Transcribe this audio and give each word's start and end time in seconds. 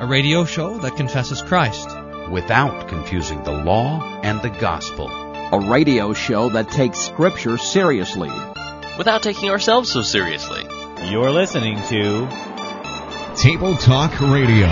a 0.00 0.06
radio 0.06 0.46
show 0.46 0.78
that 0.78 0.96
confesses 0.96 1.42
Christ 1.42 1.86
without 2.30 2.88
confusing 2.88 3.42
the 3.42 3.52
law 3.52 4.00
and 4.22 4.40
the 4.40 4.48
gospel. 4.48 5.10
A 5.52 5.60
radio 5.70 6.14
show 6.14 6.48
that 6.48 6.70
takes 6.70 6.98
Scripture 6.98 7.58
seriously 7.58 8.30
without 8.96 9.22
taking 9.22 9.50
ourselves 9.50 9.92
so 9.92 10.00
seriously. 10.00 10.62
You're 11.10 11.30
listening 11.30 11.76
to 11.88 12.26
Table 13.36 13.76
Talk 13.76 14.18
Radio. 14.22 14.68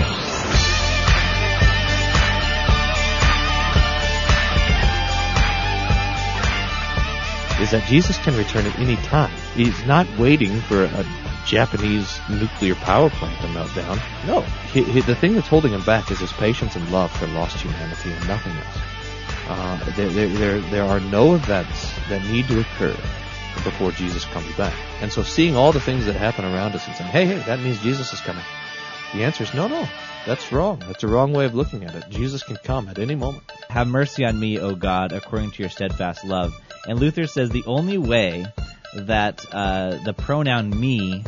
Is 7.61 7.69
that 7.69 7.85
Jesus 7.87 8.17
can 8.17 8.35
return 8.35 8.65
at 8.65 8.79
any 8.79 8.95
time. 8.95 9.31
He's 9.53 9.85
not 9.85 10.07
waiting 10.17 10.59
for 10.61 10.85
a 10.85 11.05
Japanese 11.45 12.19
nuclear 12.29 12.75
power 12.75 13.09
plant 13.09 13.39
to 13.41 13.47
melt 13.49 13.73
down. 13.75 13.99
No, 14.25 14.41
he, 14.71 14.83
he, 14.83 15.01
the 15.01 15.15
thing 15.15 15.33
that's 15.33 15.47
holding 15.47 15.71
him 15.73 15.83
back 15.83 16.11
is 16.11 16.19
his 16.19 16.33
patience 16.33 16.75
and 16.75 16.91
love 16.91 17.11
for 17.11 17.27
lost 17.27 17.57
humanity 17.57 18.11
and 18.11 18.27
nothing 18.27 18.53
else. 18.53 18.77
Uh, 19.47 19.91
there, 19.95 20.09
there, 20.09 20.27
there, 20.27 20.59
there 20.59 20.83
are 20.83 20.99
no 20.99 21.33
events 21.33 21.91
that 22.09 22.23
need 22.25 22.47
to 22.47 22.59
occur 22.59 22.95
before 23.63 23.91
Jesus 23.91 24.25
comes 24.25 24.51
back. 24.55 24.73
And 25.01 25.11
so 25.11 25.23
seeing 25.23 25.55
all 25.55 25.71
the 25.71 25.79
things 25.79 26.05
that 26.05 26.15
happen 26.15 26.45
around 26.45 26.75
us 26.75 26.85
and 26.87 26.95
saying, 26.95 27.09
hey, 27.09 27.25
hey, 27.25 27.39
that 27.47 27.59
means 27.59 27.81
Jesus 27.81 28.13
is 28.13 28.21
coming. 28.21 28.43
The 29.13 29.23
answer 29.23 29.43
is 29.43 29.53
no, 29.53 29.67
no. 29.67 29.87
That's 30.27 30.51
wrong. 30.51 30.83
That's 30.85 31.03
a 31.03 31.07
wrong 31.07 31.33
way 31.33 31.45
of 31.45 31.55
looking 31.55 31.83
at 31.83 31.95
it. 31.95 32.09
Jesus 32.09 32.43
can 32.43 32.57
come 32.57 32.89
at 32.89 32.99
any 32.99 33.15
moment. 33.15 33.49
Have 33.69 33.87
mercy 33.87 34.23
on 34.25 34.39
me, 34.39 34.59
O 34.59 34.75
God, 34.75 35.11
according 35.13 35.51
to 35.51 35.63
your 35.63 35.69
steadfast 35.69 36.23
love. 36.23 36.53
And 36.87 36.99
Luther 36.99 37.25
says 37.25 37.49
the 37.49 37.63
only 37.65 37.97
way 37.97 38.45
that 38.95 39.45
uh, 39.51 39.97
the 40.03 40.13
pronoun 40.13 40.69
me 40.69 41.23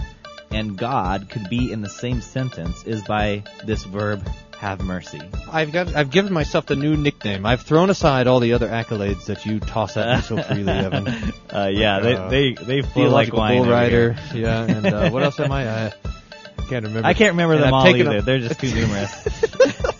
and 0.52 0.78
God 0.78 1.30
could 1.30 1.50
be 1.50 1.72
in 1.72 1.82
the 1.82 1.90
same 1.90 2.22
sentence 2.22 2.84
is 2.84 3.02
by 3.04 3.44
this 3.64 3.84
verb 3.84 4.28
have 4.58 4.82
mercy. 4.82 5.20
I've 5.52 5.72
got 5.72 5.96
I've 5.96 6.12
given 6.12 6.32
myself 6.32 6.68
the 6.68 6.76
new 6.76 6.96
nickname. 6.96 7.46
I've 7.48 7.62
thrown 7.62 7.90
aside 7.90 8.28
all 8.28 8.40
the 8.40 8.54
other 8.54 8.68
accolades 8.68 9.26
that 9.26 9.46
you 9.46 9.60
toss 9.60 9.98
at 9.98 10.18
me 10.18 10.22
so 10.22 10.44
freely, 10.44 10.72
Evan. 10.72 11.08
Uh, 11.52 11.70
yeah, 11.72 11.98
uh, 11.98 12.30
they, 12.30 12.54
they 12.54 12.64
they 12.64 12.82
feel 12.84 13.10
like 13.10 13.34
wine. 13.34 13.64
Bull 13.64 13.72
rider, 13.72 14.16
yeah. 14.36 14.64
And 14.64 14.86
uh, 14.86 15.10
what 15.10 15.24
else 15.24 15.40
am 15.40 15.52
I? 15.52 15.88
I 15.88 15.94
can't 16.70 16.86
remember. 16.86 17.08
I 17.08 17.14
can't 17.14 17.34
remember 17.34 17.56
and 17.56 17.64
them 17.64 17.74
I've 17.74 17.86
all 17.88 17.96
either. 17.96 18.22
They're 18.22 18.40
just 18.40 18.60
too 18.60 18.74
numerous. 18.76 19.28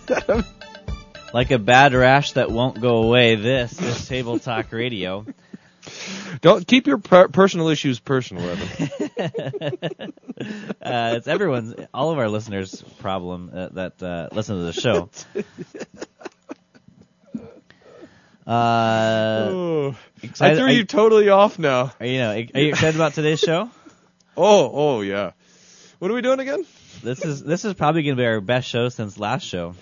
like 1.34 1.50
a 1.50 1.58
bad 1.58 1.92
rash 1.92 2.32
that 2.32 2.50
won't 2.50 2.80
go 2.80 3.02
away. 3.02 3.34
This 3.34 3.80
is 3.80 4.06
Table 4.06 4.38
Talk 4.38 4.70
Radio. 4.72 5.26
Don't 6.40 6.66
keep 6.66 6.86
your 6.86 6.98
per- 6.98 7.28
personal 7.28 7.68
issues 7.68 7.98
personal, 7.98 8.48
Evan. 8.48 8.68
uh, 10.82 11.14
it's 11.16 11.28
everyone's, 11.28 11.74
all 11.92 12.10
of 12.10 12.18
our 12.18 12.28
listeners' 12.28 12.82
problem 12.98 13.50
uh, 13.54 13.68
that 13.70 14.02
uh, 14.02 14.28
listen 14.32 14.56
to 14.56 14.62
the 14.62 14.72
show. 14.72 15.10
Uh, 18.44 19.92
I 20.40 20.56
threw 20.56 20.66
you, 20.66 20.84
totally 20.84 21.28
off 21.28 21.58
now. 21.60 21.92
Are 22.00 22.06
you 22.06 22.18
know? 22.18 22.30
Are 22.32 22.38
you 22.60 22.70
excited 22.70 22.96
about 22.96 23.14
today's 23.14 23.40
show? 23.40 23.70
Oh, 24.34 24.70
oh 24.72 25.00
yeah. 25.02 25.32
What 25.98 26.10
are 26.10 26.14
we 26.14 26.22
doing 26.22 26.40
again? 26.40 26.64
This 27.02 27.22
is 27.22 27.44
this 27.44 27.66
is 27.66 27.74
probably 27.74 28.02
going 28.02 28.16
to 28.16 28.20
be 28.20 28.24
our 28.26 28.40
best 28.40 28.66
show 28.66 28.88
since 28.88 29.18
last 29.18 29.42
show. 29.44 29.74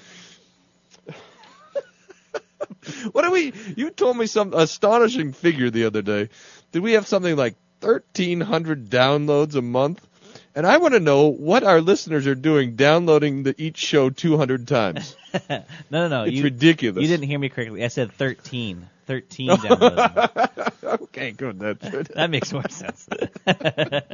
what 3.12 3.22
do 3.22 3.30
we? 3.30 3.52
You 3.76 3.90
told 3.90 4.16
me 4.16 4.26
some 4.26 4.54
astonishing 4.54 5.32
figure 5.32 5.70
the 5.70 5.84
other 5.84 6.02
day. 6.02 6.28
Did 6.72 6.82
we 6.82 6.92
have 6.92 7.06
something 7.06 7.36
like 7.36 7.56
1,300 7.80 8.88
downloads 8.90 9.54
a 9.54 9.62
month? 9.62 10.06
And 10.54 10.66
I 10.66 10.78
want 10.78 10.94
to 10.94 11.00
know 11.00 11.28
what 11.28 11.62
our 11.62 11.80
listeners 11.80 12.26
are 12.26 12.34
doing 12.34 12.74
downloading 12.74 13.44
the, 13.44 13.54
each 13.56 13.78
show 13.78 14.10
200 14.10 14.66
times. 14.66 15.16
no, 15.48 15.62
no, 15.90 16.08
no. 16.08 16.22
It's 16.24 16.32
you, 16.32 16.42
ridiculous. 16.42 17.00
You 17.00 17.08
didn't 17.08 17.26
hear 17.26 17.38
me 17.38 17.48
correctly. 17.48 17.84
I 17.84 17.88
said 17.88 18.12
13. 18.12 18.88
13 19.06 19.48
downloads. 19.50 20.82
okay, 21.02 21.30
good. 21.32 21.60
That's 21.60 22.08
that 22.14 22.30
makes 22.30 22.52
more 22.52 22.68
sense. 22.68 23.08
okay, 23.46 24.12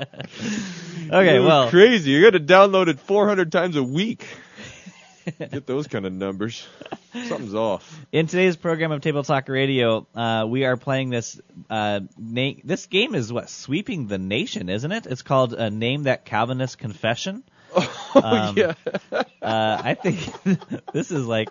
You're 1.10 1.42
well. 1.42 1.70
crazy. 1.70 2.10
You're 2.10 2.30
going 2.30 2.46
to 2.46 2.52
download 2.52 2.88
it 2.88 3.00
400 3.00 3.50
times 3.50 3.76
a 3.76 3.82
week. 3.82 4.26
Get 5.38 5.66
those 5.66 5.86
kind 5.86 6.06
of 6.06 6.12
numbers. 6.12 6.66
Something's 7.12 7.54
off. 7.54 7.98
In 8.12 8.26
today's 8.26 8.56
program 8.56 8.92
of 8.92 9.00
Table 9.00 9.24
Talk 9.24 9.48
Radio, 9.48 10.06
uh, 10.14 10.46
we 10.48 10.64
are 10.64 10.76
playing 10.76 11.10
this. 11.10 11.40
Uh, 11.68 12.00
na- 12.16 12.52
this 12.62 12.86
game 12.86 13.14
is 13.14 13.32
what 13.32 13.48
sweeping 13.48 14.06
the 14.06 14.18
nation, 14.18 14.68
isn't 14.68 14.92
it? 14.92 15.06
It's 15.06 15.22
called 15.22 15.54
uh, 15.54 15.68
Name 15.68 16.04
That 16.04 16.24
Calvinist 16.24 16.78
Confession. 16.78 17.42
Oh 17.74 18.10
um, 18.22 18.56
yeah. 18.56 18.74
uh, 19.42 19.80
I 19.82 19.94
think 19.94 20.20
this 20.92 21.10
is 21.10 21.26
like 21.26 21.48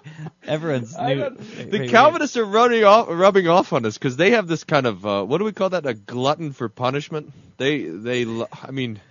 everyone's 0.48 0.98
new. 0.98 1.30
The 1.70 1.88
Calvinists 1.90 2.38
are 2.38 2.46
running 2.46 2.84
off, 2.84 3.08
rubbing 3.10 3.48
off 3.48 3.74
on 3.74 3.86
us 3.86 3.98
because 3.98 4.16
they 4.16 4.32
have 4.32 4.48
this 4.48 4.64
kind 4.64 4.88
of 4.88 5.06
uh, 5.06 5.24
what 5.24 5.40
do 5.40 5.44
we 5.44 5.52
call 5.52 5.72
that? 5.72 5.86
A 5.86 5.94
glutton 5.94 6.54
for 6.54 6.70
punishment. 6.70 7.34
They 7.58 7.84
they 7.84 8.26
I 8.64 8.72
mean. 8.72 9.02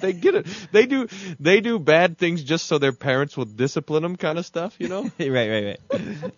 they 0.02 0.12
get 0.12 0.34
it. 0.34 0.46
They 0.72 0.86
do 0.86 1.08
they 1.38 1.60
do 1.60 1.78
bad 1.78 2.18
things 2.18 2.42
just 2.42 2.66
so 2.66 2.78
their 2.78 2.92
parents 2.92 3.36
will 3.36 3.44
discipline 3.44 4.02
them, 4.02 4.16
kind 4.16 4.38
of 4.38 4.46
stuff. 4.46 4.76
You 4.78 4.88
know. 4.88 5.02
right, 5.18 5.30
right, 5.30 5.78
right. 5.92 6.32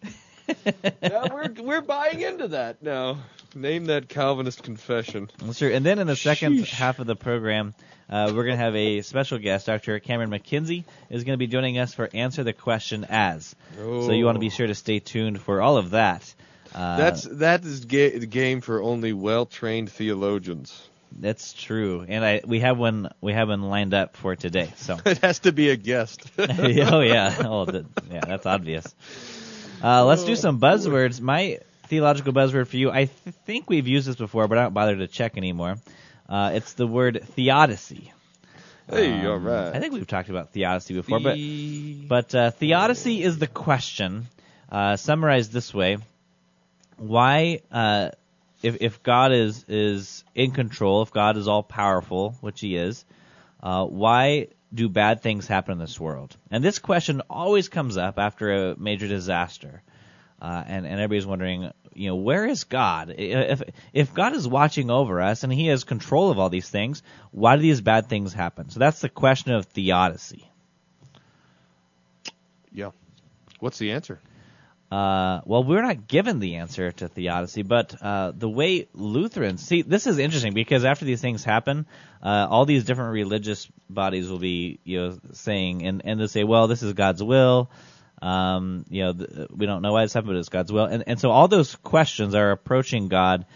yeah, 1.02 1.32
we're 1.32 1.52
we're 1.62 1.80
buying 1.80 2.20
into 2.20 2.48
that 2.48 2.82
now. 2.82 3.18
Name 3.54 3.86
that 3.86 4.08
Calvinist 4.08 4.62
confession. 4.62 5.30
That's 5.38 5.58
true. 5.58 5.70
And 5.70 5.84
then 5.84 5.98
in 5.98 6.06
the 6.06 6.16
second 6.16 6.54
Sheesh. 6.54 6.70
half 6.70 6.98
of 7.00 7.06
the 7.06 7.16
program, 7.16 7.74
uh, 8.08 8.32
we're 8.34 8.44
going 8.44 8.56
to 8.56 8.64
have 8.64 8.74
a 8.74 9.02
special 9.02 9.38
guest. 9.38 9.66
Dr. 9.66 10.00
Cameron 10.00 10.30
McKenzie 10.30 10.84
is 11.10 11.24
going 11.24 11.34
to 11.34 11.38
be 11.38 11.46
joining 11.46 11.78
us 11.78 11.92
for 11.92 12.08
Answer 12.14 12.44
the 12.44 12.54
Question 12.54 13.04
As. 13.08 13.54
Oh. 13.78 14.06
So 14.06 14.12
you 14.12 14.24
want 14.24 14.36
to 14.36 14.40
be 14.40 14.48
sure 14.48 14.66
to 14.66 14.74
stay 14.74 15.00
tuned 15.00 15.40
for 15.40 15.60
all 15.60 15.76
of 15.76 15.90
that. 15.90 16.34
Uh, 16.74 16.96
That's 16.96 17.24
that 17.24 17.64
is 17.64 17.84
ga- 17.84 18.18
game 18.20 18.62
for 18.62 18.82
only 18.82 19.12
well 19.12 19.44
trained 19.46 19.90
theologians. 19.90 20.88
That's 21.18 21.52
true, 21.52 22.04
and 22.06 22.24
I 22.24 22.40
we 22.44 22.60
have 22.60 22.78
one 22.78 23.10
we 23.20 23.32
have 23.32 23.48
one 23.48 23.62
lined 23.62 23.94
up 23.94 24.16
for 24.16 24.36
today. 24.36 24.72
So 24.76 24.98
it 25.06 25.18
has 25.18 25.40
to 25.40 25.52
be 25.52 25.70
a 25.70 25.76
guest. 25.76 26.20
oh 26.38 27.00
yeah, 27.00 27.36
oh 27.44 27.64
the, 27.64 27.86
yeah, 28.10 28.20
that's 28.20 28.46
obvious. 28.46 28.86
Uh, 29.82 30.04
let's 30.04 30.24
do 30.24 30.36
some 30.36 30.60
buzzwords. 30.60 31.20
My 31.20 31.58
theological 31.88 32.32
buzzword 32.32 32.68
for 32.68 32.76
you, 32.76 32.90
I 32.90 33.06
th- 33.06 33.34
think 33.44 33.68
we've 33.68 33.88
used 33.88 34.06
this 34.06 34.16
before, 34.16 34.46
but 34.48 34.58
I 34.58 34.62
don't 34.62 34.74
bother 34.74 34.96
to 34.96 35.08
check 35.08 35.36
anymore. 35.36 35.76
Uh, 36.28 36.52
it's 36.54 36.74
the 36.74 36.86
word 36.86 37.22
theodicy. 37.34 38.12
Hey, 38.88 39.12
um, 39.12 39.26
all 39.26 39.38
right. 39.38 39.74
I 39.74 39.80
think 39.80 39.92
we've 39.92 40.06
talked 40.06 40.28
about 40.28 40.52
theodicy 40.52 40.94
before, 40.94 41.20
but 41.20 41.38
but 42.08 42.34
uh, 42.34 42.50
theodicy 42.52 43.22
is 43.22 43.38
the 43.38 43.46
question 43.46 44.26
uh, 44.70 44.96
summarized 44.96 45.52
this 45.52 45.72
way: 45.72 45.98
Why 46.96 47.60
uh, 47.70 48.10
if 48.62 48.78
if 48.80 49.02
God 49.02 49.32
is 49.32 49.64
is 49.68 50.24
in 50.34 50.52
control, 50.52 51.02
if 51.02 51.12
God 51.12 51.36
is 51.36 51.48
all 51.48 51.62
powerful, 51.62 52.36
which 52.40 52.60
He 52.60 52.76
is, 52.76 53.04
uh, 53.62 53.84
why 53.84 54.48
do 54.72 54.88
bad 54.88 55.20
things 55.20 55.46
happen 55.46 55.72
in 55.72 55.78
this 55.78 55.98
world? 55.98 56.36
And 56.50 56.64
this 56.64 56.78
question 56.78 57.22
always 57.28 57.68
comes 57.68 57.96
up 57.96 58.18
after 58.18 58.70
a 58.70 58.78
major 58.78 59.08
disaster, 59.08 59.82
uh, 60.40 60.62
and 60.66 60.86
and 60.86 60.94
everybody's 60.94 61.26
wondering, 61.26 61.70
you 61.94 62.08
know, 62.08 62.16
where 62.16 62.46
is 62.46 62.64
God? 62.64 63.14
If 63.16 63.62
if 63.92 64.14
God 64.14 64.34
is 64.34 64.46
watching 64.46 64.90
over 64.90 65.20
us 65.20 65.42
and 65.42 65.52
He 65.52 65.66
has 65.66 65.84
control 65.84 66.30
of 66.30 66.38
all 66.38 66.48
these 66.48 66.68
things, 66.68 67.02
why 67.30 67.56
do 67.56 67.62
these 67.62 67.80
bad 67.80 68.06
things 68.08 68.32
happen? 68.32 68.70
So 68.70 68.78
that's 68.78 69.00
the 69.00 69.08
question 69.08 69.52
of 69.52 69.66
theodicy. 69.66 70.48
Yeah. 72.72 72.90
What's 73.60 73.78
the 73.78 73.92
answer? 73.92 74.20
Uh, 74.92 75.41
well, 75.47 75.64
we're 75.64 75.80
not 75.80 76.06
given 76.06 76.38
the 76.38 76.56
answer 76.56 76.92
to 76.92 77.08
theodicy, 77.08 77.62
but 77.62 77.94
uh, 78.03 78.30
the 78.36 78.48
way 78.48 78.88
Lutherans 78.92 79.66
see 79.66 79.80
this 79.80 80.06
is 80.06 80.19
interesting 80.19 80.53
because 80.53 80.84
after 80.84 81.06
these 81.06 81.22
things 81.22 81.42
happen, 81.42 81.86
uh, 82.22 82.47
all 82.50 82.66
these 82.66 82.84
different 82.84 83.14
religious 83.14 83.66
bodies 83.88 84.28
will 84.28 84.38
be, 84.38 84.81
you 84.84 85.00
know, 85.00 85.19
saying 85.32 85.87
and 85.87 86.02
and 86.05 86.20
they 86.20 86.26
say, 86.26 86.44
well, 86.44 86.69
this 86.69 86.82
is 86.82 86.93
God's 86.93 87.22
will. 87.22 87.70
Um, 88.20 88.84
you 88.90 89.05
know, 89.05 89.12
th- 89.14 89.49
we 89.50 89.64
don't 89.64 89.81
know 89.81 89.94
why 89.94 90.05
this 90.05 90.12
happened, 90.12 90.34
but 90.34 90.37
it's 90.37 90.50
God's 90.50 90.70
will. 90.70 90.84
And 90.84 91.05
and 91.06 91.19
so 91.19 91.31
all 91.31 91.49
those 91.49 91.75
questions 91.76 92.34
are 92.34 92.50
approaching 92.50 93.08
God 93.08 93.46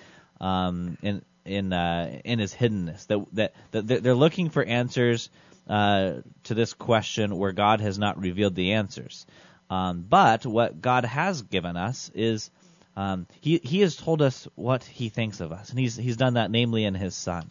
um, 0.41 0.97
in 1.03 1.21
in 1.45 1.71
uh, 1.71 2.19
in 2.25 2.39
His 2.39 2.55
hiddenness. 2.55 3.09
That 3.09 3.53
that, 3.73 3.87
that 3.87 4.03
they're 4.03 4.15
looking 4.15 4.49
for 4.49 4.65
answers 4.65 5.29
uh, 5.69 6.23
to 6.45 6.55
this 6.55 6.73
question 6.73 7.37
where 7.37 7.53
God 7.53 7.83
has 7.83 7.99
not 7.99 8.19
revealed 8.19 8.55
the 8.55 8.73
answers. 8.73 9.27
Um, 9.69 10.05
but 10.09 10.47
what 10.47 10.81
God 10.81 11.05
has 11.05 11.43
given 11.43 11.77
us 11.77 12.11
is 12.15 12.51
um, 12.97 13.27
he 13.41 13.61
he 13.63 13.81
has 13.81 13.97
told 13.97 14.23
us 14.23 14.49
what 14.55 14.85
he 14.85 15.09
thinks 15.09 15.41
of 15.41 15.53
us, 15.53 15.71
and 15.71 15.79
he's 15.79 15.97
he's 15.97 16.17
done 16.17 16.35
that 16.35 16.51
namely 16.51 16.85
in 16.85 16.95
his 16.95 17.15
Son. 17.15 17.49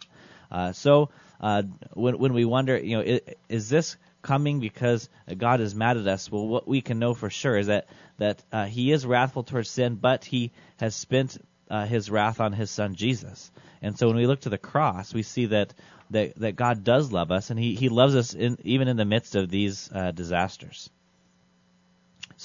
Uh, 0.50 0.72
so 0.72 1.10
uh, 1.40 1.62
when 1.92 2.18
when 2.18 2.32
we 2.32 2.44
wonder, 2.44 2.76
you 2.76 2.96
know, 2.96 3.02
is, 3.02 3.20
is, 3.48 3.68
this 3.68 3.96
coming 4.22 4.60
because 4.60 5.08
God 5.36 5.60
is 5.60 5.74
mad 5.74 5.96
at 5.96 6.06
us? 6.06 6.30
Well, 6.30 6.46
what 6.46 6.66
we 6.66 6.80
can 6.80 6.98
know 6.98 7.14
for 7.14 7.30
sure 7.30 7.56
is 7.56 7.66
that 7.66 7.86
that 8.18 8.42
uh, 8.52 8.64
He 8.64 8.92
is 8.92 9.04
wrathful 9.04 9.42
towards 9.42 9.70
sin, 9.70 9.96
but 9.96 10.24
He 10.24 10.52
has 10.78 10.94
spent 10.94 11.38
uh, 11.70 11.86
His 11.86 12.10
wrath 12.10 12.40
on 12.40 12.52
His 12.52 12.70
Son 12.70 12.94
Jesus. 12.94 13.50
And 13.82 13.98
so 13.98 14.08
when 14.08 14.16
we 14.16 14.26
look 14.26 14.40
to 14.40 14.48
the 14.48 14.58
cross, 14.58 15.12
we 15.12 15.22
see 15.22 15.46
that 15.46 15.74
that 16.10 16.36
that 16.36 16.56
God 16.56 16.84
does 16.84 17.12
love 17.12 17.30
us, 17.30 17.50
and 17.50 17.58
He 17.58 17.74
He 17.74 17.88
loves 17.88 18.16
us 18.16 18.34
in, 18.34 18.58
even 18.64 18.88
in 18.88 18.96
the 18.96 19.04
midst 19.04 19.36
of 19.36 19.50
these 19.50 19.90
uh, 19.92 20.12
disasters. 20.12 20.90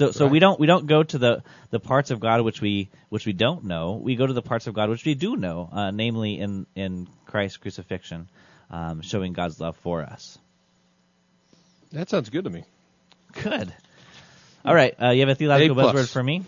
So 0.01 0.09
so 0.09 0.25
we 0.25 0.39
don't 0.39 0.59
we 0.59 0.65
don't 0.65 0.87
go 0.87 1.03
to 1.03 1.17
the 1.19 1.43
the 1.69 1.79
parts 1.79 2.09
of 2.09 2.19
God 2.19 2.41
which 2.41 2.59
we 2.59 2.89
which 3.09 3.27
we 3.27 3.33
don't 3.33 3.65
know. 3.65 3.99
We 4.01 4.15
go 4.15 4.25
to 4.25 4.33
the 4.33 4.41
parts 4.41 4.65
of 4.65 4.73
God 4.73 4.89
which 4.89 5.05
we 5.05 5.13
do 5.13 5.35
know, 5.35 5.69
uh, 5.71 5.91
namely 5.91 6.39
in 6.39 6.65
in 6.75 7.07
Christ's 7.27 7.57
crucifixion, 7.57 8.27
um, 8.71 9.01
showing 9.01 9.33
God's 9.33 9.59
love 9.59 9.77
for 9.77 10.01
us. 10.01 10.39
That 11.91 12.09
sounds 12.09 12.31
good 12.31 12.45
to 12.45 12.49
me. 12.49 12.63
Good. 13.43 13.71
All 14.65 14.73
right, 14.73 14.95
uh, 14.99 15.09
you 15.11 15.19
have 15.19 15.29
a 15.29 15.35
theological 15.35 15.79
A 15.79 15.83
buzzword 15.83 16.11
for 16.11 16.23
me? 16.23 16.45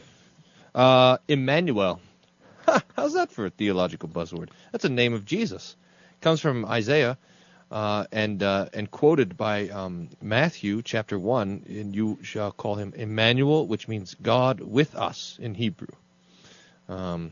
Uh, 0.73 1.17
Emmanuel. 1.27 2.01
How's 2.95 3.13
that 3.13 3.31
for 3.31 3.45
a 3.45 3.50
theological 3.51 4.09
buzzword? 4.09 4.50
That's 4.71 4.85
a 4.85 4.89
name 4.89 5.13
of 5.13 5.25
Jesus. 5.25 5.75
It 6.13 6.21
Comes 6.21 6.41
from 6.41 6.65
Isaiah, 6.65 7.19
uh, 7.73 8.05
and 8.11 8.43
uh, 8.43 8.67
and 8.71 8.89
quoted 8.89 9.35
by 9.35 9.67
um, 9.69 10.07
Matthew 10.21 10.83
chapter 10.83 11.17
one. 11.17 11.65
And 11.67 11.95
you 11.95 12.19
shall 12.21 12.51
call 12.51 12.75
him 12.75 12.93
Emmanuel, 12.95 13.65
which 13.65 13.87
means 13.87 14.15
God 14.21 14.61
with 14.61 14.95
us 14.95 15.37
in 15.41 15.55
Hebrew. 15.55 15.87
Um, 16.87 17.31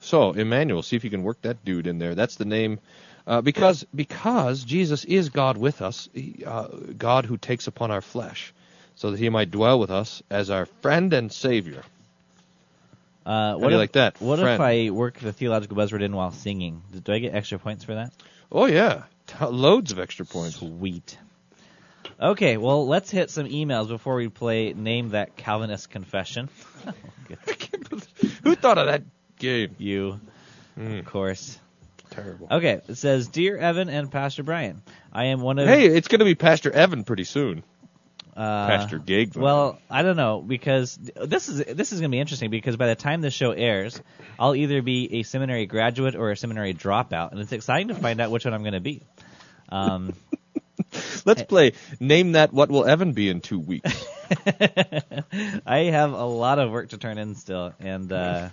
so 0.00 0.32
Emmanuel, 0.32 0.82
see 0.82 0.96
if 0.96 1.04
you 1.04 1.10
can 1.10 1.22
work 1.22 1.42
that 1.42 1.64
dude 1.66 1.86
in 1.86 1.98
there. 1.98 2.14
That's 2.14 2.36
the 2.36 2.46
name. 2.46 2.80
Uh, 3.26 3.42
because 3.42 3.84
because 3.94 4.64
Jesus 4.64 5.04
is 5.04 5.28
God 5.28 5.58
with 5.58 5.82
us, 5.82 6.08
he, 6.14 6.42
uh, 6.46 6.68
God 6.96 7.26
who 7.26 7.36
takes 7.36 7.66
upon 7.66 7.90
our 7.90 8.00
flesh, 8.02 8.54
so 8.96 9.10
that 9.10 9.18
He 9.18 9.28
might 9.28 9.50
dwell 9.50 9.78
with 9.78 9.90
us 9.90 10.22
as 10.30 10.48
our 10.48 10.64
friend 10.66 11.12
and 11.12 11.30
Savior. 11.30 11.82
Uh, 13.26 13.54
do 13.54 13.60
what 13.60 13.68
you 13.68 13.76
if, 13.76 13.80
like 13.80 13.92
that, 13.92 14.20
What 14.20 14.38
if? 14.38 14.60
I 14.60 14.90
work 14.90 15.18
the 15.18 15.32
theological 15.32 15.76
buzzword 15.76 16.02
in 16.02 16.14
while 16.14 16.32
singing? 16.32 16.82
Do 17.02 17.12
I 17.12 17.18
get 17.18 17.34
extra 17.34 17.58
points 17.58 17.84
for 17.84 17.94
that? 17.94 18.12
Oh 18.52 18.66
yeah, 18.66 19.04
loads 19.50 19.92
of 19.92 19.98
extra 19.98 20.24
points. 20.26 20.56
Sweet. 20.56 21.18
Okay, 22.20 22.56
well, 22.56 22.86
let's 22.86 23.10
hit 23.10 23.30
some 23.30 23.46
emails 23.46 23.88
before 23.88 24.14
we 24.14 24.28
play 24.28 24.72
Name 24.72 25.10
That 25.10 25.36
Calvinist 25.36 25.90
Confession. 25.90 26.48
Who 28.44 28.54
thought 28.54 28.78
of 28.78 28.86
that 28.86 29.02
game? 29.38 29.74
You, 29.78 30.20
Mm. 30.78 30.98
of 31.00 31.04
course. 31.06 31.58
Terrible. 32.10 32.48
Okay, 32.50 32.80
it 32.88 32.96
says, 32.96 33.28
Dear 33.28 33.56
Evan 33.56 33.88
and 33.88 34.10
Pastor 34.10 34.42
Bryan, 34.42 34.82
I 35.12 35.26
am 35.26 35.40
one 35.40 35.58
of. 35.60 35.68
Hey, 35.68 35.86
it's 35.86 36.08
going 36.08 36.18
to 36.18 36.24
be 36.24 36.34
Pastor 36.34 36.70
Evan 36.72 37.04
pretty 37.04 37.22
soon. 37.24 37.62
uh, 38.36 38.66
Pastor 38.66 38.98
Gig. 38.98 39.36
Well, 39.36 39.78
I 39.88 40.02
don't 40.02 40.16
know 40.16 40.42
because 40.42 40.96
this 40.96 41.48
is 41.48 41.58
this 41.64 41.92
is 41.92 42.00
going 42.00 42.10
to 42.10 42.14
be 42.14 42.20
interesting 42.20 42.50
because 42.50 42.76
by 42.76 42.88
the 42.88 42.96
time 42.96 43.20
the 43.20 43.30
show 43.30 43.52
airs, 43.52 44.00
I'll 44.38 44.54
either 44.56 44.82
be 44.82 45.20
a 45.20 45.22
seminary 45.22 45.66
graduate 45.66 46.16
or 46.16 46.32
a 46.32 46.36
seminary 46.36 46.74
dropout, 46.74 47.30
and 47.32 47.40
it's 47.40 47.52
exciting 47.52 47.88
to 47.88 47.94
find 47.94 48.20
out 48.20 48.30
which 48.32 48.44
one 48.44 48.52
I'm 48.54 48.62
going 48.62 48.74
to 48.74 48.80
be. 48.80 49.02
Um, 49.74 50.14
let's 51.24 51.42
play. 51.42 51.72
Name 52.00 52.32
that. 52.32 52.52
What 52.52 52.70
will 52.70 52.84
Evan 52.84 53.12
be 53.12 53.28
in 53.28 53.40
two 53.40 53.58
weeks? 53.58 54.06
I 55.66 55.90
have 55.90 56.12
a 56.12 56.24
lot 56.24 56.58
of 56.58 56.70
work 56.70 56.90
to 56.90 56.98
turn 56.98 57.18
in 57.18 57.34
still, 57.34 57.74
and 57.80 58.12
uh, 58.12 58.48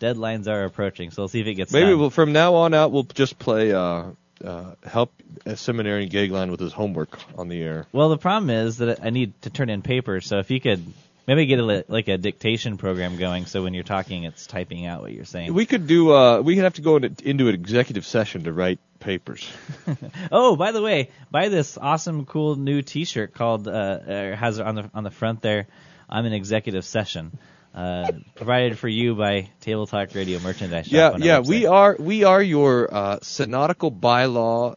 deadlines 0.00 0.46
are 0.48 0.64
approaching. 0.64 1.10
So 1.10 1.22
we'll 1.22 1.28
see 1.28 1.40
if 1.40 1.46
it 1.46 1.54
gets 1.54 1.72
Maybe 1.72 1.90
done. 1.90 1.98
we'll, 1.98 2.10
from 2.10 2.32
now 2.32 2.54
on 2.54 2.74
out 2.74 2.92
we'll 2.92 3.04
just 3.04 3.38
play. 3.38 3.72
Uh, 3.72 4.10
uh, 4.44 4.74
help 4.84 5.14
a 5.46 5.56
seminary 5.56 6.10
Goeglein 6.10 6.50
with 6.50 6.60
his 6.60 6.72
homework 6.72 7.18
on 7.38 7.48
the 7.48 7.62
air. 7.62 7.86
Well, 7.90 8.10
the 8.10 8.18
problem 8.18 8.50
is 8.50 8.76
that 8.78 9.02
I 9.02 9.08
need 9.08 9.40
to 9.42 9.50
turn 9.50 9.70
in 9.70 9.80
papers. 9.80 10.26
So 10.26 10.38
if 10.38 10.50
you 10.50 10.60
could 10.60 10.84
maybe 11.26 11.46
get 11.46 11.58
a, 11.58 11.84
like 11.88 12.08
a 12.08 12.18
dictation 12.18 12.76
program 12.76 13.16
going, 13.16 13.46
so 13.46 13.62
when 13.62 13.72
you're 13.72 13.82
talking, 13.82 14.24
it's 14.24 14.46
typing 14.46 14.84
out 14.84 15.00
what 15.00 15.12
you're 15.12 15.24
saying. 15.24 15.54
We 15.54 15.64
could 15.64 15.86
do. 15.86 16.12
Uh, 16.12 16.42
we 16.42 16.54
could 16.54 16.64
have 16.64 16.74
to 16.74 16.82
go 16.82 16.96
into, 16.96 17.26
into 17.26 17.48
an 17.48 17.54
executive 17.54 18.04
session 18.04 18.44
to 18.44 18.52
write 18.52 18.78
papers. 19.00 19.48
Oh, 20.32 20.56
by 20.56 20.72
the 20.72 20.82
way, 20.82 21.10
buy 21.30 21.48
this 21.48 21.78
awesome, 21.78 22.26
cool 22.26 22.56
new 22.56 22.82
T-shirt 22.82 23.32
called 23.32 23.68
uh, 23.68 23.70
uh, 23.70 24.36
has 24.36 24.58
on 24.58 24.74
the 24.74 24.90
on 24.92 25.04
the 25.04 25.10
front 25.10 25.40
there. 25.40 25.68
I'm 26.08 26.26
an 26.26 26.32
executive 26.32 26.84
session. 26.84 27.38
Uh, 27.76 28.10
provided 28.34 28.78
for 28.78 28.88
you 28.88 29.14
by 29.14 29.50
Table 29.60 29.86
Talk 29.86 30.14
Radio 30.14 30.40
merchandise 30.40 30.86
shop. 30.86 30.92
Yeah, 30.94 31.10
on 31.10 31.22
yeah, 31.22 31.40
we 31.40 31.66
are 31.66 31.94
we 31.98 32.24
are 32.24 32.42
your 32.42 32.92
uh, 32.92 33.18
synodical 33.18 33.92
bylaw 33.92 34.76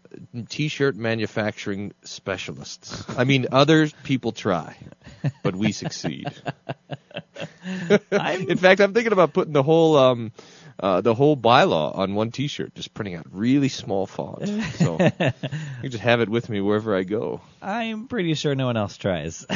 T-shirt 0.49 0.97
manufacturing 0.97 1.93
specialists. 2.03 3.05
I 3.17 3.23
mean, 3.23 3.47
other 3.51 3.87
people 4.03 4.33
try, 4.33 4.75
but 5.43 5.55
we 5.55 5.71
succeed. 5.71 6.27
In 8.11 8.57
fact, 8.57 8.81
I'm 8.81 8.93
thinking 8.93 9.13
about 9.13 9.33
putting 9.33 9.53
the 9.53 9.63
whole 9.63 9.95
um, 9.97 10.33
uh, 10.79 11.01
the 11.01 11.13
whole 11.13 11.35
bylaw 11.35 11.97
on 11.97 12.15
one 12.15 12.31
T-shirt, 12.31 12.73
just 12.75 12.93
printing 12.93 13.15
out 13.15 13.25
really 13.31 13.69
small 13.69 14.05
font, 14.05 14.47
so 14.75 14.97
I 14.99 15.11
can 15.81 15.91
just 15.91 16.03
have 16.03 16.21
it 16.21 16.29
with 16.29 16.49
me 16.49 16.61
wherever 16.61 16.95
I 16.95 17.03
go. 17.03 17.41
I'm 17.61 18.07
pretty 18.07 18.33
sure 18.33 18.55
no 18.55 18.67
one 18.67 18.77
else 18.77 18.97
tries. 18.97 19.45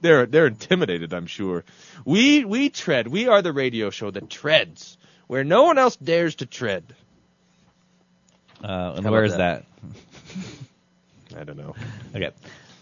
They're 0.00 0.26
they're 0.26 0.46
intimidated, 0.46 1.12
I'm 1.12 1.26
sure. 1.26 1.64
We 2.04 2.44
we 2.44 2.70
tread. 2.70 3.08
We 3.08 3.28
are 3.28 3.42
the 3.42 3.52
radio 3.52 3.90
show 3.90 4.10
that 4.10 4.30
treads 4.30 4.96
where 5.26 5.44
no 5.44 5.64
one 5.64 5.78
else 5.78 5.96
dares 5.96 6.36
to 6.36 6.46
tread. 6.46 6.94
Uh, 8.62 8.94
and 8.96 9.04
How 9.04 9.10
where 9.10 9.24
is 9.24 9.36
that? 9.36 9.64
I 11.36 11.44
don't 11.44 11.56
know. 11.56 11.74
Okay. 12.14 12.30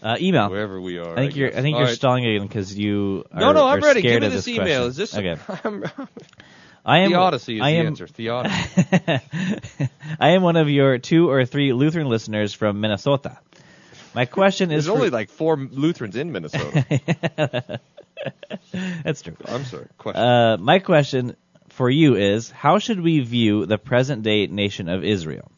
Uh, 0.03 0.17
email. 0.19 0.49
Wherever 0.49 0.81
we 0.81 0.97
are. 0.97 1.13
I 1.13 1.15
think 1.15 1.37
you're. 1.37 1.49
guess. 1.49 1.57
I 1.57 1.61
think 1.61 1.75
All 1.75 1.79
you're 1.79 1.87
right. 1.87 1.95
stalling 1.95 2.25
again 2.25 2.45
because 2.45 2.77
you 2.77 3.23
are. 3.31 3.39
No, 3.39 3.51
no, 3.53 3.67
I'm 3.67 3.79
ready. 3.79 4.01
Give 4.01 4.21
me 4.21 4.27
this, 4.27 4.45
this 4.45 4.47
email. 4.49 4.85
Is 4.87 4.97
this 4.97 5.15
okay? 5.15 5.37
I'm, 5.63 5.85
I 6.83 6.99
am. 6.99 7.11
Theodicy 7.11 7.55
is 7.55 7.61
I 7.61 7.71
the 7.71 7.77
am, 7.77 7.87
answer. 7.87 8.07
Theodicy. 8.07 9.21
I 10.19 10.31
am 10.31 10.41
one 10.41 10.57
of 10.57 10.69
your 10.69 10.97
two 10.97 11.29
or 11.29 11.45
three 11.45 11.71
Lutheran 11.71 12.09
listeners 12.09 12.53
from 12.53 12.81
Minnesota. 12.81 13.39
My 14.13 14.25
question 14.25 14.71
is 14.71 14.85
There's 14.85 14.93
for- 14.93 14.99
only 14.99 15.09
like 15.09 15.29
four 15.29 15.55
Lutherans 15.55 16.17
in 16.17 16.33
Minnesota. 16.33 16.85
that's 19.03 19.21
true. 19.21 19.37
I'm 19.45 19.63
sorry. 19.63 19.87
Question. 19.97 20.21
Uh, 20.21 20.57
my 20.59 20.79
question 20.79 21.37
for 21.69 21.89
you 21.89 22.15
is: 22.15 22.51
How 22.51 22.77
should 22.77 22.99
we 22.99 23.21
view 23.21 23.65
the 23.65 23.77
present-day 23.77 24.47
nation 24.47 24.89
of 24.89 25.05
Israel? 25.05 25.49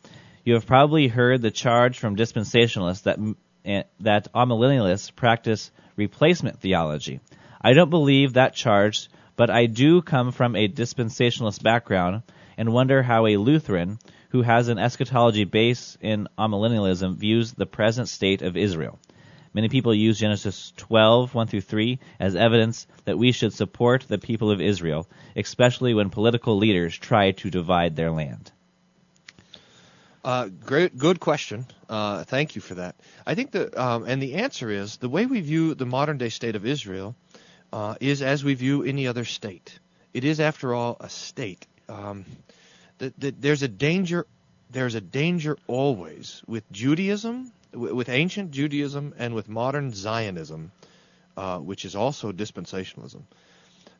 You 0.43 0.53
have 0.53 0.67
probably 0.67 1.07
heard 1.07 1.41
the 1.41 1.49
charge 1.49 1.97
from 1.97 2.15
dispensationalists 2.15 3.03
that 3.03 3.17
that 3.99 4.33
amillennialists 4.33 5.15
practice 5.15 5.71
replacement 5.95 6.59
theology. 6.59 7.19
I 7.61 7.73
don't 7.73 7.89
believe 7.89 8.33
that 8.33 8.53
charge, 8.53 9.09
but 9.35 9.49
I 9.49 9.65
do 9.65 10.01
come 10.01 10.31
from 10.31 10.55
a 10.55 10.67
dispensationalist 10.67 11.63
background 11.63 12.23
and 12.57 12.73
wonder 12.73 13.01
how 13.03 13.27
a 13.27 13.37
Lutheran 13.37 13.99
who 14.29 14.41
has 14.41 14.67
an 14.67 14.77
eschatology 14.77 15.45
base 15.45 15.97
in 16.01 16.27
amillennialism 16.37 17.15
views 17.15 17.53
the 17.53 17.65
present 17.65 18.07
state 18.07 18.41
of 18.41 18.57
Israel. 18.57 18.99
Many 19.53 19.69
people 19.69 19.95
use 19.95 20.19
Genesis 20.19 20.73
12, 20.75 21.33
1 21.33 21.47
through 21.47 21.61
3 21.61 21.99
as 22.19 22.35
evidence 22.35 22.87
that 23.05 23.17
we 23.17 23.31
should 23.31 23.53
support 23.53 24.03
the 24.07 24.17
people 24.17 24.51
of 24.51 24.59
Israel, 24.59 25.07
especially 25.37 25.93
when 25.93 26.09
political 26.09 26.57
leaders 26.57 26.97
try 26.97 27.31
to 27.31 27.49
divide 27.49 27.95
their 27.95 28.11
land. 28.11 28.51
Uh, 30.25 30.47
great, 30.47 30.97
good 30.97 31.19
question. 31.19 31.67
Uh, 31.87 32.23
thank 32.23 32.55
you 32.55 32.61
for 32.61 32.73
that. 32.73 32.95
I 33.27 33.35
think 33.35 33.51
the 33.51 33.79
um, 33.79 34.05
and 34.05 34.19
the 34.19 34.33
answer 34.33 34.71
is 34.71 34.97
the 34.97 35.07
way 35.07 35.27
we 35.27 35.39
view 35.39 35.75
the 35.75 35.85
modern 35.85 36.17
day 36.17 36.29
state 36.29 36.55
of 36.55 36.65
Israel 36.65 37.15
uh, 37.71 37.93
is 37.99 38.23
as 38.23 38.43
we 38.43 38.55
view 38.55 38.81
any 38.81 39.05
other 39.05 39.23
state. 39.23 39.77
It 40.15 40.23
is, 40.23 40.39
after 40.39 40.73
all, 40.73 40.97
a 40.99 41.09
state. 41.09 41.67
Um, 41.87 42.25
that, 42.97 43.19
that 43.19 43.39
there's 43.39 43.61
a 43.61 43.67
danger. 43.67 44.25
There's 44.71 44.95
a 44.95 45.01
danger 45.01 45.59
always 45.67 46.41
with 46.47 46.63
Judaism, 46.71 47.51
w- 47.71 47.93
with 47.93 48.09
ancient 48.09 48.49
Judaism, 48.49 49.13
and 49.19 49.35
with 49.35 49.47
modern 49.47 49.93
Zionism, 49.93 50.71
uh, 51.37 51.59
which 51.59 51.85
is 51.85 51.95
also 51.95 52.31
dispensationalism, 52.31 53.21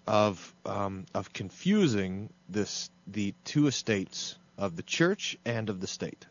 of 0.08 0.55
um, 0.65 1.05
of 1.13 1.32
confusing 1.34 2.32
this 2.50 2.89
the 3.05 3.36
two 3.44 3.67
estates 3.67 4.39
of 4.57 4.75
the 4.75 4.83
church 4.83 5.38
and 5.45 5.69
of 5.69 5.81
the 5.81 5.88
state. 5.88 6.25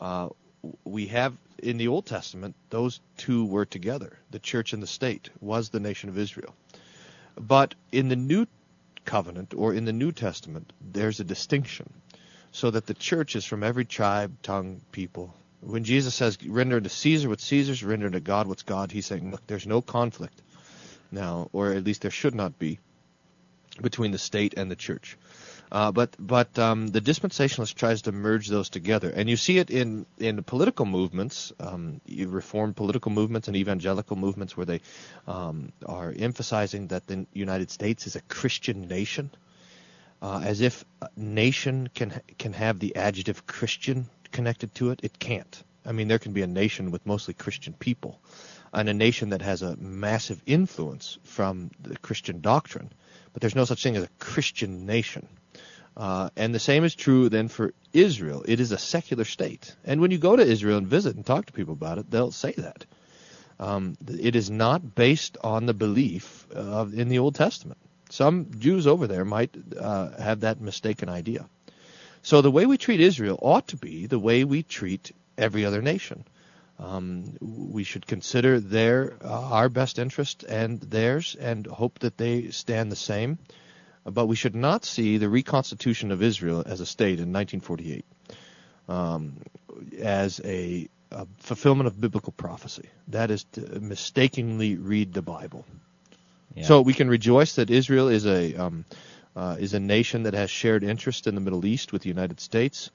Uh, 0.00 0.28
we 0.84 1.06
have 1.06 1.36
in 1.58 1.78
the 1.78 1.88
Old 1.88 2.06
Testament 2.06 2.54
those 2.70 3.00
two 3.16 3.46
were 3.46 3.64
together. 3.64 4.18
The 4.30 4.38
church 4.38 4.72
and 4.72 4.82
the 4.82 4.86
state 4.86 5.30
was 5.40 5.68
the 5.68 5.80
nation 5.80 6.08
of 6.08 6.18
Israel. 6.18 6.54
But 7.38 7.74
in 7.92 8.08
the 8.08 8.16
New 8.16 8.46
Covenant 9.04 9.54
or 9.54 9.72
in 9.72 9.84
the 9.84 9.92
New 9.92 10.12
Testament, 10.12 10.72
there's 10.80 11.20
a 11.20 11.24
distinction, 11.24 11.92
so 12.50 12.70
that 12.70 12.86
the 12.86 12.94
church 12.94 13.36
is 13.36 13.44
from 13.44 13.62
every 13.62 13.84
tribe, 13.84 14.34
tongue, 14.42 14.80
people. 14.90 15.32
When 15.60 15.84
Jesus 15.84 16.14
says, 16.14 16.38
"Render 16.44 16.80
to 16.80 16.88
Caesar 16.88 17.28
what's 17.28 17.44
Caesar's, 17.44 17.84
render 17.84 18.10
to 18.10 18.20
God 18.20 18.48
what's 18.48 18.62
God," 18.62 18.90
he's 18.92 19.06
saying, 19.06 19.30
"Look, 19.30 19.46
there's 19.46 19.66
no 19.66 19.80
conflict 19.80 20.42
now, 21.12 21.48
or 21.52 21.72
at 21.72 21.84
least 21.84 22.02
there 22.02 22.10
should 22.10 22.34
not 22.34 22.58
be, 22.58 22.78
between 23.80 24.10
the 24.10 24.18
state 24.18 24.54
and 24.56 24.70
the 24.70 24.76
church." 24.76 25.16
Uh, 25.70 25.90
but 25.90 26.14
but 26.18 26.56
um, 26.58 26.86
the 26.86 27.00
dispensationalist 27.00 27.74
tries 27.74 28.02
to 28.02 28.12
merge 28.12 28.48
those 28.48 28.68
together, 28.68 29.10
and 29.10 29.28
you 29.28 29.36
see 29.36 29.58
it 29.58 29.70
in 29.70 30.06
in 30.18 30.42
political 30.44 30.86
movements, 30.86 31.52
um, 31.58 32.00
you 32.06 32.28
reformed 32.28 32.76
political 32.76 33.10
movements 33.10 33.48
and 33.48 33.56
evangelical 33.56 34.16
movements, 34.16 34.56
where 34.56 34.66
they 34.66 34.80
um, 35.26 35.72
are 35.84 36.14
emphasizing 36.16 36.86
that 36.88 37.06
the 37.08 37.26
United 37.32 37.70
States 37.70 38.06
is 38.06 38.14
a 38.14 38.20
Christian 38.22 38.86
nation, 38.86 39.30
uh, 40.22 40.40
as 40.44 40.60
if 40.60 40.84
nation 41.16 41.88
can 41.92 42.20
can 42.38 42.52
have 42.52 42.78
the 42.78 42.94
adjective 42.94 43.46
Christian 43.46 44.06
connected 44.30 44.72
to 44.76 44.90
it? 44.90 45.00
It 45.02 45.18
can't. 45.18 45.64
I 45.84 45.92
mean, 45.92 46.08
there 46.08 46.18
can 46.20 46.32
be 46.32 46.42
a 46.42 46.48
nation 46.48 46.92
with 46.92 47.06
mostly 47.06 47.34
Christian 47.34 47.72
people, 47.72 48.20
and 48.72 48.88
a 48.88 48.94
nation 48.94 49.30
that 49.30 49.42
has 49.42 49.62
a 49.62 49.76
massive 49.76 50.40
influence 50.46 51.18
from 51.24 51.70
the 51.80 51.96
Christian 51.96 52.40
doctrine, 52.40 52.92
but 53.32 53.40
there's 53.40 53.56
no 53.56 53.64
such 53.64 53.82
thing 53.82 53.96
as 53.96 54.04
a 54.04 54.10
Christian 54.20 54.86
nation. 54.86 55.26
Uh, 55.96 56.28
and 56.36 56.54
the 56.54 56.58
same 56.58 56.84
is 56.84 56.94
true 56.94 57.28
then 57.28 57.48
for 57.48 57.72
Israel. 57.92 58.44
It 58.46 58.60
is 58.60 58.72
a 58.72 58.78
secular 58.78 59.24
state. 59.24 59.74
And 59.84 60.00
when 60.00 60.10
you 60.10 60.18
go 60.18 60.36
to 60.36 60.42
Israel 60.42 60.78
and 60.78 60.86
visit 60.86 61.16
and 61.16 61.24
talk 61.24 61.46
to 61.46 61.52
people 61.52 61.72
about 61.72 61.98
it, 61.98 62.10
they'll 62.10 62.32
say 62.32 62.52
that. 62.58 62.84
Um, 63.58 63.96
it 64.06 64.36
is 64.36 64.50
not 64.50 64.94
based 64.94 65.38
on 65.42 65.64
the 65.64 65.72
belief 65.72 66.46
in 66.50 67.08
the 67.08 67.18
Old 67.18 67.34
Testament. 67.34 67.78
Some 68.10 68.50
Jews 68.58 68.86
over 68.86 69.06
there 69.06 69.24
might 69.24 69.56
uh, 69.78 70.10
have 70.20 70.40
that 70.40 70.60
mistaken 70.60 71.08
idea. 71.08 71.48
So 72.22 72.42
the 72.42 72.50
way 72.50 72.66
we 72.66 72.76
treat 72.76 73.00
Israel 73.00 73.38
ought 73.40 73.68
to 73.68 73.76
be 73.76 74.06
the 74.06 74.18
way 74.18 74.44
we 74.44 74.62
treat 74.62 75.12
every 75.38 75.64
other 75.64 75.80
nation. 75.80 76.24
Um, 76.78 77.36
we 77.40 77.84
should 77.84 78.06
consider 78.06 78.60
their 78.60 79.16
uh, 79.24 79.48
our 79.50 79.68
best 79.70 79.98
interest 79.98 80.44
and 80.44 80.78
theirs, 80.80 81.34
and 81.38 81.66
hope 81.66 82.00
that 82.00 82.18
they 82.18 82.50
stand 82.50 82.92
the 82.92 82.96
same. 82.96 83.38
But 84.08 84.26
we 84.26 84.36
should 84.36 84.54
not 84.54 84.84
see 84.84 85.18
the 85.18 85.28
reconstitution 85.28 86.12
of 86.12 86.22
Israel 86.22 86.62
as 86.64 86.80
a 86.80 86.86
state 86.86 87.18
in 87.18 87.32
1948 87.32 88.04
um, 88.88 89.36
as 89.98 90.40
a, 90.44 90.88
a 91.10 91.26
fulfillment 91.38 91.86
of 91.88 92.00
biblical 92.00 92.32
prophecy. 92.32 92.88
That 93.08 93.30
is 93.30 93.44
to 93.52 93.80
mistakenly 93.80 94.76
read 94.76 95.12
the 95.12 95.22
Bible. 95.22 95.64
Yeah. 96.54 96.64
So 96.64 96.80
we 96.80 96.94
can 96.94 97.08
rejoice 97.08 97.56
that 97.56 97.70
Israel 97.70 98.08
is 98.08 98.26
a 98.26 98.54
um, 98.54 98.84
uh, 99.34 99.56
is 99.58 99.74
a 99.74 99.80
nation 99.80 100.22
that 100.22 100.34
has 100.34 100.50
shared 100.50 100.82
interest 100.82 101.26
in 101.26 101.34
the 101.34 101.40
Middle 101.40 101.66
East 101.66 101.92
with 101.92 102.02
the 102.02 102.08
United 102.08 102.40
States, 102.40 102.90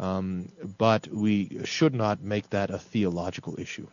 um, 0.00 0.50
but 0.78 1.06
we 1.08 1.60
should 1.64 1.94
not 1.94 2.22
make 2.22 2.48
that 2.50 2.70
a 2.70 2.78
theological 2.78 3.60
issue. 3.60 3.86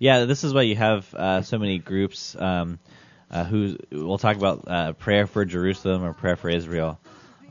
Yeah, 0.00 0.24
this 0.24 0.42
is 0.42 0.52
why 0.52 0.62
you 0.62 0.74
have 0.74 1.14
uh, 1.14 1.42
so 1.42 1.58
many 1.58 1.78
groups 1.78 2.34
um, 2.34 2.80
uh, 3.30 3.44
who 3.44 3.76
we'll 3.90 4.18
talk 4.18 4.36
about 4.36 4.64
uh, 4.66 4.92
prayer 4.94 5.26
for 5.26 5.44
Jerusalem 5.44 6.04
or 6.04 6.12
prayer 6.12 6.36
for 6.36 6.48
Israel. 6.48 6.98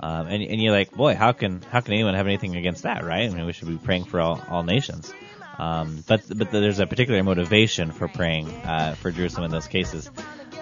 Um, 0.01 0.27
and, 0.27 0.41
and 0.43 0.61
you're 0.61 0.71
like, 0.71 0.91
boy, 0.91 1.15
how 1.15 1.33
can 1.33 1.61
how 1.61 1.81
can 1.81 1.93
anyone 1.93 2.13
have 2.13 2.25
anything 2.25 2.55
against 2.55 2.83
that, 2.83 3.03
right? 3.03 3.29
I 3.29 3.33
mean, 3.33 3.45
we 3.45 3.53
should 3.53 3.67
be 3.67 3.77
praying 3.77 4.05
for 4.05 4.19
all, 4.19 4.41
all 4.49 4.63
nations. 4.63 5.13
Um, 5.57 6.03
but 6.07 6.21
but 6.27 6.51
there's 6.51 6.79
a 6.79 6.87
particular 6.87 7.21
motivation 7.21 7.91
for 7.91 8.07
praying 8.07 8.47
uh, 8.47 8.95
for 8.95 9.11
Jerusalem 9.11 9.45
in 9.45 9.51
those 9.51 9.67
cases. 9.67 10.09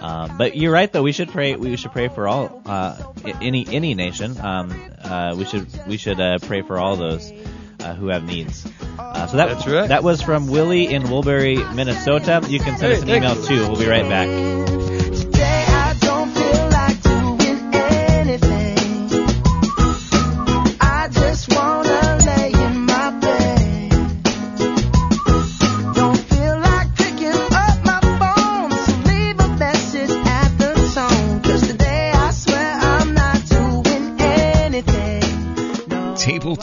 Um, 0.02 0.38
but 0.38 0.56
you're 0.56 0.72
right, 0.72 0.92
though. 0.92 1.04
We 1.04 1.12
should 1.12 1.30
pray. 1.30 1.56
We 1.56 1.76
should 1.78 1.92
pray 1.92 2.08
for 2.08 2.28
all 2.28 2.62
uh, 2.66 3.14
any 3.42 3.68
any 3.70 3.94
nation. 3.94 4.40
Um, 4.40 4.74
uh, 5.04 5.36
we 5.38 5.46
should 5.46 5.68
we 5.88 5.98
should 5.98 6.20
uh, 6.20 6.40
pray 6.40 6.64
for 6.64 6.80
all 6.80 6.96
those 6.96 7.32
uh, 7.80 7.94
who 7.94 8.08
have 8.08 8.24
needs. 8.24 8.66
Uh, 8.98 9.28
so 9.28 9.38
that 9.38 9.50
That's 9.50 9.68
right. 9.68 9.88
that 9.90 10.04
was 10.04 10.22
from 10.22 10.48
Willie 10.48 10.88
in 10.88 11.10
Woodbury, 11.10 11.58
Minnesota. 11.58 12.44
You 12.48 12.60
can 12.60 12.78
send 12.78 12.94
us 12.94 13.02
an 13.04 13.10
email 13.10 13.36
thanks. 13.36 13.48
too. 13.48 13.68
We'll 13.68 13.80
be 13.80 13.88
right 13.88 14.08
back. 14.10 14.77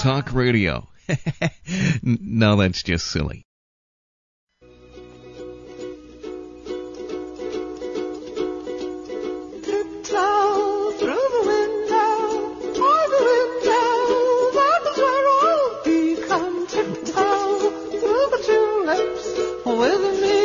Talk 0.04 0.34
Radio. 0.34 0.86
no, 2.02 2.56
that's 2.56 2.82
just 2.82 3.06
silly. 3.06 3.42
Tiptoe 9.62 10.90
through 10.98 11.28
the 11.32 11.42
window, 11.46 12.18
through 12.74 13.06
the 13.14 13.22
window, 13.30 13.88
that 14.52 14.82
is 14.90 14.98
where 14.98 15.26
I'll 15.40 15.72
be. 15.86 16.00
Come 16.28 16.66
tiptoe 16.66 17.70
through 17.88 18.26
the 18.34 18.40
tulips 18.44 19.26
with 19.64 20.04
me. 20.20 20.44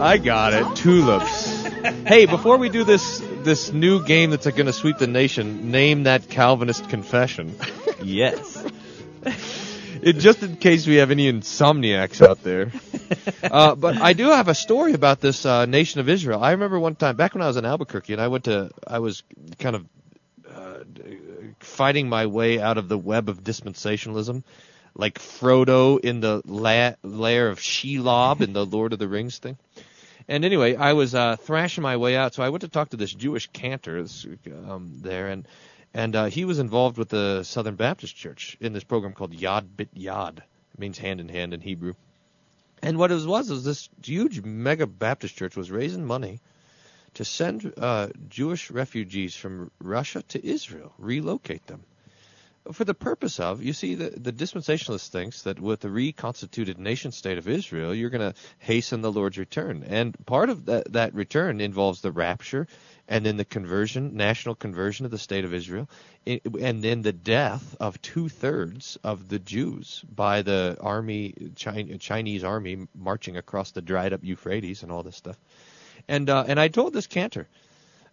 I 0.00 0.16
got 0.16 0.54
it. 0.54 0.64
Tulips. 0.76 1.47
hey, 2.06 2.26
before 2.26 2.56
we 2.56 2.68
do 2.68 2.84
this 2.84 3.20
this 3.44 3.72
new 3.72 4.04
game 4.04 4.30
that's 4.30 4.46
going 4.46 4.66
to 4.66 4.72
sweep 4.72 4.98
the 4.98 5.06
nation, 5.06 5.70
name 5.70 6.04
that 6.04 6.28
Calvinist 6.28 6.88
confession. 6.88 7.56
Yes. 8.00 8.64
it, 10.02 10.12
just 10.18 10.40
in 10.44 10.56
case 10.56 10.86
we 10.86 10.96
have 10.96 11.10
any 11.10 11.30
insomniacs 11.32 12.24
out 12.26 12.42
there. 12.44 12.70
Uh, 13.42 13.74
but 13.74 13.96
I 13.96 14.12
do 14.12 14.28
have 14.28 14.48
a 14.48 14.54
story 14.54 14.92
about 14.92 15.20
this 15.20 15.46
uh, 15.46 15.64
nation 15.64 16.00
of 16.00 16.08
Israel. 16.08 16.42
I 16.44 16.50
remember 16.52 16.78
one 16.78 16.94
time 16.94 17.16
back 17.16 17.34
when 17.34 17.40
I 17.42 17.46
was 17.46 17.56
in 17.56 17.64
Albuquerque, 17.64 18.12
and 18.12 18.20
I 18.20 18.28
went 18.28 18.44
to 18.44 18.70
I 18.86 18.98
was 18.98 19.22
kind 19.58 19.74
of 19.74 19.86
uh, 20.54 20.84
fighting 21.60 22.08
my 22.08 22.26
way 22.26 22.60
out 22.60 22.76
of 22.76 22.88
the 22.88 22.98
web 22.98 23.28
of 23.30 23.42
dispensationalism, 23.42 24.42
like 24.94 25.18
Frodo 25.18 25.98
in 25.98 26.20
the 26.20 26.42
la- 26.44 26.94
lair 27.02 27.48
of 27.48 27.58
Shelob 27.58 28.42
in 28.42 28.52
the 28.52 28.66
Lord 28.66 28.92
of 28.92 28.98
the 28.98 29.08
Rings 29.08 29.38
thing. 29.38 29.56
And 30.28 30.44
anyway, 30.44 30.76
I 30.76 30.92
was 30.92 31.14
uh, 31.14 31.36
thrashing 31.36 31.82
my 31.82 31.96
way 31.96 32.14
out, 32.16 32.34
so 32.34 32.42
I 32.42 32.50
went 32.50 32.60
to 32.60 32.68
talk 32.68 32.90
to 32.90 32.98
this 32.98 33.12
Jewish 33.12 33.48
cantor 33.48 34.02
this, 34.02 34.26
um, 34.68 34.98
there, 35.00 35.28
and 35.28 35.48
and 35.94 36.14
uh, 36.14 36.24
he 36.26 36.44
was 36.44 36.58
involved 36.58 36.98
with 36.98 37.08
the 37.08 37.42
Southern 37.44 37.76
Baptist 37.76 38.14
Church 38.14 38.58
in 38.60 38.74
this 38.74 38.84
program 38.84 39.14
called 39.14 39.32
Yad 39.32 39.66
Bit 39.74 39.94
Yad. 39.94 40.38
It 40.38 40.78
means 40.78 40.98
hand 40.98 41.20
in 41.20 41.30
hand 41.30 41.54
in 41.54 41.62
Hebrew. 41.62 41.94
And 42.82 42.98
what 42.98 43.10
it 43.10 43.14
was 43.24 43.50
was, 43.50 43.64
this 43.64 43.88
huge 44.04 44.42
mega 44.42 44.86
Baptist 44.86 45.36
church 45.36 45.56
was 45.56 45.70
raising 45.70 46.04
money 46.04 46.40
to 47.14 47.24
send 47.24 47.72
uh, 47.76 48.08
Jewish 48.28 48.70
refugees 48.70 49.34
from 49.34 49.70
Russia 49.80 50.22
to 50.28 50.46
Israel, 50.46 50.92
relocate 50.98 51.66
them. 51.66 51.82
For 52.72 52.84
the 52.84 52.94
purpose 52.94 53.40
of, 53.40 53.62
you 53.62 53.72
see, 53.72 53.94
the, 53.94 54.10
the 54.10 54.32
dispensationalist 54.32 55.08
thinks 55.08 55.42
that 55.42 55.58
with 55.58 55.80
the 55.80 55.90
reconstituted 55.90 56.78
nation 56.78 57.12
state 57.12 57.38
of 57.38 57.48
Israel, 57.48 57.94
you're 57.94 58.10
going 58.10 58.32
to 58.32 58.38
hasten 58.58 59.00
the 59.00 59.12
Lord's 59.12 59.38
return. 59.38 59.84
And 59.86 60.14
part 60.26 60.50
of 60.50 60.66
that, 60.66 60.92
that 60.92 61.14
return 61.14 61.60
involves 61.60 62.00
the 62.00 62.12
rapture 62.12 62.66
and 63.08 63.24
then 63.24 63.38
the 63.38 63.44
conversion, 63.44 64.16
national 64.16 64.54
conversion 64.54 65.06
of 65.06 65.10
the 65.10 65.18
state 65.18 65.44
of 65.44 65.54
Israel, 65.54 65.88
and 66.26 66.82
then 66.82 67.00
the 67.00 67.12
death 67.12 67.76
of 67.80 68.00
two 68.02 68.28
thirds 68.28 68.98
of 69.02 69.28
the 69.28 69.38
Jews 69.38 70.04
by 70.14 70.42
the 70.42 70.76
army, 70.80 71.34
Chinese 71.56 72.44
army 72.44 72.86
marching 72.94 73.38
across 73.38 73.70
the 73.70 73.80
dried 73.80 74.12
up 74.12 74.20
Euphrates 74.22 74.82
and 74.82 74.92
all 74.92 75.02
this 75.02 75.16
stuff. 75.16 75.38
And 76.06 76.28
uh, 76.28 76.44
and 76.46 76.60
I 76.60 76.68
told 76.68 76.92
this 76.92 77.06
cantor, 77.06 77.48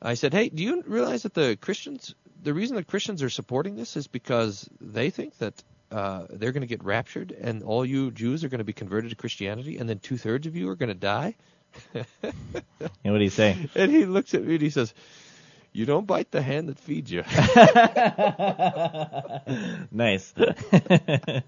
I 0.01 0.13
said, 0.13 0.33
hey, 0.33 0.49
do 0.49 0.63
you 0.63 0.83
realize 0.85 1.23
that 1.23 1.33
the 1.33 1.57
Christians, 1.59 2.15
the 2.41 2.53
reason 2.53 2.75
that 2.75 2.87
Christians 2.87 3.23
are 3.23 3.29
supporting 3.29 3.75
this 3.75 3.97
is 3.97 4.07
because 4.07 4.69
they 4.79 5.09
think 5.09 5.37
that 5.39 5.61
uh, 5.91 6.25
they're 6.29 6.51
going 6.51 6.61
to 6.61 6.67
get 6.67 6.83
raptured 6.83 7.31
and 7.31 7.63
all 7.63 7.85
you 7.85 8.11
Jews 8.11 8.43
are 8.43 8.49
going 8.49 8.59
to 8.59 8.65
be 8.65 8.73
converted 8.73 9.11
to 9.11 9.15
Christianity 9.15 9.77
and 9.77 9.87
then 9.87 9.99
two 9.99 10.17
thirds 10.17 10.47
of 10.47 10.55
you 10.55 10.69
are 10.69 10.75
going 10.75 10.89
to 10.89 10.95
die? 10.95 11.35
And 13.03 13.13
what 13.13 13.19
do 13.19 13.23
you 13.23 13.29
say? 13.29 13.69
And 13.75 13.91
he 13.91 14.05
looks 14.05 14.33
at 14.33 14.43
me 14.43 14.53
and 14.53 14.61
he 14.61 14.71
says, 14.71 14.93
"You 15.73 15.85
don't 15.85 16.07
bite 16.07 16.31
the 16.31 16.41
hand 16.41 16.69
that 16.69 16.79
feeds 16.79 17.11
you." 17.11 17.21
nice. 19.91 20.33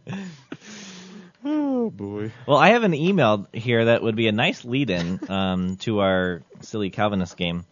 oh 1.46 1.89
boy. 1.89 2.32
Well, 2.46 2.58
I 2.58 2.70
have 2.70 2.84
an 2.84 2.94
email 2.94 3.48
here 3.53 3.86
that 3.86 4.03
would 4.03 4.15
be 4.15 4.27
a 4.27 4.32
nice 4.32 4.65
lead-in 4.65 5.20
um, 5.29 5.77
to 5.77 6.01
our 6.01 6.44
silly 6.62 6.89
Calvinist 6.89 7.38
game. 7.38 7.65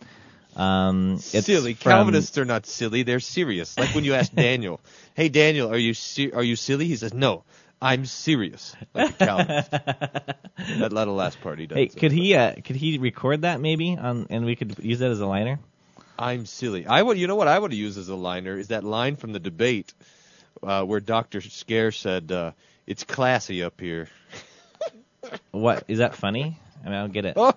Um, 0.55 1.15
it's 1.15 1.45
silly. 1.45 1.73
from- 1.73 1.91
Calvinists 1.91 2.37
are 2.37 2.45
not 2.45 2.65
silly; 2.65 3.03
they're 3.03 3.19
serious. 3.19 3.77
Like 3.77 3.93
when 3.93 4.03
you 4.03 4.13
ask 4.13 4.31
Daniel, 4.35 4.79
"Hey 5.13 5.29
Daniel, 5.29 5.71
are 5.71 5.77
you 5.77 5.93
se- 5.93 6.31
are 6.31 6.43
you 6.43 6.55
silly?" 6.55 6.85
He 6.85 6.95
says, 6.95 7.13
"No, 7.13 7.43
I'm 7.81 8.05
serious." 8.05 8.75
Like 8.93 9.09
a 9.09 9.25
Calvinist. 9.25 9.71
that 9.71 10.93
little 10.93 11.15
last 11.15 11.41
part 11.41 11.59
he 11.59 11.65
does. 11.67 11.75
Hey, 11.77 11.87
could 11.87 12.11
he 12.11 12.35
uh, 12.35 12.55
could 12.63 12.75
he 12.77 12.97
record 12.97 13.41
that 13.41 13.59
maybe, 13.59 13.97
on, 13.97 14.27
and 14.29 14.45
we 14.45 14.55
could 14.55 14.77
use 14.83 14.99
that 14.99 15.11
as 15.11 15.19
a 15.19 15.25
liner? 15.27 15.59
I'm 16.17 16.45
silly. 16.45 16.85
I 16.87 17.01
would. 17.01 17.17
You 17.17 17.27
know 17.27 17.35
what 17.35 17.49
I 17.49 17.59
would 17.59 17.73
use 17.73 17.97
as 17.97 18.07
a 18.07 18.15
liner 18.15 18.57
is 18.57 18.69
that 18.69 18.83
line 18.85 19.17
from 19.17 19.33
the 19.33 19.39
debate 19.39 19.93
uh, 20.63 20.83
where 20.83 21.01
Doctor 21.01 21.41
Scaer 21.41 21.91
said, 21.91 22.31
uh, 22.31 22.51
"It's 22.87 23.03
classy 23.03 23.63
up 23.63 23.81
here." 23.81 24.07
What 25.51 25.83
is 25.87 25.97
that 25.97 26.15
funny? 26.15 26.57
I 26.83 26.85
mean, 26.85 26.93
I 26.95 27.01
don't 27.01 27.13
get 27.13 27.25
it. 27.25 27.35
Oh, 27.37 27.51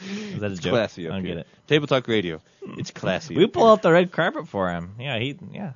Is 0.00 0.40
that 0.40 0.50
a 0.50 0.52
it's 0.52 0.60
joke? 0.60 0.72
classy 0.72 1.08
I 1.08 1.12
don't 1.12 1.24
here. 1.24 1.34
get 1.36 1.40
it. 1.42 1.46
Table 1.66 1.86
Talk 1.86 2.06
Radio. 2.08 2.40
It's 2.76 2.90
classy. 2.90 3.36
We 3.36 3.46
pull 3.46 3.70
out 3.70 3.82
the 3.82 3.92
red 3.92 4.12
carpet 4.12 4.48
for 4.48 4.70
him. 4.70 4.94
Yeah, 4.98 5.18
he 5.18 5.38
yeah. 5.52 5.72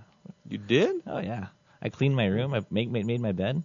You 0.48 0.58
did? 0.58 1.02
Oh 1.06 1.18
yeah. 1.18 1.46
I 1.82 1.88
cleaned 1.88 2.16
my 2.16 2.26
room. 2.26 2.52
I 2.54 2.62
make 2.70 2.90
made, 2.90 3.06
made 3.06 3.20
my 3.20 3.32
bed. 3.32 3.62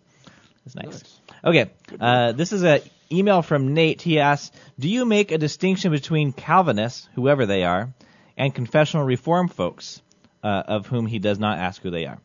It's 0.65 0.75
nice. 0.75 0.85
Nice. 0.85 1.21
Okay. 1.43 1.69
Uh, 1.99 2.31
this 2.31 2.53
is 2.53 2.63
a 2.63 2.81
email 3.11 3.41
from 3.41 3.73
Nate. 3.73 4.01
He 4.01 4.19
asks, 4.19 4.55
"Do 4.79 4.89
you 4.89 5.05
make 5.05 5.31
a 5.31 5.37
distinction 5.37 5.91
between 5.91 6.31
Calvinists, 6.31 7.07
whoever 7.15 7.45
they 7.45 7.63
are, 7.63 7.93
and 8.37 8.53
confessional 8.53 9.05
reform 9.05 9.47
folks, 9.47 10.01
uh, 10.43 10.63
of 10.67 10.87
whom 10.87 11.07
he 11.07 11.19
does 11.19 11.39
not 11.39 11.57
ask 11.57 11.81
who 11.81 11.89
they 11.89 12.05
are. 12.05 12.19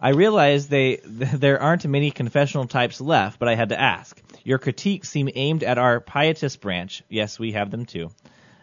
I 0.00 0.10
realize 0.10 0.68
they 0.68 0.96
there 1.04 1.60
aren't 1.62 1.86
many 1.86 2.10
confessional 2.10 2.66
types 2.66 3.00
left, 3.00 3.38
but 3.38 3.48
I 3.48 3.54
had 3.54 3.70
to 3.70 3.80
ask. 3.80 4.20
Your 4.46 4.58
critiques 4.58 5.08
seem 5.08 5.28
aimed 5.34 5.64
at 5.64 5.76
our 5.76 5.98
pietist 5.98 6.60
branch. 6.60 7.02
Yes, 7.08 7.36
we 7.36 7.50
have 7.50 7.72
them 7.72 7.84
too, 7.84 8.12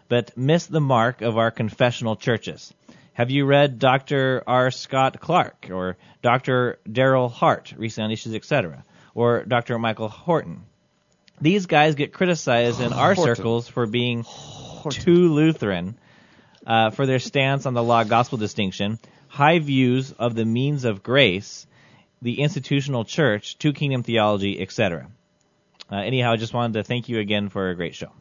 but 0.07 0.31
miss 0.37 0.65
the 0.65 0.79
mark 0.79 1.21
of 1.21 1.37
our 1.37 1.51
confessional 1.51 2.15
churches. 2.15 2.73
Have 3.11 3.31
you 3.31 3.45
read 3.45 3.79
Dr. 3.79 4.43
R. 4.47 4.71
Scott 4.71 5.19
Clark 5.19 5.67
or 5.69 5.97
Dr. 6.21 6.79
Darryl 6.87 7.29
Hart, 7.29 7.73
recent 7.75 8.05
on 8.05 8.11
issues, 8.11 8.33
etc., 8.33 8.85
or 9.13 9.43
Dr. 9.43 9.77
Michael 9.77 10.07
Horton? 10.07 10.61
These 11.41 11.65
guys 11.65 11.95
get 11.95 12.13
criticized 12.13 12.79
in 12.79 12.93
our 12.93 13.13
Horton. 13.13 13.35
circles 13.35 13.67
for 13.67 13.85
being 13.85 14.23
too 14.89 15.33
Lutheran, 15.33 15.97
uh, 16.65 16.91
for 16.91 17.05
their 17.05 17.19
stance 17.19 17.65
on 17.65 17.73
the 17.73 17.83
law 17.83 18.05
gospel 18.05 18.37
distinction, 18.37 18.99
high 19.27 19.59
views 19.59 20.13
of 20.13 20.33
the 20.33 20.45
means 20.45 20.85
of 20.85 21.03
grace, 21.03 21.67
the 22.21 22.39
institutional 22.39 23.03
church, 23.03 23.57
two 23.57 23.73
kingdom 23.73 24.01
theology, 24.01 24.61
etc. 24.61 25.09
Uh, 25.93 25.97
anyhow, 25.97 26.31
I 26.31 26.37
just 26.37 26.55
wanted 26.55 26.73
to 26.73 26.83
thank 26.83 27.07
you 27.07 27.19
again 27.19 27.49
for 27.49 27.69
a 27.69 27.75
great 27.75 27.93
show. 27.93 28.11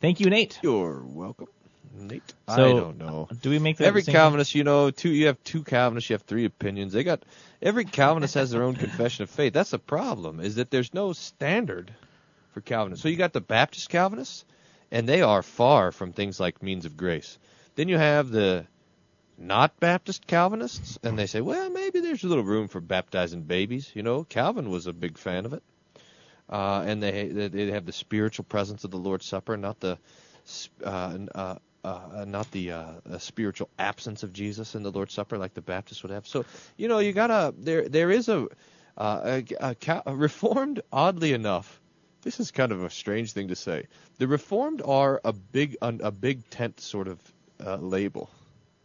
Thank 0.00 0.20
you, 0.20 0.30
Nate. 0.30 0.60
You're 0.62 1.02
welcome, 1.02 1.48
Nate. 1.92 2.22
I 2.46 2.54
So, 2.54 2.80
don't 2.80 2.98
know. 2.98 3.28
Do 3.42 3.50
we 3.50 3.58
make 3.58 3.78
that 3.78 3.86
Every 3.86 4.02
distinction? 4.02 4.20
Calvinist, 4.20 4.54
you 4.54 4.62
know, 4.62 4.92
two 4.92 5.10
you 5.10 5.26
have 5.26 5.42
two 5.42 5.64
Calvinists, 5.64 6.08
you 6.08 6.14
have 6.14 6.22
three 6.22 6.44
opinions. 6.44 6.92
They 6.92 7.02
got 7.02 7.24
every 7.60 7.84
Calvinist 7.84 8.34
has 8.34 8.52
their 8.52 8.62
own 8.62 8.76
confession 8.86 9.24
of 9.24 9.30
faith. 9.30 9.52
That's 9.52 9.70
the 9.70 9.80
problem, 9.80 10.38
is 10.38 10.54
that 10.54 10.70
there's 10.70 10.94
no 10.94 11.12
standard 11.12 11.92
for 12.52 12.60
Calvinists. 12.60 13.02
So 13.02 13.08
you 13.08 13.16
got 13.16 13.32
the 13.32 13.40
Baptist 13.40 13.88
Calvinists, 13.88 14.44
and 14.92 15.08
they 15.08 15.20
are 15.20 15.42
far 15.42 15.90
from 15.90 16.12
things 16.12 16.38
like 16.38 16.62
means 16.62 16.84
of 16.84 16.96
grace. 16.96 17.38
Then 17.74 17.88
you 17.88 17.98
have 17.98 18.30
the 18.30 18.66
not 19.36 19.80
Baptist 19.80 20.28
Calvinists, 20.28 20.96
and 21.02 21.18
they 21.18 21.26
say, 21.26 21.40
well, 21.40 21.70
maybe 21.70 21.98
there's 21.98 22.22
a 22.22 22.28
little 22.28 22.44
room 22.44 22.68
for 22.68 22.80
baptizing 22.80 23.42
babies. 23.42 23.90
You 23.94 24.04
know, 24.04 24.22
Calvin 24.22 24.70
was 24.70 24.86
a 24.86 24.92
big 24.92 25.18
fan 25.18 25.44
of 25.44 25.54
it. 25.54 25.64
Uh, 26.50 26.82
and 26.84 27.02
they 27.02 27.28
they 27.28 27.48
they 27.48 27.70
have 27.70 27.86
the 27.86 27.92
spiritual 27.92 28.44
presence 28.44 28.82
of 28.82 28.90
the 28.90 28.98
Lord's 28.98 29.24
Supper, 29.24 29.56
not 29.56 29.78
the 29.78 29.98
uh, 30.84 31.18
uh, 31.34 31.54
uh, 31.84 32.24
not 32.26 32.50
the 32.50 32.72
uh, 32.72 32.84
uh, 33.08 33.18
spiritual 33.18 33.68
absence 33.78 34.22
of 34.22 34.32
Jesus 34.32 34.74
in 34.74 34.82
the 34.82 34.90
Lord's 34.90 35.14
Supper 35.14 35.38
like 35.38 35.54
the 35.54 35.62
Baptists 35.62 36.02
would 36.02 36.12
have. 36.12 36.26
So 36.26 36.44
you 36.76 36.88
know 36.88 36.98
you 36.98 37.12
gotta 37.12 37.54
there 37.56 37.88
there 37.88 38.10
is 38.10 38.28
a, 38.28 38.48
uh, 38.96 39.42
a, 39.60 39.74
a, 39.86 40.02
a 40.06 40.16
Reformed 40.16 40.82
oddly 40.92 41.32
enough. 41.32 41.80
This 42.22 42.38
is 42.38 42.50
kind 42.50 42.72
of 42.72 42.82
a 42.82 42.90
strange 42.90 43.32
thing 43.32 43.48
to 43.48 43.56
say. 43.56 43.86
The 44.18 44.28
Reformed 44.28 44.82
are 44.84 45.20
a 45.24 45.32
big 45.32 45.76
a 45.80 46.10
big 46.10 46.48
tent 46.50 46.80
sort 46.80 47.08
of 47.08 47.18
uh, 47.64 47.76
label, 47.76 48.28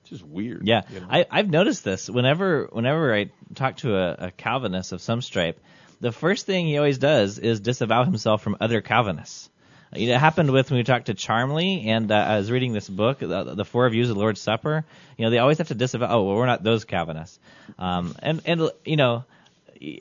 which 0.04 0.14
is 0.14 0.24
weird. 0.24 0.66
Yeah, 0.66 0.84
you 0.90 1.02
know? 1.02 1.08
I, 1.10 1.26
I've 1.30 1.50
noticed 1.50 1.84
this. 1.84 2.10
Whenever 2.10 2.70
whenever 2.72 3.14
I 3.14 3.32
talk 3.56 3.78
to 3.78 3.96
a, 3.96 4.28
a 4.28 4.32
Calvinist 4.32 4.94
of 4.94 5.02
some 5.02 5.22
stripe, 5.22 5.60
the 6.06 6.12
first 6.12 6.46
thing 6.46 6.68
he 6.68 6.78
always 6.78 7.00
does 7.00 7.40
is 7.40 7.60
disavow 7.60 8.04
himself 8.04 8.42
from 8.44 8.56
other 8.62 8.82
Calvinists. 8.82 9.50
It 9.92 10.16
happened 10.18 10.52
with 10.52 10.70
when 10.70 10.78
we 10.78 10.84
talked 10.84 11.06
to 11.08 11.14
Charmley, 11.14 11.88
and 11.88 12.12
uh, 12.12 12.16
I 12.16 12.38
was 12.38 12.52
reading 12.52 12.74
this 12.74 12.88
book, 12.90 13.20
the, 13.20 13.56
the 13.56 13.66
Four 13.66 13.90
Views 13.90 14.10
of 14.10 14.16
the 14.16 14.20
Lord's 14.22 14.42
Supper. 14.42 14.84
You 15.18 15.26
know, 15.26 15.32
they 15.32 15.40
always 15.40 15.58
have 15.60 15.70
to 15.70 15.76
disavow. 15.76 16.08
Oh, 16.10 16.24
well, 16.24 16.36
we're 16.36 16.46
not 16.46 16.64
those 16.64 16.86
Calvinists. 16.86 17.40
Um, 17.80 18.14
and 18.22 18.42
and 18.46 18.70
you 18.84 18.98
know, 18.98 19.24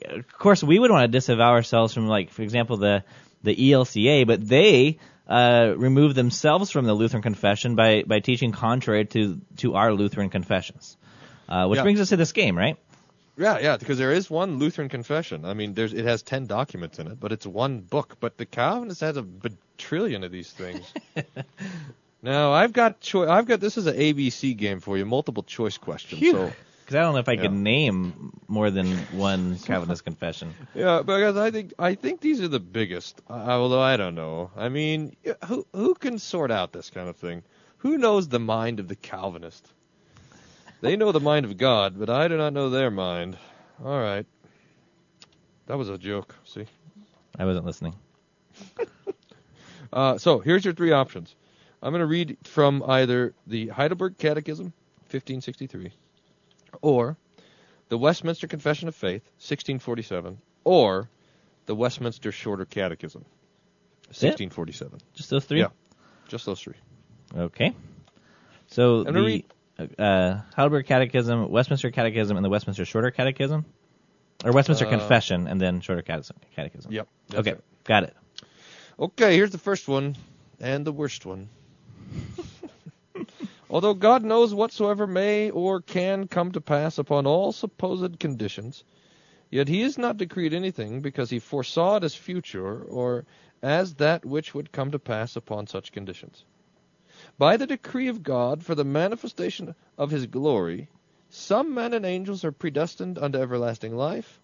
of 0.09 0.31
course, 0.37 0.63
we 0.63 0.77
would 0.79 0.91
want 0.91 1.03
to 1.03 1.17
disavow 1.17 1.51
ourselves 1.51 1.93
from, 1.93 2.07
like, 2.07 2.29
for 2.31 2.41
example, 2.43 2.77
the 2.77 3.03
the 3.43 3.55
ELCA, 3.55 4.27
but 4.27 4.45
they 4.47 4.97
uh, 5.27 5.73
remove 5.77 6.13
themselves 6.13 6.71
from 6.71 6.85
the 6.85 6.93
Lutheran 6.93 7.23
confession 7.23 7.75
by 7.75 8.03
by 8.05 8.19
teaching 8.19 8.51
contrary 8.51 9.05
to 9.05 9.39
to 9.57 9.75
our 9.75 9.93
Lutheran 9.93 10.29
confessions. 10.29 10.97
Uh, 11.47 11.67
which 11.67 11.77
Yeah. 11.77 11.83
brings 11.83 12.01
us 12.01 12.09
to 12.09 12.17
this 12.17 12.31
game, 12.31 12.57
right? 12.57 12.75
Yeah, 13.37 13.59
yeah, 13.59 13.77
because 13.77 13.97
there 13.97 14.11
is 14.13 14.29
one 14.29 14.59
Lutheran 14.59 14.87
confession. 14.89 15.43
I 15.45 15.53
mean, 15.53 15.73
there's 15.73 15.93
it 15.93 16.05
has 16.05 16.23
ten 16.23 16.45
documents 16.45 16.99
in 16.99 17.07
it, 17.07 17.19
but 17.19 17.31
it's 17.31 17.45
one 17.45 17.79
book. 17.81 18.17
But 18.19 18.37
the 18.37 18.45
Calvinist 18.45 19.01
has 19.01 19.17
a 19.17 19.25
trillion 19.77 20.23
of 20.23 20.31
these 20.31 20.51
things. 20.51 20.93
now 22.21 22.53
I've 22.53 22.73
got 22.73 23.01
choi- 23.01 23.27
I've 23.29 23.45
got 23.45 23.59
this 23.59 23.77
is 23.77 23.87
an 23.87 23.95
ABC 23.95 24.55
game 24.55 24.79
for 24.79 24.97
you, 24.97 25.05
multiple 25.05 25.43
choice 25.43 25.77
question. 25.77 26.19
So 26.19 26.51
Because 26.85 26.95
I 26.95 27.01
don't 27.01 27.13
know 27.13 27.19
if 27.19 27.27
I 27.29 27.35
could 27.35 27.51
Yeah. 27.51 27.57
name 27.57 28.31
more 28.47 28.71
than 28.71 28.87
one 29.11 29.57
Calvinist 29.57 30.03
confession. 30.09 30.53
yeah, 30.73 31.01
because 31.01 31.35
I 31.35 31.51
think 31.51 31.73
I 31.77 31.95
think 31.95 32.21
these 32.21 32.39
are 32.41 32.47
the 32.47 32.59
biggest. 32.59 33.21
Uh, 33.29 33.33
although 33.33 33.81
I 33.81 33.97
don't 33.97 34.15
know. 34.15 34.51
I 34.55 34.69
mean, 34.69 35.15
who 35.45 35.65
who 35.73 35.93
can 35.95 36.19
sort 36.19 36.51
out 36.51 36.71
this 36.71 36.89
kind 36.89 37.09
of 37.09 37.17
thing? 37.17 37.43
Who 37.79 37.97
knows 37.97 38.27
the 38.29 38.39
mind 38.39 38.79
of 38.79 38.87
the 38.87 38.95
Calvinist? 38.95 39.67
They 40.81 40.95
know 40.95 41.11
the 41.11 41.19
mind 41.19 41.45
of 41.45 41.57
God, 41.57 41.97
but 41.97 42.09
I 42.09 42.27
do 42.27 42.37
not 42.37 42.53
know 42.53 42.69
their 42.69 42.91
mind. 42.91 43.37
All 43.83 43.99
right. 43.99 44.25
That 45.67 45.77
was 45.77 45.89
a 45.89 45.97
joke. 45.97 46.35
See. 46.45 46.65
I 47.37 47.45
wasn't 47.45 47.65
listening. 47.65 47.95
Uh, 49.93 50.17
so 50.17 50.39
here's 50.39 50.65
your 50.65 50.73
three 50.73 50.91
options. 50.91 51.33
I'm 51.81 51.91
going 51.91 52.01
to 52.01 52.05
read 52.05 52.37
from 52.43 52.83
either 52.85 53.33
the 53.47 53.69
Heidelberg 53.69 54.17
Catechism, 54.17 54.73
1563, 55.09 55.91
or 56.81 57.15
the 57.87 57.97
Westminster 57.97 58.47
Confession 58.47 58.89
of 58.89 58.95
Faith, 58.95 59.23
1647, 59.37 60.37
or 60.65 61.09
the 61.65 61.75
Westminster 61.75 62.33
Shorter 62.33 62.65
Catechism, 62.65 63.21
1647. 64.07 64.99
Just 65.13 65.29
those 65.29 65.45
three? 65.45 65.59
Yeah, 65.59 65.67
just 66.27 66.45
those 66.45 66.59
three. 66.59 66.75
Okay. 67.33 67.73
So 68.67 68.99
I'm 68.99 69.03
the 69.05 69.11
gonna 69.13 69.41
uh, 69.77 70.41
Heidelberg 70.55 70.85
Catechism, 70.85 71.49
Westminster 71.49 71.91
Catechism, 71.91 72.37
and 72.37 72.45
the 72.45 72.49
Westminster 72.49 72.85
Shorter 72.85 73.11
Catechism, 73.11 73.65
or 74.43 74.51
Westminster 74.51 74.87
Uh, 74.87 74.89
Confession 74.89 75.47
and 75.47 75.59
then 75.59 75.81
Shorter 75.81 76.01
Catechism. 76.01 76.37
Catechism. 76.55 76.91
Yep. 76.91 77.07
Okay, 77.33 77.51
right. 77.51 77.61
got 77.83 78.03
it. 78.03 78.15
Okay, 78.97 79.35
here's 79.35 79.51
the 79.51 79.57
first 79.57 79.87
one, 79.87 80.15
and 80.59 80.85
the 80.85 80.91
worst 80.91 81.25
one. 81.25 81.49
Although 83.69 83.95
God 83.95 84.23
knows 84.23 84.53
whatsoever 84.53 85.07
may 85.07 85.49
or 85.49 85.81
can 85.81 86.27
come 86.27 86.51
to 86.53 86.61
pass 86.61 86.97
upon 86.97 87.25
all 87.25 87.51
supposed 87.51 88.19
conditions, 88.19 88.83
yet 89.49 89.67
he 89.67 89.81
has 89.81 89.97
not 89.97 90.17
decreed 90.17 90.53
anything 90.53 91.01
because 91.01 91.29
he 91.29 91.39
foresaw 91.39 91.97
it 91.97 92.03
as 92.03 92.15
future 92.15 92.83
or 92.83 93.25
as 93.61 93.95
that 93.95 94.23
which 94.23 94.53
would 94.53 94.71
come 94.71 94.91
to 94.91 94.99
pass 94.99 95.35
upon 95.35 95.67
such 95.67 95.91
conditions. 95.91 96.45
By 97.37 97.57
the 97.57 97.67
decree 97.67 98.07
of 98.07 98.23
God 98.23 98.63
for 98.63 98.75
the 98.75 98.83
manifestation 98.85 99.75
of 99.97 100.11
his 100.11 100.25
glory, 100.25 100.89
some 101.29 101.73
men 101.73 101.93
and 101.93 102.05
angels 102.05 102.45
are 102.45 102.51
predestined 102.51 103.17
unto 103.17 103.39
everlasting 103.39 103.95
life, 103.95 104.39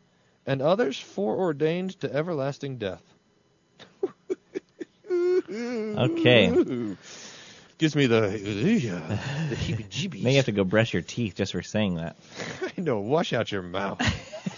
and 0.46 0.62
others 0.62 1.00
foreordained 1.00 2.00
to 2.02 2.14
everlasting 2.14 2.78
death. 2.78 3.04
Okay. 5.52 6.48
Gives 7.78 7.96
me 7.96 8.06
the 8.06 8.22
the 8.22 9.56
heebie-jeebies. 9.56 10.22
You 10.22 10.36
have 10.36 10.46
to 10.46 10.52
go 10.52 10.64
brush 10.64 10.94
your 10.94 11.02
teeth 11.02 11.36
just 11.36 11.52
for 11.52 11.62
saying 11.62 11.96
that. 11.96 12.16
I 12.62 12.80
know. 12.80 13.00
Wash 13.00 13.34
out 13.34 13.52
your 13.52 13.64
mouth. 13.64 14.00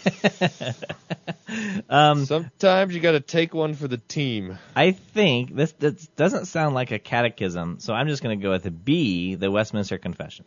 Um, 1.89 2.25
Sometimes 2.25 2.95
you 2.95 2.99
got 2.99 3.11
to 3.11 3.19
take 3.19 3.53
one 3.53 3.75
for 3.75 3.87
the 3.87 3.97
team. 3.97 4.57
I 4.75 4.91
think 4.91 5.55
this, 5.55 5.71
this 5.73 6.07
doesn't 6.15 6.45
sound 6.45 6.73
like 6.73 6.91
a 6.91 6.97
catechism, 6.97 7.79
so 7.79 7.93
I'm 7.93 8.07
just 8.07 8.23
going 8.23 8.39
to 8.39 8.41
go 8.41 8.51
with 8.51 8.85
B, 8.85 9.35
the 9.35 9.51
Westminster 9.51 9.97
Confession. 9.97 10.45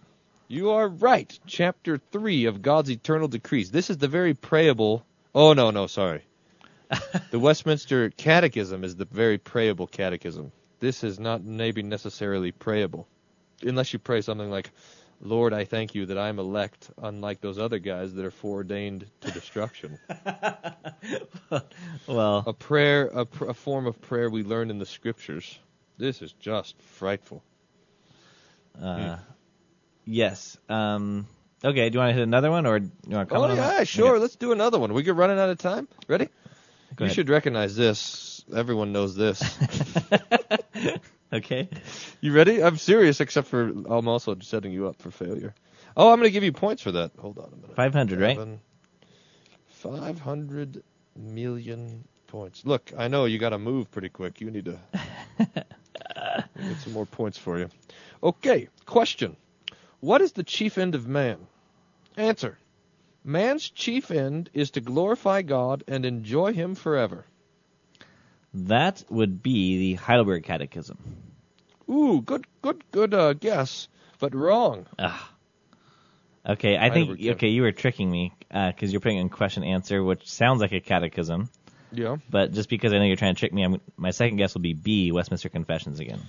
You 0.49 0.70
are 0.70 0.88
right. 0.88 1.38
Chapter 1.46 1.99
three 1.99 2.46
of 2.46 2.62
God's 2.62 2.90
eternal 2.90 3.29
decrees. 3.29 3.70
This 3.70 3.90
is 3.90 3.99
the 3.99 4.09
very 4.09 4.35
prayable. 4.35 5.05
Oh 5.35 5.53
no, 5.53 5.70
no, 5.70 5.87
sorry. 5.87 6.22
the 7.31 7.38
Westminster 7.38 8.11
Catechism 8.11 8.85
is 8.85 8.96
the 8.96 9.07
very 9.07 9.38
prayable 9.38 9.87
catechism. 9.87 10.53
This 10.79 11.03
is 11.03 11.18
not 11.18 11.42
maybe 11.42 11.83
necessarily 11.83 12.53
prayable, 12.53 13.09
unless 13.62 13.92
you 13.92 13.99
pray 13.99 14.20
something 14.20 14.51
like, 14.51 14.70
"Lord, 15.20 15.52
I 15.52 15.64
thank 15.64 15.94
you 15.94 16.07
that 16.07 16.18
I'm 16.18 16.38
elect, 16.38 16.90
unlike 16.98 17.40
those 17.40 17.59
other 17.59 17.79
guys 17.79 18.14
that 18.14 18.24
are 18.24 18.31
foreordained 18.31 19.07
to 19.22 19.31
destruction." 19.31 19.98
Well, 22.07 22.44
a 22.46 22.52
prayer, 22.52 23.07
a, 23.07 23.24
pr- 23.24 23.46
a 23.46 23.55
form 23.55 23.87
of 23.87 24.00
prayer 24.00 24.29
we 24.31 24.42
learn 24.42 24.70
in 24.70 24.79
the 24.79 24.87
scriptures. 24.87 25.59
This 25.98 26.22
is 26.22 26.33
just 26.33 26.81
frightful. 26.83 27.42
uh, 28.81 29.16
yes. 30.05 30.57
Um, 30.68 31.26
okay, 31.64 31.88
do 31.90 31.94
you 31.94 32.00
want 32.00 32.11
to 32.11 32.14
hit 32.14 32.22
another 32.22 32.50
one, 32.50 32.66
or 32.66 32.79
do 32.81 32.90
you 33.09 33.16
want 33.16 33.29
to 33.29 33.35
Oh 33.35 33.38
comment 33.40 33.52
on 33.52 33.57
yeah, 33.57 33.79
that? 33.79 33.88
sure. 33.88 34.12
Okay. 34.12 34.20
Let's 34.20 34.37
do 34.37 34.52
another 34.52 34.79
one. 34.79 34.92
We 34.92 35.02
get 35.02 35.14
running 35.16 35.38
out 35.38 35.48
of 35.50 35.59
time. 35.59 35.88
Ready? 36.09 36.29
Go 36.96 37.05
you 37.05 37.07
ahead. 37.07 37.14
should 37.14 37.29
recognize 37.29 37.74
this. 37.76 38.44
Everyone 38.55 38.92
knows 38.92 39.14
this. 39.16 39.42
Okay. 41.37 41.68
you 42.20 42.33
ready? 42.33 42.62
I'm 42.62 42.77
serious, 42.77 43.20
except 43.20 43.49
for 43.49 43.62
I'm 43.62 44.09
also 44.09 44.37
setting 44.40 44.72
you 44.72 44.88
up 44.88 45.01
for 45.03 45.11
failure. 45.11 45.55
Oh, 45.96 46.11
I'm 46.11 46.18
going 46.18 46.29
to 46.29 46.33
give 46.33 46.44
you 46.44 46.53
points 46.53 46.83
for 46.83 46.92
that. 46.92 47.12
Hold 47.18 47.38
on 47.38 47.53
a 47.53 47.57
minute. 47.57 47.77
500, 47.77 48.20
right? 48.20 48.59
500 49.68 50.83
million 51.16 52.05
points. 52.27 52.64
Look, 52.64 52.92
I 52.96 53.09
know 53.09 53.25
you 53.25 53.38
got 53.38 53.51
to 53.51 53.59
move 53.59 53.90
pretty 53.90 54.09
quick. 54.09 54.40
You 54.40 54.51
need 54.51 54.66
to 54.66 54.79
get 55.38 56.79
some 56.81 56.92
more 56.92 57.07
points 57.07 57.38
for 57.38 57.59
you. 57.59 57.68
Okay, 58.22 58.68
question. 58.85 59.37
What 60.01 60.20
is 60.20 60.33
the 60.33 60.42
chief 60.42 60.79
end 60.79 60.94
of 60.94 61.07
man? 61.07 61.38
Answer. 62.16 62.59
Man's 63.25 63.68
chief 63.68 64.11
end 64.11 64.51
is 64.55 64.70
to 64.72 64.81
glorify 64.81 65.42
God 65.42 65.83
and 65.88 66.05
enjoy 66.05 66.53
Him 66.53 66.75
forever. 66.75 67.25
That 68.55 69.05
would 69.11 69.42
be 69.42 69.79
the 69.79 69.94
Heidelberg 69.94 70.44
Catechism. 70.44 70.96
Ooh, 71.88 72.20
good, 72.20 72.46
good, 72.62 72.83
good 72.90 73.14
uh, 73.14 73.33
guess, 73.33 73.88
but 74.18 74.35
wrong. 74.35 74.87
Ah. 74.99 75.33
Okay, 76.49 76.77
I 76.77 76.90
think 76.90 77.20
okay, 77.20 77.49
you 77.49 77.62
were 77.62 77.72
tricking 77.72 78.09
me 78.09 78.33
because 78.49 78.92
you're 78.92 79.01
putting 79.01 79.18
in 79.18 79.29
question 79.29 79.64
answer, 79.64 80.03
which 80.03 80.29
sounds 80.31 80.61
like 80.61 80.72
a 80.72 80.81
catechism. 80.81 81.51
Yeah. 81.92 82.16
But 82.31 82.53
just 82.53 82.68
because 82.68 82.92
I 82.92 82.99
know 82.99 83.05
you're 83.05 83.16
trying 83.16 83.35
to 83.35 83.38
trick 83.38 83.53
me, 83.53 83.64
I'm, 83.64 83.81
my 83.96 84.11
second 84.11 84.37
guess 84.37 84.55
will 84.55 84.61
be 84.61 84.75
B, 84.75 85.11
Westminster 85.12 85.49
Confessions 85.49 85.99
again. 85.99 86.20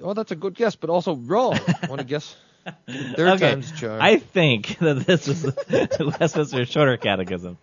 Oh, 0.00 0.14
that's 0.14 0.30
a 0.30 0.36
good 0.36 0.54
guess, 0.54 0.76
but 0.76 0.88
also 0.90 1.16
wrong. 1.16 1.58
Want 1.88 2.00
to 2.00 2.06
guess? 2.06 2.36
Third 2.88 3.28
okay, 3.34 3.50
time's 3.50 3.70
charm. 3.72 4.02
I 4.02 4.16
think 4.18 4.78
that 4.80 5.06
this 5.06 5.28
is 5.28 5.42
the 5.42 6.16
Westminster 6.20 6.64
Shorter 6.64 6.96
Catechism. 6.96 7.58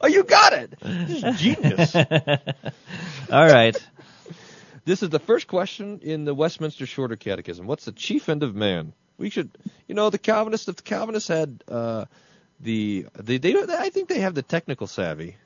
Oh, 0.00 0.06
you 0.06 0.24
got 0.24 0.52
it. 0.52 0.74
This 0.80 1.22
is 1.22 1.40
genius. 1.40 1.94
All 1.94 3.46
right. 3.46 3.76
This 4.84 5.02
is 5.02 5.10
the 5.10 5.20
first 5.20 5.46
question 5.46 6.00
in 6.02 6.24
the 6.24 6.34
Westminster 6.34 6.86
Shorter 6.86 7.16
Catechism. 7.16 7.66
What's 7.66 7.84
the 7.84 7.92
chief 7.92 8.28
end 8.28 8.42
of 8.42 8.54
man? 8.54 8.92
We 9.16 9.30
should, 9.30 9.56
you 9.86 9.94
know, 9.94 10.10
the 10.10 10.18
Calvinists. 10.18 10.68
If 10.68 10.76
the 10.76 10.82
Calvinists 10.82 11.28
had 11.28 11.62
uh, 11.68 12.06
the, 12.58 13.06
they, 13.14 13.38
they, 13.38 13.54
I 13.54 13.90
think 13.90 14.08
they 14.08 14.20
have 14.20 14.34
the 14.34 14.42
technical 14.42 14.88
savvy. 14.88 15.36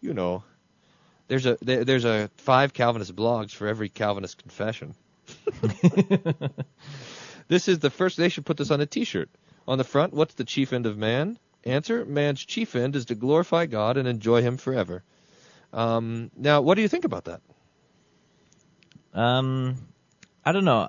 You 0.00 0.14
know, 0.14 0.42
there's 1.28 1.46
a 1.46 1.58
there, 1.62 1.84
there's 1.84 2.04
a 2.04 2.28
five 2.38 2.72
Calvinist 2.72 3.14
blogs 3.14 3.52
for 3.52 3.68
every 3.68 3.88
Calvinist 3.88 4.38
confession. 4.38 4.96
this 7.46 7.68
is 7.68 7.78
the 7.78 7.90
first. 7.90 8.16
They 8.16 8.30
should 8.30 8.46
put 8.46 8.56
this 8.56 8.72
on 8.72 8.80
a 8.80 8.86
T-shirt. 8.86 9.30
On 9.68 9.78
the 9.78 9.84
front, 9.84 10.12
what's 10.12 10.34
the 10.34 10.44
chief 10.44 10.72
end 10.72 10.86
of 10.86 10.98
man? 10.98 11.38
Answer: 11.62 12.04
Man's 12.04 12.44
chief 12.44 12.74
end 12.74 12.96
is 12.96 13.04
to 13.06 13.14
glorify 13.14 13.66
God 13.66 13.96
and 13.96 14.08
enjoy 14.08 14.42
Him 14.42 14.56
forever. 14.56 15.04
Um, 15.72 16.32
now, 16.36 16.62
what 16.62 16.74
do 16.74 16.82
you 16.82 16.88
think 16.88 17.04
about 17.04 17.26
that? 17.26 17.42
Um, 19.14 19.76
I 20.44 20.52
don't 20.52 20.64
know. 20.64 20.88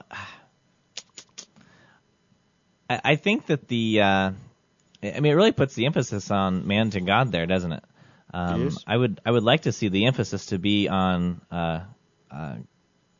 I, 2.90 3.02
I 3.04 3.16
think 3.16 3.48
that 3.48 3.68
the, 3.68 4.02
uh, 4.02 4.32
I 5.04 5.20
mean, 5.20 5.26
it 5.26 5.36
really 5.36 5.52
puts 5.52 5.74
the 5.76 5.86
emphasis 5.86 6.30
on 6.30 6.68
man 6.68 6.92
to 6.92 7.02
God 7.02 7.32
there, 7.32 7.46
doesn't 7.46 7.72
it? 7.72 7.84
Um, 8.34 8.68
It. 8.68 8.74
I 8.88 8.98
would, 8.98 9.20
I 9.26 9.32
would 9.32 9.44
like 9.44 9.64
to 9.64 9.72
see 9.72 9.90
the 9.90 10.06
emphasis 10.06 10.48
to 10.48 10.60
be 10.60 10.88
on 10.88 11.42
uh, 11.52 11.82
uh, 12.30 12.56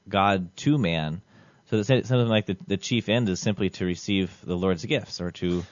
God 0.08 0.56
to 0.58 0.78
man, 0.78 1.22
so 1.70 1.82
that 1.82 2.06
something 2.06 2.28
like 2.28 2.46
the, 2.46 2.58
the 2.68 2.78
chief 2.78 3.10
end 3.10 3.28
is 3.30 3.40
simply 3.40 3.70
to 3.72 3.86
receive 3.86 4.32
the 4.44 4.56
Lord's 4.56 4.86
gifts, 4.86 5.20
or 5.20 5.32
to, 5.32 5.64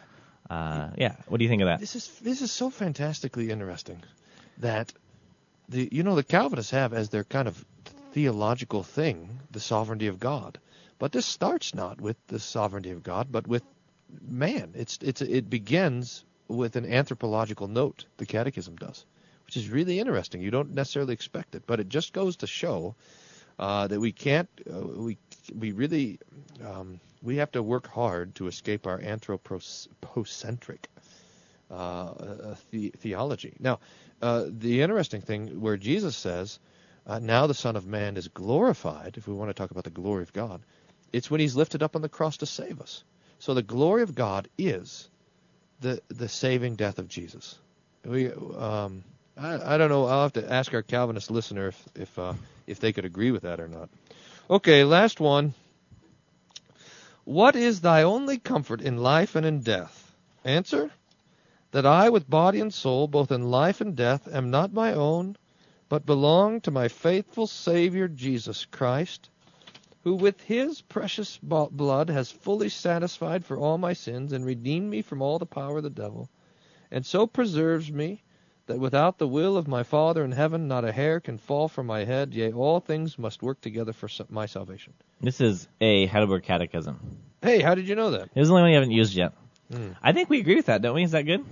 uh, 0.49 0.89
yeah. 0.97 1.15
What 1.27 1.37
do 1.37 1.43
you 1.43 1.49
think 1.49 1.61
of 1.61 1.67
that? 1.67 1.79
This 1.79 1.95
is 1.95 2.07
this 2.19 2.41
is 2.41 2.51
so 2.51 2.69
fantastically 2.69 3.49
interesting 3.49 4.01
that 4.57 4.91
the 5.69 5.87
you 5.91 6.03
know 6.03 6.15
the 6.15 6.23
Calvinists 6.23 6.71
have 6.71 6.93
as 6.93 7.09
their 7.09 7.23
kind 7.23 7.47
of 7.47 7.63
theological 8.11 8.83
thing 8.83 9.39
the 9.51 9.59
sovereignty 9.59 10.07
of 10.07 10.19
God, 10.19 10.59
but 10.97 11.11
this 11.11 11.25
starts 11.25 11.73
not 11.73 12.01
with 12.01 12.17
the 12.27 12.39
sovereignty 12.39 12.91
of 12.91 13.03
God, 13.03 13.27
but 13.31 13.47
with 13.47 13.63
man. 14.27 14.73
It's 14.75 14.97
it's 15.01 15.21
it 15.21 15.49
begins 15.49 16.25
with 16.47 16.75
an 16.75 16.85
anthropological 16.85 17.67
note. 17.67 18.05
The 18.17 18.25
Catechism 18.25 18.75
does, 18.75 19.05
which 19.45 19.57
is 19.57 19.69
really 19.69 19.99
interesting. 19.99 20.41
You 20.41 20.51
don't 20.51 20.73
necessarily 20.73 21.13
expect 21.13 21.55
it, 21.55 21.63
but 21.67 21.79
it 21.79 21.89
just 21.89 22.13
goes 22.13 22.37
to 22.37 22.47
show 22.47 22.95
uh, 23.59 23.87
that 23.87 23.99
we 23.99 24.11
can't 24.11 24.49
uh, 24.71 24.79
we 24.79 25.17
we 25.57 25.71
really 25.71 26.19
um, 26.65 26.99
we 27.21 27.37
have 27.37 27.51
to 27.51 27.61
work 27.61 27.87
hard 27.87 28.35
to 28.35 28.47
escape 28.47 28.87
our 28.87 28.99
anthropocentric 29.01 30.87
uh, 31.69 31.73
uh, 31.73 32.55
the- 32.71 32.93
theology. 32.97 33.53
Now, 33.59 33.79
uh, 34.21 34.45
the 34.47 34.81
interesting 34.81 35.21
thing 35.21 35.61
where 35.61 35.77
Jesus 35.77 36.15
says, 36.15 36.59
uh, 37.09 37.19
"Now 37.19 37.47
the 37.47 37.53
Son 37.53 37.75
of 37.75 37.85
Man 37.85 38.15
is 38.15 38.27
glorified." 38.27 39.15
If 39.17 39.27
we 39.27 39.33
want 39.33 39.49
to 39.49 39.53
talk 39.53 39.71
about 39.71 39.83
the 39.83 39.89
glory 39.89 40.23
of 40.23 40.31
God, 40.31 40.61
it's 41.11 41.29
when 41.29 41.41
He's 41.41 41.55
lifted 41.55 41.83
up 41.83 41.95
on 41.95 42.01
the 42.01 42.09
cross 42.09 42.37
to 42.37 42.45
save 42.45 42.79
us. 42.79 43.03
So 43.39 43.53
the 43.53 43.63
glory 43.63 44.03
of 44.03 44.15
God 44.15 44.47
is 44.57 45.09
the 45.81 46.01
the 46.09 46.29
saving 46.29 46.75
death 46.75 46.99
of 46.99 47.07
Jesus. 47.07 47.57
We 48.05 48.31
um, 48.31 49.03
I, 49.37 49.75
I 49.75 49.77
don't 49.77 49.89
know. 49.89 50.05
I'll 50.05 50.23
have 50.23 50.33
to 50.33 50.51
ask 50.51 50.73
our 50.73 50.81
Calvinist 50.81 51.31
listener 51.31 51.69
if 51.69 51.83
if 51.95 52.19
uh, 52.19 52.33
if 52.67 52.79
they 52.79 52.93
could 52.93 53.05
agree 53.05 53.31
with 53.31 53.43
that 53.43 53.59
or 53.59 53.67
not. 53.67 53.89
Okay, 54.49 54.83
last 54.83 55.19
one. 55.19 55.53
What 57.23 57.55
is 57.55 57.81
thy 57.81 58.03
only 58.03 58.39
comfort 58.39 58.81
in 58.81 58.97
life 58.97 59.35
and 59.35 59.45
in 59.45 59.61
death? 59.61 60.11
Answer: 60.43 60.89
That 61.71 61.85
I, 61.85 62.09
with 62.09 62.29
body 62.29 62.59
and 62.59 62.73
soul, 62.73 63.07
both 63.07 63.31
in 63.31 63.51
life 63.51 63.81
and 63.81 63.95
death, 63.95 64.27
am 64.31 64.49
not 64.51 64.73
my 64.73 64.93
own, 64.93 65.37
but 65.89 66.05
belong 66.05 66.61
to 66.61 66.71
my 66.71 66.87
faithful 66.87 67.47
Savior 67.47 68.07
Jesus 68.07 68.65
Christ, 68.65 69.29
who 70.03 70.15
with 70.15 70.39
his 70.41 70.81
precious 70.81 71.37
blood 71.41 72.09
has 72.09 72.31
fully 72.31 72.69
satisfied 72.69 73.43
for 73.43 73.57
all 73.57 73.77
my 73.77 73.93
sins 73.93 74.31
and 74.31 74.45
redeemed 74.45 74.89
me 74.89 75.01
from 75.01 75.21
all 75.21 75.39
the 75.39 75.45
power 75.45 75.77
of 75.77 75.83
the 75.83 75.89
devil, 75.89 76.29
and 76.91 77.05
so 77.05 77.27
preserves 77.27 77.91
me 77.91 78.21
that 78.67 78.79
without 78.79 79.17
the 79.17 79.27
will 79.27 79.57
of 79.57 79.67
my 79.67 79.81
Father 79.81 80.23
in 80.23 80.31
heaven 80.31 80.67
not 80.67 80.85
a 80.85 80.91
hair 80.91 81.19
can 81.19 81.39
fall 81.39 81.67
from 81.67 81.87
my 81.87 82.05
head, 82.05 82.35
yea, 82.35 82.53
all 82.53 82.79
things 82.79 83.17
must 83.17 83.41
work 83.41 83.59
together 83.61 83.91
for 83.91 84.07
my 84.29 84.45
salvation. 84.45 84.93
This 85.19 85.41
is 85.41 85.67
a 85.81 86.05
Heidelberg 86.05 86.43
Catechism. 86.43 87.17
Hey, 87.41 87.61
how 87.61 87.73
did 87.73 87.87
you 87.87 87.95
know 87.95 88.11
that? 88.11 88.29
It 88.33 88.39
was 88.39 88.47
the 88.47 88.53
only 88.53 88.63
one 88.63 88.71
you 88.71 88.75
haven't 88.75 88.91
used 88.91 89.15
yet. 89.15 89.33
Hmm. 89.73 89.89
I 90.03 90.13
think 90.13 90.29
we 90.29 90.39
agree 90.39 90.55
with 90.55 90.67
that, 90.67 90.83
don't 90.83 90.93
we? 90.93 91.03
Is 91.03 91.11
that 91.11 91.23
good? 91.23 91.43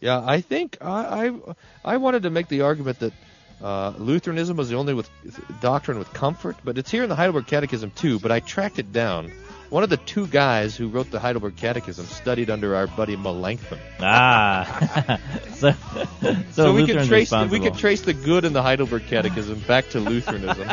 Yeah, 0.00 0.22
I 0.24 0.40
think 0.40 0.78
I 0.80 1.28
I, 1.84 1.94
I 1.94 1.96
wanted 1.98 2.22
to 2.24 2.30
make 2.30 2.48
the 2.48 2.62
argument 2.62 3.00
that 3.00 3.12
uh, 3.62 3.92
Lutheranism 3.98 4.56
was 4.56 4.68
the 4.68 4.76
only 4.76 4.94
with 4.94 5.08
doctrine 5.60 5.98
with 5.98 6.12
comfort, 6.12 6.56
but 6.64 6.78
it's 6.78 6.90
here 6.90 7.02
in 7.02 7.08
the 7.08 7.16
Heidelberg 7.16 7.46
Catechism 7.46 7.90
too. 7.92 8.18
But 8.18 8.32
I 8.32 8.40
tracked 8.40 8.78
it 8.78 8.92
down. 8.92 9.32
One 9.68 9.82
of 9.82 9.90
the 9.90 9.96
two 9.96 10.28
guys 10.28 10.76
who 10.76 10.88
wrote 10.88 11.10
the 11.10 11.18
Heidelberg 11.18 11.56
Catechism 11.56 12.06
studied 12.06 12.50
under 12.50 12.76
our 12.76 12.86
buddy 12.86 13.16
Melanchthon. 13.16 13.80
Ah, 14.00 15.18
so, 15.54 15.72
so, 16.20 16.36
So, 16.52 16.72
we 16.72 16.86
could 16.86 17.04
trace 17.04 17.30
the, 17.30 17.48
we 17.50 17.58
could 17.58 17.74
trace 17.74 18.02
the 18.02 18.14
good 18.14 18.44
in 18.44 18.52
the 18.52 18.62
Heidelberg 18.62 19.06
Catechism 19.08 19.58
back 19.60 19.88
to 19.90 20.00
Lutheranism. 20.00 20.68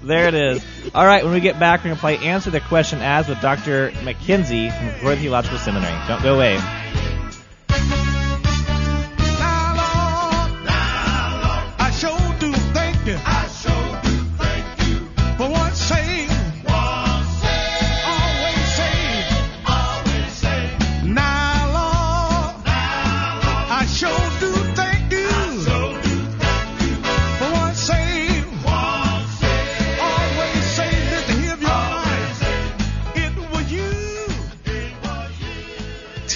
there 0.02 0.28
it 0.28 0.34
is. 0.34 0.64
All 0.94 1.04
right, 1.04 1.22
when 1.24 1.34
we 1.34 1.40
get 1.40 1.58
back, 1.58 1.80
we're 1.80 1.88
going 1.88 1.96
to 1.96 2.00
play 2.00 2.16
Answer 2.18 2.50
the 2.50 2.60
Question 2.60 3.00
As 3.00 3.28
with 3.28 3.40
Dr. 3.42 3.90
McKenzie 3.90 4.74
from 4.74 4.90
Concordia 4.92 5.20
Theological 5.20 5.58
Seminary. 5.58 6.08
Don't 6.08 6.22
go 6.22 6.36
away. 6.36 6.58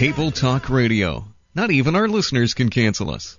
Table 0.05 0.31
Talk 0.31 0.69
Radio. 0.69 1.25
Not 1.55 1.71
even 1.71 1.97
our 1.97 2.07
listeners 2.07 2.53
can 2.53 2.69
cancel 2.69 3.11
us. 3.11 3.39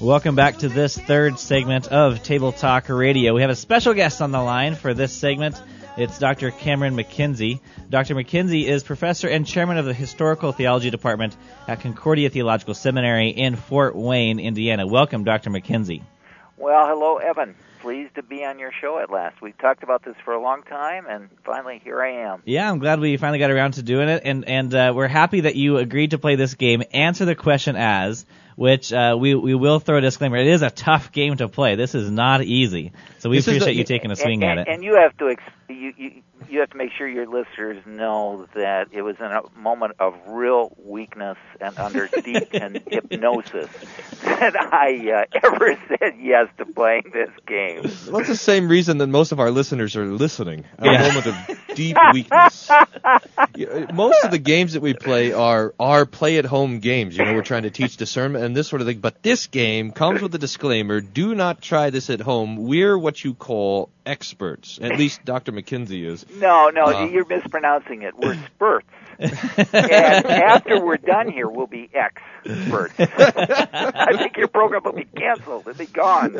Welcome 0.00 0.34
back 0.34 0.56
to 0.60 0.70
this 0.70 0.96
third 0.96 1.38
segment 1.38 1.88
of 1.88 2.22
Table 2.22 2.52
Talk 2.52 2.88
Radio. 2.88 3.34
We 3.34 3.42
have 3.42 3.50
a 3.50 3.54
special 3.54 3.92
guest 3.92 4.22
on 4.22 4.32
the 4.32 4.40
line 4.40 4.74
for 4.74 4.94
this 4.94 5.12
segment. 5.12 5.60
It's 6.00 6.18
Dr. 6.18 6.50
Cameron 6.50 6.96
McKenzie. 6.96 7.60
Dr. 7.90 8.14
McKenzie 8.14 8.64
is 8.64 8.82
professor 8.82 9.28
and 9.28 9.46
chairman 9.46 9.76
of 9.76 9.84
the 9.84 9.92
Historical 9.92 10.50
Theology 10.50 10.88
Department 10.88 11.36
at 11.68 11.80
Concordia 11.80 12.30
Theological 12.30 12.72
Seminary 12.72 13.28
in 13.28 13.54
Fort 13.54 13.94
Wayne, 13.94 14.40
Indiana. 14.40 14.86
Welcome, 14.86 15.24
Dr. 15.24 15.50
McKenzie. 15.50 16.02
Well, 16.56 16.86
hello, 16.88 17.18
Evan. 17.18 17.54
pleased 17.82 18.14
to 18.14 18.22
be 18.22 18.44
on 18.44 18.58
your 18.58 18.70
show 18.80 18.98
at 18.98 19.10
last. 19.10 19.42
We've 19.42 19.56
talked 19.58 19.82
about 19.82 20.02
this 20.02 20.14
for 20.24 20.32
a 20.32 20.40
long 20.40 20.62
time, 20.62 21.04
and 21.06 21.28
finally 21.44 21.82
here 21.84 22.02
I 22.02 22.32
am. 22.32 22.42
Yeah, 22.46 22.70
I'm 22.70 22.78
glad 22.78 23.00
we 23.00 23.18
finally 23.18 23.38
got 23.38 23.50
around 23.50 23.72
to 23.72 23.82
doing 23.82 24.08
it, 24.08 24.22
and 24.24 24.46
and 24.46 24.74
uh, 24.74 24.92
we're 24.94 25.08
happy 25.08 25.42
that 25.42 25.56
you 25.56 25.76
agreed 25.76 26.12
to 26.12 26.18
play 26.18 26.36
this 26.36 26.54
game. 26.54 26.82
Answer 26.92 27.26
the 27.26 27.34
question 27.34 27.76
as, 27.76 28.24
which 28.56 28.92
uh, 28.92 29.16
we 29.18 29.34
we 29.34 29.54
will 29.54 29.80
throw 29.80 29.98
a 29.98 30.00
disclaimer. 30.00 30.36
It 30.36 30.46
is 30.48 30.62
a 30.62 30.70
tough 30.70 31.12
game 31.12 31.36
to 31.38 31.48
play. 31.48 31.74
This 31.76 31.94
is 31.94 32.10
not 32.10 32.42
easy, 32.42 32.92
so 33.18 33.30
we 33.30 33.38
This 33.38 33.46
appreciate 33.46 33.72
the- 33.72 33.78
you 33.78 33.84
taking 33.84 34.10
a 34.10 34.16
swing 34.16 34.42
and, 34.44 34.58
at 34.60 34.68
it. 34.68 34.72
And 34.72 34.84
you 34.84 34.94
have 34.96 35.16
to 35.18 35.28
ex- 35.30 35.42
you, 35.68 35.92
you 35.96 36.22
you 36.48 36.60
have 36.60 36.70
to 36.70 36.76
make 36.76 36.90
sure 36.96 37.06
your 37.06 37.26
listeners 37.28 37.80
know 37.86 38.48
that 38.54 38.88
it 38.92 39.02
was 39.02 39.16
in 39.20 39.26
a 39.26 39.42
moment 39.56 39.94
of 40.00 40.14
real 40.26 40.74
weakness 40.84 41.36
and 41.60 41.78
under 41.78 42.08
deep 42.24 42.50
con- 42.50 42.80
hypnosis 42.88 43.68
that 44.24 44.56
I 44.56 45.12
uh, 45.32 45.38
ever 45.44 45.78
said 45.88 46.14
yes 46.20 46.48
to 46.58 46.64
playing 46.64 47.10
this 47.12 47.30
game. 47.46 47.82
Well, 48.08 48.18
that's 48.18 48.28
the 48.28 48.36
same 48.36 48.68
reason 48.68 48.98
that 48.98 49.06
most 49.06 49.30
of 49.32 49.38
our 49.38 49.50
listeners 49.52 49.94
are 49.96 50.06
listening. 50.06 50.64
A 50.78 50.86
Yeah. 50.86 51.02
moment 51.08 51.26
of 51.26 51.36
deep 51.76 51.96
weakness. 52.12 52.68
Most 53.92 54.24
of 54.24 54.30
the 54.30 54.38
games 54.42 54.72
that 54.72 54.80
we 54.82 54.94
play 54.94 55.32
are 55.32 55.74
are 55.78 56.04
play 56.06 56.38
at 56.38 56.44
home 56.46 56.80
games. 56.80 57.16
You 57.16 57.24
know, 57.24 57.34
we're 57.34 57.42
trying 57.42 57.62
to 57.62 57.70
teach 57.70 57.96
discernment 57.96 58.44
and 58.50 58.56
this 58.56 58.66
sort 58.68 58.82
of 58.82 58.88
thing. 58.88 58.98
But 58.98 59.22
this 59.22 59.46
game 59.46 59.92
comes 59.92 60.20
with 60.20 60.34
a 60.34 60.38
disclaimer: 60.38 61.00
do 61.00 61.34
not 61.36 61.62
try 61.62 61.90
this 61.90 62.10
at 62.10 62.20
home. 62.20 62.56
We're 62.56 62.98
what 62.98 63.22
you 63.24 63.32
call 63.34 63.88
experts. 64.04 64.78
At 64.82 64.98
least 64.98 65.24
Dr. 65.24 65.52
McKinsey 65.52 66.04
is. 66.04 66.26
No, 66.36 66.68
no, 66.70 66.86
Uh. 66.86 67.04
you're 67.06 67.26
mispronouncing 67.26 68.02
it. 68.02 68.16
We're 68.18 68.34
spurts. 68.46 68.86
and 69.20 70.26
after 70.26 70.82
we're 70.84 70.96
done 70.96 71.30
here, 71.30 71.46
we'll 71.46 71.66
be 71.66 71.90
experts. 71.92 72.94
I 72.98 74.16
think 74.16 74.36
your 74.38 74.48
program 74.48 74.82
will 74.84 74.92
be 74.94 75.04
canceled. 75.04 75.68
It'll 75.68 75.78
be 75.78 75.84
gone. 75.86 76.32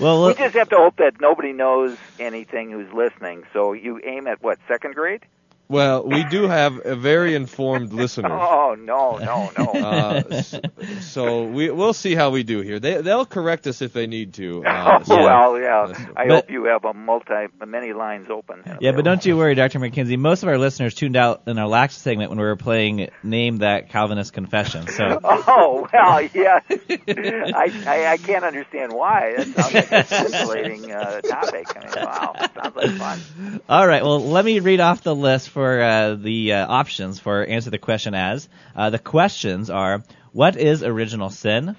well, 0.00 0.26
we 0.26 0.34
just 0.34 0.54
have 0.54 0.68
to 0.70 0.76
hope 0.76 0.96
that 0.96 1.20
nobody 1.20 1.52
knows 1.52 1.96
anything 2.18 2.70
who's 2.70 2.90
listening. 2.92 3.44
So 3.52 3.74
you 3.74 4.00
aim 4.04 4.26
at 4.26 4.42
what 4.42 4.58
second 4.68 4.94
grade? 4.94 5.22
Well, 5.68 6.06
we 6.06 6.24
do 6.24 6.46
have 6.46 6.80
a 6.84 6.94
very 6.94 7.34
informed 7.34 7.92
listener. 7.92 8.28
Oh 8.64 8.74
no, 8.76 9.18
no, 9.18 9.50
no. 9.56 9.64
Uh, 9.84 10.22
s- 10.30 10.54
so 11.00 11.44
we 11.44 11.70
we'll 11.70 11.92
see 11.92 12.14
how 12.14 12.30
we 12.30 12.42
do 12.42 12.60
here. 12.60 12.78
They 12.80 13.00
they'll 13.02 13.26
correct 13.26 13.66
us 13.66 13.80
if 13.82 13.92
they 13.92 14.06
need 14.06 14.34
to. 14.34 14.64
Uh, 14.64 14.98
oh, 15.00 15.04
so- 15.04 15.16
well, 15.22 15.58
yeah. 15.60 15.92
I 16.16 16.26
But- 16.26 16.34
hope 16.34 16.50
you 16.50 16.64
have 16.64 16.84
a 16.84 16.92
multi, 16.94 17.46
many 17.66 17.92
lines 17.92 18.28
open. 18.30 18.62
yeah, 18.80 18.92
but 18.92 19.04
don't 19.04 19.24
you 19.24 19.36
worry, 19.36 19.54
Dr. 19.54 19.78
McKinsey. 19.80 20.18
Most 20.18 20.42
of 20.42 20.48
our 20.48 20.58
listeners 20.58 20.94
tuned 20.94 21.16
out 21.16 21.42
in 21.46 21.58
our 21.58 21.66
last 21.68 22.02
segment 22.02 22.30
when 22.30 22.38
we 22.38 22.44
were 22.44 22.56
playing 22.56 23.10
Name 23.22 23.58
That 23.58 23.88
Calvinist 23.90 24.32
Confession. 24.32 24.86
So 24.88 25.20
Oh 25.22 25.88
well, 25.92 26.22
yeah. 26.34 26.60
I, 26.68 27.84
I 27.86 28.06
I 28.12 28.16
can't 28.18 28.44
understand 28.44 28.92
why. 28.92 29.34
That 29.36 29.46
sounds 29.46 29.74
like 29.74 29.92
a 29.92 30.04
scintillating 30.04 30.92
uh, 30.92 31.20
topic. 31.20 31.66
I 31.76 31.80
mean, 31.84 32.04
wow, 32.06 32.34
sounds 32.54 32.76
like 32.76 32.90
fun. 32.96 33.60
All 33.68 33.86
right. 33.86 34.02
Well, 34.02 34.20
let 34.24 34.44
me 34.44 34.60
read 34.60 34.80
off 34.80 35.02
the 35.02 35.14
list 35.14 35.48
for 35.54 35.80
uh, 35.80 36.14
the 36.16 36.52
uh, 36.52 36.66
options 36.66 37.20
for 37.20 37.44
answer 37.44 37.70
the 37.70 37.78
question 37.78 38.12
as. 38.12 38.48
Uh, 38.74 38.90
the 38.90 38.98
questions 38.98 39.70
are: 39.70 40.02
What 40.32 40.56
is 40.56 40.82
original 40.82 41.30
sin? 41.30 41.76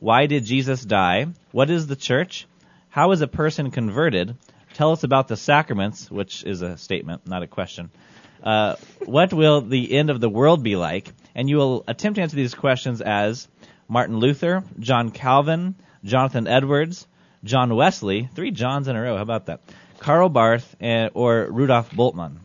Why 0.00 0.26
did 0.26 0.44
Jesus 0.44 0.84
die? 0.84 1.28
What 1.52 1.70
is 1.70 1.86
the 1.86 1.96
church? 1.96 2.46
How 2.90 3.12
is 3.12 3.20
a 3.20 3.28
person 3.28 3.70
converted? 3.70 4.36
Tell 4.74 4.90
us 4.90 5.04
about 5.04 5.28
the 5.28 5.36
sacraments, 5.36 6.10
which 6.10 6.42
is 6.42 6.62
a 6.62 6.76
statement, 6.76 7.26
not 7.26 7.44
a 7.44 7.46
question. 7.46 7.90
Uh, 8.42 8.74
what 9.04 9.32
will 9.32 9.60
the 9.60 9.92
end 9.92 10.10
of 10.10 10.20
the 10.20 10.28
world 10.28 10.64
be 10.64 10.74
like? 10.74 11.12
And 11.36 11.48
you 11.48 11.56
will 11.56 11.84
attempt 11.86 12.16
to 12.16 12.22
answer 12.22 12.36
these 12.36 12.54
questions 12.54 13.00
as 13.00 13.46
Martin 13.88 14.18
Luther, 14.18 14.64
John 14.80 15.12
Calvin, 15.12 15.76
Jonathan 16.02 16.48
Edwards, 16.48 17.06
John 17.44 17.74
Wesley, 17.74 18.28
three 18.34 18.50
Johns 18.50 18.88
in 18.88 18.96
a 18.96 19.00
row. 19.00 19.16
How 19.16 19.22
about 19.22 19.46
that? 19.46 19.60
Karl 20.00 20.28
Barth 20.28 20.74
and, 20.80 21.12
or 21.14 21.46
Rudolf 21.48 21.90
Bultmann. 21.92 22.40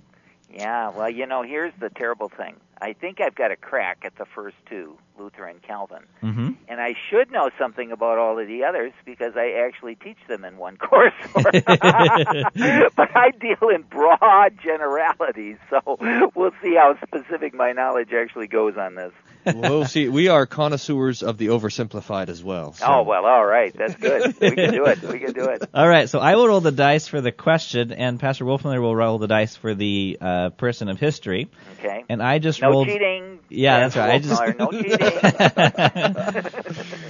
Yeah. 0.51 0.89
Well, 0.89 1.09
you 1.09 1.25
know, 1.25 1.43
here's 1.43 1.73
the 1.79 1.89
terrible 1.89 2.29
thing. 2.29 2.55
I 2.81 2.93
think 2.93 3.21
I've 3.21 3.35
got 3.35 3.51
a 3.51 3.55
crack 3.55 3.99
at 4.03 4.15
the 4.17 4.25
first 4.25 4.55
two, 4.67 4.97
Luther 5.19 5.45
and 5.45 5.61
Calvin. 5.61 6.03
Mm-hmm. 6.23 6.49
And 6.67 6.79
I 6.81 6.95
should 7.09 7.31
know 7.31 7.49
something 7.59 7.91
about 7.91 8.17
all 8.17 8.39
of 8.39 8.47
the 8.47 8.63
others 8.63 8.93
because 9.05 9.33
I 9.35 9.63
actually 9.67 9.95
teach 9.95 10.17
them 10.27 10.45
in 10.45 10.57
one 10.57 10.77
course. 10.89 11.13
but 11.33 13.15
I 13.15 13.31
deal 13.39 13.69
in 13.69 13.83
broad 13.83 14.57
generalities, 14.63 15.57
so 15.69 15.97
we'll 16.35 16.51
see 16.61 16.75
how 16.75 16.95
specific 17.05 17.53
my 17.53 17.71
knowledge 17.71 18.09
actually 18.13 18.47
goes 18.47 18.77
on 18.77 18.95
this. 18.95 19.11
we'll 19.55 19.85
see. 19.85 20.09
We 20.09 20.27
are 20.27 20.45
connoisseurs 20.45 21.23
of 21.23 21.37
the 21.37 21.47
oversimplified 21.47 22.29
as 22.29 22.43
well. 22.43 22.73
so- 22.73 22.85
Oh 22.87 23.03
well, 23.03 23.25
all 23.25 23.45
right, 23.45 23.73
that's 23.75 23.95
good. 23.95 24.35
We 24.39 24.51
can 24.51 24.73
do 24.73 24.85
it. 24.85 25.01
We 25.03 25.19
can 25.19 25.33
do 25.33 25.45
it. 25.49 25.63
All 25.73 25.87
right, 25.87 26.09
so 26.09 26.19
I 26.19 26.35
will 26.35 26.47
roll 26.47 26.61
the 26.61 26.71
dice 26.71 27.07
for 27.07 27.21
the 27.21 27.31
question, 27.31 27.91
and 27.93 28.19
Pastor 28.19 28.45
Wolfmueller 28.45 28.81
will 28.81 28.95
roll 28.95 29.17
the 29.17 29.27
dice 29.27 29.55
for 29.55 29.73
the 29.75 30.17
uh, 30.19 30.49
person 30.51 30.89
of 30.89 30.99
history. 30.99 31.49
Okay. 31.79 32.03
And 32.09 32.21
I 32.21 32.39
just 32.39 32.61
No 32.61 32.69
rolled. 32.71 32.87
cheating. 32.87 33.39
Yeah, 33.49 33.79
that's 33.79 33.95
right. 33.95 34.11
I 34.11 34.19
just 34.19 34.57
no 34.59 34.71
cheating. 34.71 35.08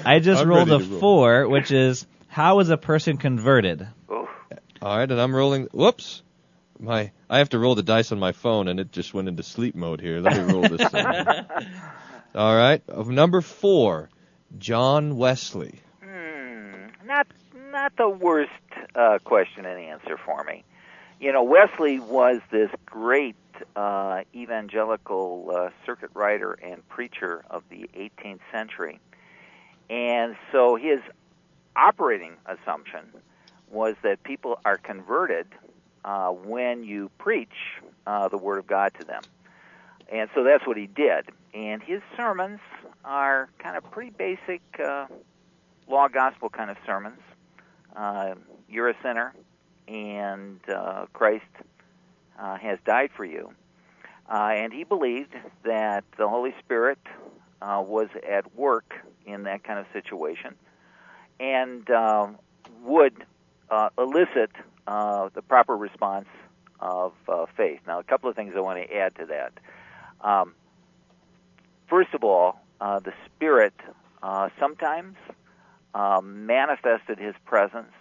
I 0.05 0.19
just 0.21 0.41
I'm 0.41 0.47
rolled 0.47 0.71
a 0.71 0.79
roll. 0.79 0.99
four, 0.99 1.47
which 1.47 1.71
is 1.71 2.05
how 2.27 2.59
is 2.59 2.69
a 2.69 2.77
person 2.77 3.17
converted? 3.17 3.87
Oof. 4.11 4.29
All 4.81 4.97
right, 4.97 5.09
and 5.09 5.19
I'm 5.19 5.35
rolling. 5.35 5.65
Whoops. 5.71 6.21
My 6.79 7.11
I 7.29 7.39
have 7.39 7.49
to 7.49 7.59
roll 7.59 7.75
the 7.75 7.83
dice 7.83 8.11
on 8.11 8.19
my 8.19 8.31
phone, 8.31 8.67
and 8.67 8.79
it 8.79 8.91
just 8.91 9.13
went 9.13 9.27
into 9.27 9.43
sleep 9.43 9.75
mode 9.75 9.99
here. 9.99 10.19
Let 10.19 10.37
me 10.37 10.43
roll 10.53 10.61
this. 10.61 10.89
thing. 10.89 11.05
All 12.35 12.55
right, 12.55 12.81
of 12.87 13.09
number 13.09 13.41
four, 13.41 14.09
John 14.57 15.17
Wesley. 15.17 15.81
Hmm, 16.03 16.87
not 17.05 17.27
not 17.71 17.95
the 17.97 18.07
worst 18.07 18.51
uh, 18.95 19.19
question 19.23 19.65
and 19.65 19.79
answer 19.79 20.17
for 20.25 20.43
me. 20.43 20.63
You 21.19 21.33
know, 21.33 21.43
Wesley 21.43 21.99
was 21.99 22.39
this 22.49 22.71
great 22.85 23.35
uh, 23.75 24.21
evangelical 24.33 25.51
uh, 25.53 25.69
circuit 25.85 26.11
rider 26.13 26.53
and 26.53 26.87
preacher 26.87 27.43
of 27.49 27.63
the 27.69 27.89
18th 27.97 28.39
century, 28.53 29.01
and 29.89 30.37
so 30.53 30.75
his 30.75 30.99
operating 31.75 32.37
assumption 32.45 33.01
was 33.69 33.95
that 34.01 34.23
people 34.23 34.59
are 34.63 34.77
converted 34.77 35.47
uh, 36.05 36.29
when 36.29 36.83
you 36.83 37.11
preach 37.17 37.49
uh, 38.07 38.29
the 38.29 38.37
Word 38.37 38.59
of 38.59 38.67
God 38.67 38.93
to 38.99 39.05
them. 39.05 39.21
And 40.11 40.29
so 40.33 40.43
that's 40.43 40.65
what 40.65 40.77
he 40.77 40.87
did. 40.87 41.29
And 41.53 41.83
his 41.83 42.01
sermons 42.17 42.59
are 43.03 43.49
kind 43.59 43.77
of 43.77 43.89
pretty 43.91 44.11
basic 44.11 44.61
uh, 44.83 45.07
law 45.87 46.07
gospel 46.07 46.49
kind 46.49 46.69
of 46.71 46.77
sermons. 46.85 47.19
Uh, 47.95 48.35
you're 48.69 48.89
a 48.89 48.95
sinner, 49.03 49.33
and 49.89 50.59
uh, 50.69 51.07
Christ 51.13 51.45
uh, 52.39 52.57
has 52.57 52.77
died 52.85 53.09
for 53.15 53.25
you. 53.25 53.51
Uh, 54.31 54.51
and 54.53 54.71
he 54.71 54.83
believed 54.83 55.33
that 55.63 56.03
the 56.17 56.29
Holy 56.29 56.53
Spirit 56.59 56.99
uh, 57.61 57.83
was 57.85 58.07
at 58.29 58.55
work 58.55 58.93
in 59.25 59.43
that 59.43 59.63
kind 59.63 59.79
of 59.79 59.87
situation 59.91 60.53
and 61.39 61.89
uh, 61.89 62.27
would 62.83 63.25
uh, 63.71 63.89
elicit 63.97 64.51
uh, 64.87 65.29
the 65.33 65.41
proper 65.41 65.75
response 65.75 66.27
of 66.79 67.13
uh, 67.27 67.45
faith. 67.57 67.79
Now, 67.87 67.99
a 67.99 68.03
couple 68.03 68.29
of 68.29 68.35
things 68.35 68.53
I 68.55 68.59
want 68.59 68.79
to 68.87 68.95
add 68.95 69.15
to 69.15 69.25
that. 69.25 69.53
Um, 70.21 70.53
first 71.89 72.13
of 72.13 72.23
all, 72.23 72.59
uh, 72.79 72.99
the 72.99 73.13
Spirit 73.25 73.73
uh, 74.21 74.49
sometimes 74.59 75.15
uh, 75.93 76.21
manifested 76.23 77.17
His 77.17 77.35
presence 77.45 77.91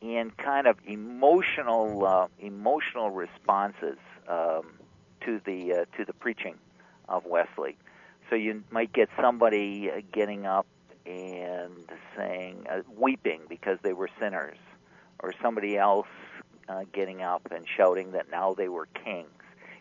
in 0.00 0.30
kind 0.36 0.66
of 0.66 0.76
emotional 0.86 2.06
uh, 2.06 2.26
emotional 2.38 3.10
responses 3.10 3.98
um, 4.28 4.74
to 5.24 5.40
the 5.44 5.72
uh, 5.72 5.96
to 5.96 6.04
the 6.04 6.12
preaching 6.12 6.56
of 7.08 7.24
Wesley. 7.24 7.76
So 8.28 8.36
you 8.36 8.64
might 8.70 8.92
get 8.92 9.08
somebody 9.20 9.90
uh, 9.90 10.00
getting 10.12 10.46
up 10.46 10.66
and 11.06 11.88
saying, 12.16 12.66
uh, 12.68 12.80
weeping 12.98 13.42
because 13.48 13.78
they 13.82 13.92
were 13.92 14.10
sinners, 14.20 14.58
or 15.20 15.32
somebody 15.40 15.78
else 15.78 16.08
uh, 16.68 16.84
getting 16.92 17.22
up 17.22 17.46
and 17.50 17.64
shouting 17.76 18.12
that 18.12 18.30
now 18.30 18.54
they 18.54 18.68
were 18.68 18.88
kings. 19.04 19.28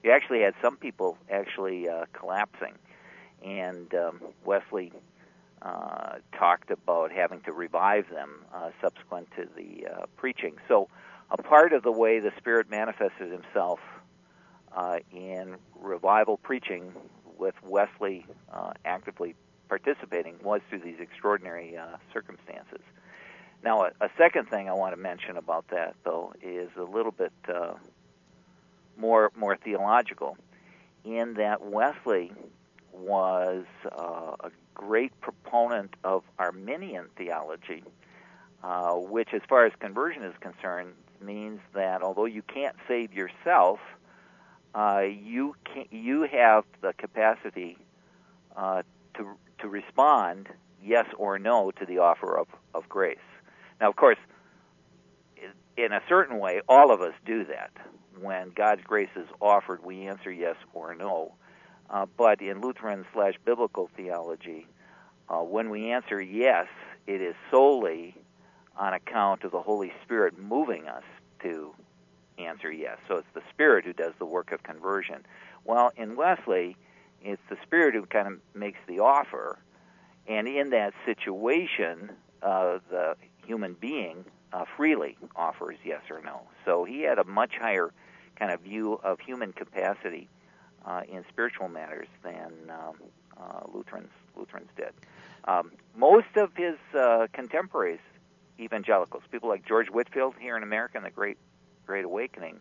You 0.03 0.11
actually 0.11 0.41
had 0.41 0.53
some 0.61 0.77
people 0.77 1.17
actually 1.31 1.89
uh, 1.89 2.05
collapsing, 2.13 2.75
and 3.43 3.93
um, 3.95 4.21
Wesley 4.45 4.93
uh, 5.61 6.15
talked 6.37 6.71
about 6.71 7.11
having 7.11 7.41
to 7.41 7.51
revive 7.51 8.09
them 8.09 8.45
uh, 8.53 8.69
subsequent 8.81 9.29
to 9.35 9.47
the 9.55 9.87
uh, 9.87 10.05
preaching. 10.17 10.55
So, 10.67 10.89
a 11.31 11.41
part 11.41 11.73
of 11.73 11.81
the 11.83 11.91
way 11.91 12.19
the 12.19 12.31
Spirit 12.37 12.69
manifested 12.69 13.31
Himself 13.31 13.79
uh, 14.75 14.97
in 15.11 15.55
revival 15.79 16.37
preaching, 16.37 16.93
with 17.37 17.55
Wesley 17.63 18.25
uh, 18.53 18.73
actively 18.85 19.35
participating, 19.67 20.35
was 20.43 20.61
through 20.69 20.79
these 20.79 20.99
extraordinary 20.99 21.75
uh, 21.75 21.97
circumstances. 22.13 22.81
Now, 23.63 23.85
a, 23.85 23.91
a 24.01 24.09
second 24.17 24.49
thing 24.49 24.69
I 24.69 24.73
want 24.73 24.93
to 24.93 25.01
mention 25.01 25.37
about 25.37 25.67
that, 25.69 25.95
though, 26.03 26.33
is 26.43 26.69
a 26.77 26.83
little 26.83 27.11
bit 27.11 27.33
more 28.97 29.31
more 29.35 29.57
theological, 29.57 30.37
in 31.03 31.33
that 31.35 31.65
Wesley 31.65 32.31
was 32.93 33.65
uh, 33.91 34.35
a 34.39 34.51
great 34.75 35.11
proponent 35.21 35.95
of 36.03 36.23
Arminian 36.37 37.07
theology, 37.17 37.83
uh, 38.63 38.93
which, 38.93 39.29
as 39.33 39.41
far 39.49 39.65
as 39.65 39.73
conversion 39.79 40.23
is 40.23 40.35
concerned, 40.39 40.93
means 41.21 41.59
that 41.73 42.03
although 42.03 42.25
you 42.25 42.43
can't 42.43 42.75
save 42.87 43.13
yourself, 43.13 43.79
uh, 44.75 45.01
you 45.01 45.55
can, 45.63 45.85
you 45.89 46.27
have 46.31 46.65
the 46.81 46.93
capacity 46.93 47.77
uh, 48.55 48.83
to 49.15 49.29
to 49.59 49.67
respond 49.69 50.49
yes 50.83 51.05
or 51.17 51.39
no 51.39 51.71
to 51.71 51.85
the 51.85 51.97
offer 51.97 52.37
of, 52.37 52.47
of 52.73 52.87
grace. 52.89 53.17
Now, 53.79 53.89
of 53.89 53.95
course, 53.95 54.17
in 55.77 55.91
a 55.91 56.01
certain 56.07 56.39
way, 56.39 56.61
all 56.67 56.91
of 56.91 57.01
us 57.01 57.13
do 57.25 57.45
that. 57.45 57.71
When 58.19 58.51
God's 58.55 58.83
grace 58.83 59.09
is 59.15 59.27
offered, 59.41 59.83
we 59.83 60.07
answer 60.07 60.31
yes 60.31 60.55
or 60.73 60.95
no. 60.95 61.33
Uh, 61.89 62.05
but 62.17 62.41
in 62.41 62.61
Lutheran 62.61 63.05
slash 63.13 63.35
biblical 63.45 63.89
theology, 63.95 64.67
uh, 65.29 65.37
when 65.39 65.69
we 65.69 65.91
answer 65.91 66.21
yes, 66.21 66.67
it 67.07 67.21
is 67.21 67.35
solely 67.51 68.15
on 68.77 68.93
account 68.93 69.43
of 69.43 69.51
the 69.51 69.61
Holy 69.61 69.93
Spirit 70.03 70.37
moving 70.37 70.87
us 70.87 71.03
to 71.41 71.73
answer 72.37 72.71
yes. 72.71 72.97
So 73.07 73.17
it's 73.17 73.27
the 73.33 73.41
Spirit 73.49 73.85
who 73.85 73.93
does 73.93 74.13
the 74.19 74.25
work 74.25 74.51
of 74.51 74.63
conversion. 74.63 75.25
Well, 75.63 75.91
in 75.95 76.15
Wesley, 76.15 76.75
it's 77.21 77.41
the 77.49 77.57
Spirit 77.63 77.95
who 77.95 78.05
kind 78.05 78.27
of 78.27 78.39
makes 78.53 78.79
the 78.87 78.99
offer, 78.99 79.57
and 80.27 80.47
in 80.47 80.71
that 80.71 80.93
situation, 81.05 82.11
uh, 82.41 82.79
the 82.89 83.15
human 83.45 83.73
being 83.73 84.25
uh, 84.53 84.65
freely 84.75 85.17
offers 85.35 85.77
yes 85.83 86.01
or 86.09 86.21
no. 86.21 86.41
So 86.65 86.83
he 86.83 87.01
had 87.01 87.19
a 87.19 87.23
much 87.23 87.53
higher 87.59 87.91
kind 88.37 88.51
of 88.51 88.61
view 88.61 88.99
of 89.03 89.19
human 89.19 89.53
capacity 89.53 90.27
uh, 90.85 91.01
in 91.11 91.23
spiritual 91.29 91.67
matters 91.67 92.07
than 92.23 92.51
um, 92.69 92.95
uh, 93.37 93.61
Lutherans 93.73 94.11
Lutherans 94.35 94.69
did. 94.75 94.91
Um, 95.45 95.71
most 95.95 96.35
of 96.35 96.51
his 96.55 96.75
uh, 96.97 97.27
contemporaries, 97.33 97.99
evangelicals, 98.59 99.23
people 99.31 99.49
like 99.49 99.65
George 99.65 99.87
Whitefield 99.87 100.35
here 100.39 100.57
in 100.57 100.63
America 100.63 100.97
in 100.97 101.03
the 101.03 101.09
Great 101.09 101.37
Great 101.85 102.05
Awakening, 102.05 102.59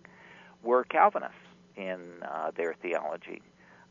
were 0.63 0.85
Calvinists 0.85 1.37
in 1.77 1.99
uh, 2.23 2.51
their 2.57 2.75
theology 2.75 3.43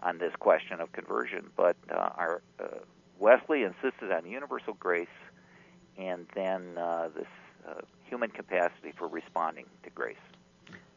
on 0.01 0.17
this 0.17 0.33
question 0.39 0.79
of 0.79 0.91
conversion. 0.91 1.49
But 1.55 1.75
uh, 1.91 1.95
our 1.95 2.41
uh, 2.59 2.79
Wesley 3.19 3.63
insisted 3.63 4.11
on 4.11 4.25
universal 4.29 4.73
grace, 4.73 5.07
and 5.97 6.27
then 6.35 6.77
uh, 6.77 7.09
this 7.15 7.27
uh, 7.67 7.81
human 8.07 8.29
capacity 8.29 8.93
for 8.97 9.07
responding 9.07 9.65
to 9.83 9.89
grace. 9.89 10.17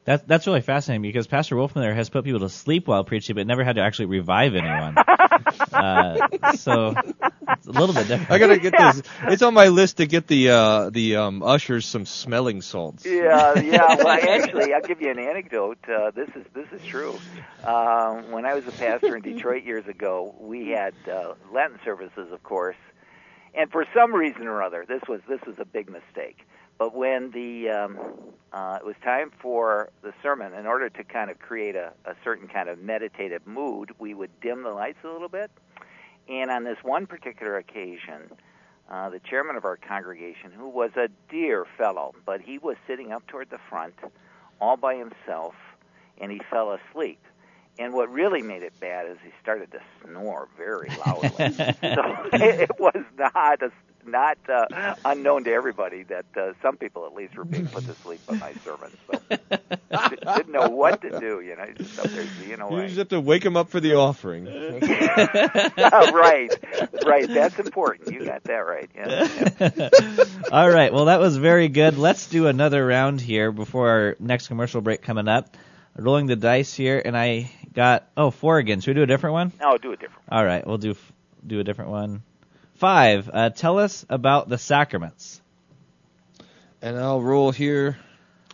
That's 0.06 0.22
that's 0.22 0.46
really 0.46 0.60
fascinating 0.60 1.02
because 1.02 1.26
Pastor 1.26 1.56
Wolfmueller 1.56 1.82
there 1.82 1.94
has 1.94 2.08
put 2.08 2.24
people 2.24 2.38
to 2.40 2.48
sleep 2.48 2.86
while 2.86 3.02
preaching, 3.02 3.34
but 3.34 3.44
never 3.44 3.64
had 3.64 3.74
to 3.74 3.82
actually 3.82 4.06
revive 4.06 4.54
anyone. 4.54 4.96
uh, 5.72 6.54
so 6.54 6.94
it's 7.48 7.66
a 7.66 7.72
little 7.72 7.92
bit 7.92 8.06
different. 8.06 8.30
I 8.30 8.38
gotta 8.38 8.58
get 8.58 8.72
this. 8.78 9.02
It's 9.24 9.42
on 9.42 9.52
my 9.52 9.66
list 9.66 9.96
to 9.96 10.06
get 10.06 10.28
the 10.28 10.50
uh, 10.50 10.90
the 10.90 11.16
um, 11.16 11.42
ushers 11.42 11.86
some 11.86 12.06
smelling 12.06 12.62
salts. 12.62 13.04
Yeah, 13.04 13.58
yeah. 13.58 13.96
Well, 13.96 14.08
actually, 14.28 14.72
I'll 14.72 14.80
give 14.80 15.02
you 15.02 15.10
an 15.10 15.18
anecdote. 15.18 15.78
Uh, 15.88 16.12
this 16.12 16.28
is 16.36 16.46
this 16.54 16.68
is 16.70 16.86
true. 16.86 17.18
Uh, 17.64 18.22
when 18.30 18.46
I 18.46 18.54
was 18.54 18.64
a 18.68 18.72
pastor 18.72 19.16
in 19.16 19.22
Detroit 19.22 19.64
years 19.64 19.88
ago, 19.88 20.36
we 20.38 20.68
had 20.68 20.94
uh, 21.10 21.34
Lenten 21.52 21.80
services, 21.84 22.30
of 22.30 22.44
course, 22.44 22.76
and 23.56 23.72
for 23.72 23.84
some 23.92 24.14
reason 24.14 24.46
or 24.46 24.62
other, 24.62 24.84
this 24.86 25.02
was 25.08 25.20
this 25.28 25.40
was 25.48 25.56
a 25.58 25.64
big 25.64 25.90
mistake. 25.90 26.46
But 26.78 26.94
when 26.94 27.30
the 27.30 27.70
um, 27.70 27.98
uh, 28.52 28.78
it 28.80 28.86
was 28.86 28.96
time 29.02 29.30
for 29.40 29.90
the 30.02 30.12
sermon, 30.22 30.54
in 30.54 30.66
order 30.66 30.88
to 30.88 31.04
kind 31.04 31.30
of 31.30 31.38
create 31.38 31.76
a, 31.76 31.92
a 32.04 32.14
certain 32.24 32.48
kind 32.48 32.68
of 32.68 32.78
meditative 32.78 33.46
mood, 33.46 33.92
we 33.98 34.14
would 34.14 34.30
dim 34.40 34.62
the 34.62 34.70
lights 34.70 34.98
a 35.04 35.08
little 35.08 35.28
bit. 35.28 35.50
And 36.28 36.50
on 36.50 36.64
this 36.64 36.78
one 36.82 37.06
particular 37.06 37.56
occasion, 37.56 38.30
uh, 38.90 39.10
the 39.10 39.20
chairman 39.20 39.56
of 39.56 39.64
our 39.64 39.76
congregation, 39.76 40.52
who 40.52 40.68
was 40.68 40.90
a 40.96 41.08
dear 41.30 41.66
fellow, 41.76 42.14
but 42.24 42.40
he 42.40 42.58
was 42.58 42.76
sitting 42.86 43.12
up 43.12 43.26
toward 43.26 43.50
the 43.50 43.58
front, 43.68 43.94
all 44.60 44.76
by 44.76 44.96
himself, 44.96 45.54
and 46.18 46.30
he 46.30 46.40
fell 46.50 46.72
asleep. 46.72 47.20
And 47.78 47.92
what 47.92 48.10
really 48.10 48.42
made 48.42 48.62
it 48.62 48.78
bad 48.80 49.06
is 49.06 49.18
he 49.22 49.30
started 49.42 49.70
to 49.72 49.80
snore 50.02 50.48
very 50.56 50.88
loudly. 51.04 51.28
so 51.52 51.74
it 52.32 52.70
was 52.78 53.04
not 53.18 53.62
a, 53.62 53.70
not 54.06 54.38
uh, 54.48 54.94
unknown 55.04 55.44
to 55.44 55.52
everybody 55.52 56.02
that 56.04 56.26
uh, 56.36 56.52
some 56.62 56.76
people 56.76 57.06
at 57.06 57.14
least 57.14 57.36
were 57.36 57.44
being 57.44 57.66
put 57.66 57.84
to 57.86 57.94
sleep 57.94 58.20
by 58.26 58.36
my 58.36 58.52
sermon. 58.64 58.90
So 59.10 60.36
didn't 60.36 60.52
know 60.52 60.68
what 60.68 61.02
to 61.02 61.20
do. 61.20 61.40
You 61.40 61.56
know, 61.56 61.66
just 61.76 61.98
up 61.98 62.06
there 62.06 62.26
being 62.40 62.58
You 62.58 62.86
just 62.86 62.98
have 62.98 63.08
to 63.08 63.20
wake 63.20 63.42
them 63.42 63.56
up 63.56 63.70
for 63.70 63.80
the 63.80 63.94
offering. 63.94 64.44
right, 65.76 66.50
right. 67.06 67.28
That's 67.28 67.58
important. 67.58 68.12
You 68.12 68.24
got 68.24 68.44
that 68.44 68.58
right. 68.58 68.90
Yeah. 68.94 70.28
All 70.52 70.70
right. 70.70 70.92
Well, 70.92 71.06
that 71.06 71.20
was 71.20 71.36
very 71.36 71.68
good. 71.68 71.98
Let's 71.98 72.26
do 72.26 72.46
another 72.46 72.84
round 72.86 73.20
here 73.20 73.52
before 73.52 73.88
our 73.90 74.16
next 74.20 74.48
commercial 74.48 74.80
break 74.80 75.02
coming 75.02 75.28
up. 75.28 75.56
Rolling 75.98 76.26
the 76.26 76.36
dice 76.36 76.74
here, 76.74 77.00
and 77.02 77.16
I 77.16 77.50
got 77.72 78.06
oh 78.18 78.30
four 78.30 78.58
again. 78.58 78.80
Should 78.80 78.90
we 78.90 79.00
do 79.00 79.02
a 79.04 79.06
different 79.06 79.32
one? 79.32 79.52
No, 79.58 79.78
do 79.78 79.92
a 79.92 79.96
different. 79.96 80.28
one. 80.28 80.38
All 80.38 80.44
right, 80.44 80.66
we'll 80.66 80.76
do 80.76 80.94
do 81.46 81.58
a 81.58 81.64
different 81.64 81.90
one. 81.90 82.22
Five. 82.76 83.30
Uh, 83.32 83.50
tell 83.50 83.78
us 83.78 84.04
about 84.08 84.48
the 84.48 84.58
sacraments. 84.58 85.40
And 86.82 86.98
I'll 86.98 87.22
roll 87.22 87.50
here 87.50 87.98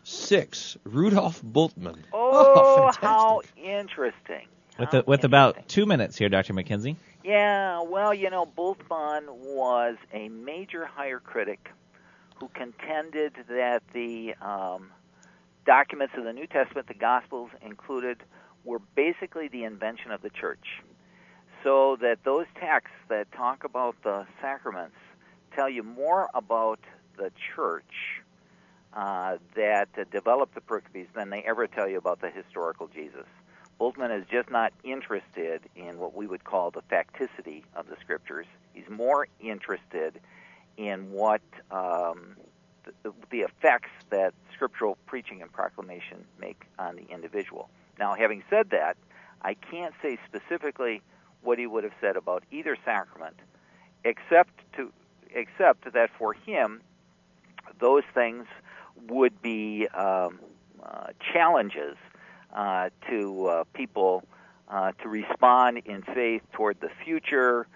six. 0.05 0.77
Rudolf 0.85 1.43
Bultmann. 1.43 1.99
Oh, 2.35 2.91
fantastic. 2.93 3.03
how 3.03 3.43
interesting. 3.63 4.47
With 4.79 4.89
How 4.89 4.91
the, 5.03 5.05
with 5.07 5.19
interesting. 5.25 5.27
about 5.27 5.69
two 5.69 5.85
minutes 5.85 6.17
here, 6.17 6.31
Dr. 6.31 6.55
McKenzie. 6.55 6.97
Yeah, 7.23 7.83
well, 7.83 8.15
you 8.15 8.31
know, 8.31 8.47
Bultmann 8.47 9.29
was 9.29 9.97
a 10.15 10.29
major 10.31 10.87
higher 10.87 11.21
critic 11.21 11.69
who 12.37 12.49
contended 12.49 13.35
that 13.49 13.83
the 13.93 14.35
um, 14.41 14.91
documents 15.67 16.15
of 16.17 16.25
the 16.25 16.33
New 16.33 16.47
Testament, 16.47 16.89
the 16.89 16.95
Gospels 16.95 17.51
included, 17.61 18.23
were 18.65 18.79
basically 18.97 19.49
the 19.49 19.65
invention 19.65 20.11
of 20.11 20.23
the 20.23 20.31
church. 20.31 20.83
So 21.63 21.97
that 22.01 22.25
those 22.25 22.47
texts 22.59 22.97
that 23.09 23.31
talk 23.33 23.65
about 23.65 23.97
the 24.03 24.27
sacraments 24.41 24.97
tell 25.55 25.69
you 25.69 25.83
more 25.83 26.29
about 26.35 26.81
the 27.17 27.31
church 27.55 28.23
uh, 28.95 29.37
that 29.55 29.89
uh, 29.97 30.05
developed 30.11 30.55
the 30.55 30.61
pericopes 30.61 31.09
than 31.15 31.31
they 31.31 31.43
ever 31.43 31.67
tell 31.67 31.89
you 31.89 31.99
about 31.99 32.21
the 32.21 32.31
historical 32.31 32.89
Jesus. 32.89 33.27
Bultmann 33.81 34.17
is 34.17 34.27
just 34.31 34.51
not 34.51 34.73
interested 34.85 35.63
in 35.75 35.99
what 35.99 36.15
we 36.15 36.27
would 36.27 36.45
call 36.45 36.71
the 36.71 36.83
facticity 36.83 37.63
of 37.75 37.89
the 37.89 37.97
scriptures. 38.01 38.47
He's 38.75 38.89
more 38.91 39.29
interested 39.41 40.21
in 40.77 41.11
what 41.11 41.43
um, 41.71 42.37
the, 43.03 43.13
the 43.31 43.41
effects 43.41 43.91
that 44.11 44.35
scriptural 44.55 44.99
preaching 45.07 45.43
and 45.43 45.53
proclamation 45.53 46.25
make 46.41 46.63
on 46.79 46.97
the 46.97 47.07
individual. 47.13 47.69
Now, 47.99 48.15
having 48.15 48.43
said 48.51 48.71
that, 48.71 48.97
I 49.43 49.55
can't 49.55 49.95
say 50.03 50.19
specifically 50.27 51.03
what 51.43 51.59
he 51.59 51.67
would 51.67 51.85
have 51.85 51.93
said 52.01 52.17
about 52.17 52.45
either 52.51 52.77
sacrament, 52.85 53.37
except 54.05 54.51
to 54.77 54.93
except 55.35 55.93
that 55.93 56.11
for 56.19 56.35
him, 56.35 56.81
those 57.81 58.03
things 58.15 58.47
would 59.09 59.41
be 59.43 59.89
um, 59.89 60.39
uh, 60.83 61.07
challenges 61.33 61.97
uh, 62.53 62.91
to 63.09 63.47
uh, 63.47 63.65
people 63.73 64.25
uh, 64.69 64.93
to 65.03 65.09
respond 65.09 65.83
in 65.85 66.03
faith 66.03 66.43
toward 66.53 66.81
the 66.81 66.89
future, 67.05 67.67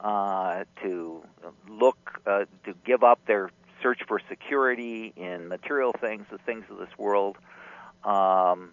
uh, 0.00 0.64
to 0.82 1.22
look, 1.68 2.20
uh, 2.26 2.44
to 2.64 2.74
give 2.84 3.04
up 3.04 3.20
their 3.26 3.50
search 3.82 4.00
for 4.06 4.20
security 4.28 5.12
in 5.16 5.48
material 5.48 5.92
things, 6.00 6.26
the 6.30 6.38
things 6.38 6.64
of 6.70 6.78
this 6.78 6.88
world, 6.98 7.36
um, 8.04 8.70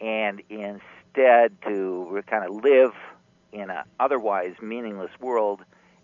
and 0.00 0.42
instead 0.50 1.52
to 1.62 2.22
kind 2.26 2.44
of 2.44 2.62
live 2.62 2.92
in 3.52 3.70
an 3.70 3.84
otherwise 4.00 4.54
meaningless 4.60 5.10
world 5.20 5.60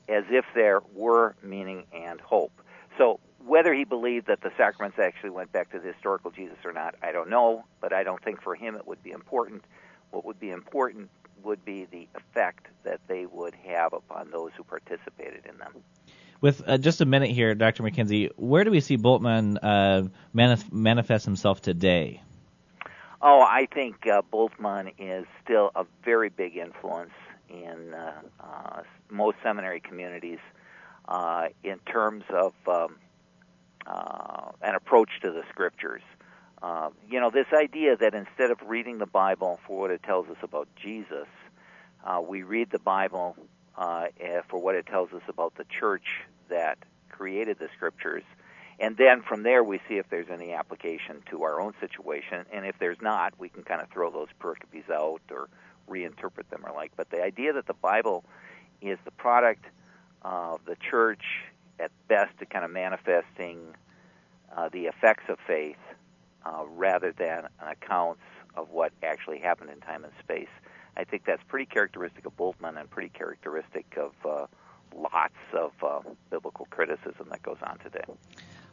as 0.08 0.24
if 0.30 0.44
there 0.54 0.80
were 0.94 1.34
meaning 1.42 1.84
and 1.92 2.20
hope. 2.20 2.52
So 2.96 3.20
whether 3.44 3.74
he 3.74 3.84
believed 3.84 4.26
that 4.26 4.40
the 4.42 4.50
sacraments 4.56 4.98
actually 4.98 5.30
went 5.30 5.52
back 5.52 5.70
to 5.72 5.78
the 5.78 5.92
historical 5.92 6.30
Jesus 6.30 6.58
or 6.64 6.72
not, 6.72 6.94
I 7.02 7.12
don't 7.12 7.30
know, 7.30 7.64
but 7.80 7.92
I 7.92 8.02
don't 8.02 8.22
think 8.22 8.42
for 8.42 8.54
him 8.54 8.74
it 8.74 8.87
would 8.87 9.02
be 9.02 9.11
important. 9.11 9.64
What 10.11 10.24
would 10.24 10.40
be 10.40 10.50
important 10.50 11.11
would 11.42 11.64
be 11.64 11.87
the 11.90 12.08
effect 12.14 12.66
that 12.84 13.00
they 13.06 13.26
would 13.26 13.54
have 13.54 13.92
upon 13.92 14.30
those 14.30 14.50
who 14.56 14.64
participated 14.64 15.46
in 15.48 15.58
them. 15.58 15.72
With 16.40 16.62
uh, 16.66 16.79
just 16.79 17.00
a 17.00 17.04
minute 17.04 17.31
here, 17.31 17.54
Dr. 17.54 17.83
McKenzie, 17.83 18.31
where 18.37 18.64
do 18.64 18.70
we 18.70 18.81
see 18.81 18.96
Bultmann 18.96 19.58
uh, 19.60 20.08
manif- 20.35 20.73
manifest 20.73 21.25
himself 21.25 21.60
today? 21.60 22.23
Oh, 23.20 23.40
I 23.40 23.66
think 23.73 24.06
uh, 24.06 24.23
Bultmann 24.33 24.92
is 24.98 25.27
still 25.42 25.73
a 25.75 25.85
very 26.04 26.29
big 26.29 26.56
influence 26.56 27.10
in 27.49 27.94
uh, 27.94 28.13
uh, 28.40 28.83
most 29.11 29.37
seminary 29.42 29.81
communities 29.81 30.38
uh, 31.07 31.49
in 31.65 31.79
terms 31.81 32.25
of 32.31 32.53
um, 32.67 32.96
uh, 33.87 34.51
an 34.63 34.75
approach 34.75 35.11
to 35.23 35.31
the 35.31 35.42
scriptures. 35.51 36.03
Uh, 36.63 36.90
you 37.09 37.21
know, 37.21 37.31
this 37.31 37.46
idea 37.53 37.96
that 37.96 38.15
instead 38.15 38.51
of 38.51 38.59
reading 38.67 38.99
the 38.99 39.07
Bible 39.07 39.61
for 39.67 39.79
what 39.79 39.90
it 39.90 40.03
tells 40.03 40.29
us 40.29 40.37
about 40.42 40.69
Jesus, 40.77 41.29
uh, 42.05 42.21
we 42.21 42.42
read 42.42 42.71
the 42.71 42.79
Bible 42.79 43.37
uh, 43.77 44.07
eh, 44.21 44.40
for 44.49 44.59
what 44.59 44.75
it 44.75 44.87
tells 44.87 45.13
us 45.13 45.23
about 45.29 45.55
the 45.57 45.65
church 45.65 46.07
that 46.49 46.79
created 47.11 47.59
the 47.59 47.69
scriptures. 47.77 48.25
And 48.81 48.96
then 48.96 49.23
from 49.23 49.42
there, 49.42 49.63
we 49.65 49.81
see 49.88 49.94
if 49.94 50.09
there's 50.11 50.31
any 50.31 50.53
application 50.53 51.23
to 51.31 51.42
our 51.44 51.61
own 51.61 51.75
situation. 51.81 52.44
And 52.53 52.65
if 52.65 52.77
there's 52.79 53.01
not, 53.01 53.35
we 53.38 53.49
can 53.49 53.63
kind 53.63 53.81
of 53.81 53.88
throw 53.90 54.11
those 54.11 54.29
pericopes 54.40 54.88
out 54.90 55.23
or 55.31 55.49
reinterpret 55.88 56.48
them 56.50 56.64
or 56.64 56.72
like. 56.74 56.92
But 56.96 57.10
the 57.10 57.22
idea 57.22 57.52
that 57.52 57.66
the 57.66 57.74
Bible 57.74 58.24
is 58.80 58.98
the 59.04 59.10
product 59.10 59.64
of 60.22 60.60
the 60.64 60.76
church 60.76 61.22
at 61.78 61.90
best 62.08 62.38
to 62.38 62.46
kind 62.46 62.64
of 62.64 62.70
manifesting 62.70 63.74
uh, 64.56 64.68
the 64.68 64.86
effects 64.86 65.24
of 65.28 65.38
faith 65.46 65.76
uh, 66.44 66.64
rather 66.66 67.12
than 67.12 67.48
accounts 67.60 68.22
of 68.56 68.70
what 68.70 68.92
actually 69.02 69.38
happened 69.38 69.70
in 69.70 69.80
time 69.80 70.04
and 70.04 70.12
space. 70.18 70.48
I 70.96 71.04
think 71.04 71.24
that's 71.24 71.42
pretty 71.46 71.66
characteristic 71.66 72.26
of 72.26 72.36
Bultmann 72.36 72.78
and 72.78 72.90
pretty 72.90 73.10
characteristic 73.10 73.96
of 73.96 74.12
uh, 74.28 74.46
lots 74.96 75.34
of 75.52 75.72
uh, 75.82 76.00
biblical 76.30 76.66
criticism 76.70 77.28
that 77.30 77.42
goes 77.42 77.58
on 77.62 77.78
today. 77.78 78.04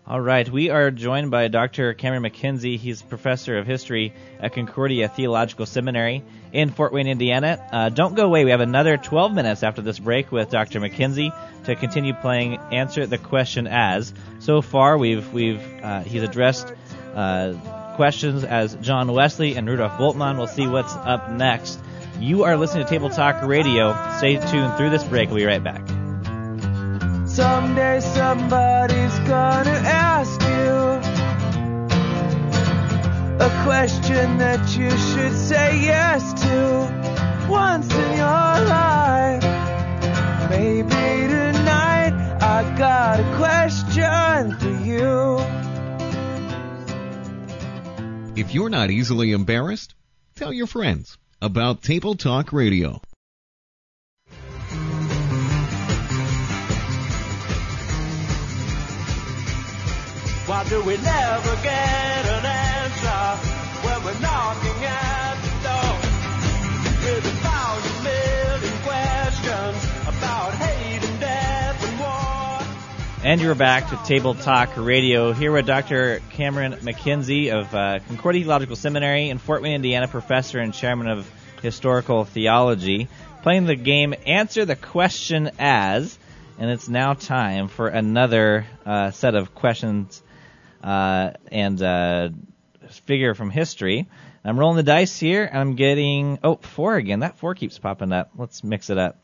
All 0.08 0.22
right, 0.22 0.48
we 0.48 0.70
are 0.70 0.92
joined 0.92 1.32
by 1.32 1.48
Dr. 1.48 1.96
Cameron 1.96 2.22
McKenzie. 2.22 2.78
He's 2.78 3.02
professor 3.02 3.58
of 3.58 3.66
history 3.66 4.14
at 4.40 4.54
Concordia 4.54 5.10
Theological 5.10 5.66
Seminary 5.66 6.24
in 6.54 6.70
Fort 6.70 6.94
Wayne, 6.94 7.08
Indiana. 7.08 7.68
Uh, 7.72 7.90
don't 7.90 8.14
go 8.14 8.28
away. 8.28 8.46
We 8.46 8.52
have 8.52 8.62
another 8.62 8.98
12 8.98 9.34
minutes 9.34 9.64
after 9.64 9.82
this 9.82 9.98
break 9.98 10.32
with 10.32 10.52
Dr. 10.52 10.80
McKenzie 10.80 11.34
to 11.64 11.76
continue 11.76 12.14
playing 12.14 12.58
Answer 12.72 13.08
the 13.08 13.18
Question 13.18 13.66
As. 13.66 14.14
So 14.38 14.62
far, 14.62 14.96
we've 14.96 15.34
we've 15.34 15.62
uh, 15.82 16.02
he's 16.02 16.22
addressed 16.22 16.72
uh, 17.16 17.54
questions 17.96 18.44
as 18.44 18.76
John 18.76 19.12
Wesley 19.12 19.56
and 19.56 19.68
Rudolf 19.68 19.94
Bultmann. 19.94 20.38
We'll 20.38 20.46
see 20.46 20.68
what's 20.68 20.94
up 20.94 21.32
next. 21.32 21.80
You 22.20 22.44
are 22.44 22.58
listening 22.58 22.84
to 22.84 22.90
Table 22.92 23.10
Talk 23.10 23.42
Radio. 23.42 23.98
Stay 24.18 24.36
tuned 24.36 24.78
through 24.78 24.92
this 24.92 25.04
break. 25.04 25.30
We'll 25.30 25.40
be 25.40 25.46
right 25.46 25.64
back. 25.64 26.05
Someday 27.36 28.00
somebody's 28.00 29.20
gonna 29.28 29.82
ask 29.84 30.40
you 30.40 30.72
a 33.46 33.50
question 33.66 34.38
that 34.38 34.78
you 34.78 34.90
should 34.90 35.36
say 35.36 35.82
yes 35.82 36.32
to 36.44 37.50
once 37.50 37.94
in 37.94 38.12
your 38.16 38.56
life. 38.72 39.44
Maybe 40.50 40.88
tonight 41.28 42.14
I 42.42 42.74
got 42.78 43.20
a 43.20 43.36
question 43.36 44.58
for 44.58 44.72
you. 44.86 45.40
If 48.42 48.54
you're 48.54 48.70
not 48.70 48.92
easily 48.92 49.34
embarrassed, 49.34 49.94
tell 50.36 50.54
your 50.54 50.68
friends 50.68 51.18
about 51.42 51.82
Table 51.82 52.16
Talk 52.16 52.54
Radio. 52.54 53.02
Why 60.46 60.64
do 60.70 60.80
we 60.84 60.96
never 60.98 61.56
get 61.64 62.26
an 62.28 62.46
answer 62.46 63.48
when 63.82 64.04
we're 64.04 64.20
knocking 64.20 64.86
at 64.86 65.36
the 65.42 65.50
door? 65.66 65.98
With 67.04 67.26
a 67.26 67.36
thousand 67.42 68.04
million 68.04 68.78
questions 68.84 69.84
about 70.04 70.54
hate 70.54 71.04
and 71.04 71.20
death 71.20 71.90
and 71.90 72.00
war. 72.00 73.24
And 73.24 73.42
you're 73.42 73.56
back 73.56 73.90
to 73.90 74.00
Table 74.06 74.36
Talk 74.36 74.70
Radio 74.78 75.34
here 75.34 75.52
with 75.52 75.66
Dr. 75.66 76.22
Cameron 76.30 76.74
McKenzie 76.74 77.52
of 77.52 77.74
uh, 77.74 77.98
Concordia 78.08 78.44
Theological 78.44 78.76
Seminary 78.76 79.30
in 79.30 79.40
Fort 79.40 79.64
Wayne, 79.64 79.74
Indiana, 79.74 80.08
professor 80.08 80.60
and 80.60 80.76
chairman 80.76 81.08
of 81.08 81.28
historical 81.64 82.24
theology, 82.24 83.08
playing 83.42 83.66
the 83.66 83.76
game 83.76 84.14
Answer 84.28 84.64
the 84.64 84.76
Question 84.76 85.50
As. 85.58 86.20
And 86.60 86.70
it's 86.70 86.88
now 86.88 87.16
time 87.16 87.68
for 87.68 87.88
another 87.88 88.68
uh, 88.86 89.10
set 89.10 89.34
of 89.34 89.56
questions 89.56 90.22
uh, 90.86 91.32
and 91.52 91.82
uh, 91.82 92.30
figure 93.06 93.34
from 93.34 93.50
history. 93.50 94.08
I'm 94.44 94.60
rolling 94.60 94.78
the 94.78 94.84
dice 94.84 95.20
here. 95.20 95.50
I'm 95.52 95.76
getting 95.76 96.38
oh 96.44 96.58
four 96.58 96.96
again. 96.96 97.22
That 97.22 97.38
four 97.40 97.56
keeps 97.56 97.80
popping 97.80 98.14
up. 98.14 98.30
Let's 98.38 98.64
mix 98.64 98.90
it 98.92 98.98
up. 98.98 99.18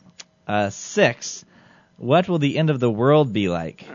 Uh, 0.47 0.71
six. 0.71 1.45
What 1.97 2.27
will 2.27 2.39
the 2.39 2.57
end 2.57 2.71
of 2.71 2.79
the 2.79 2.89
world 2.89 3.31
be 3.31 3.47
like? 3.47 3.85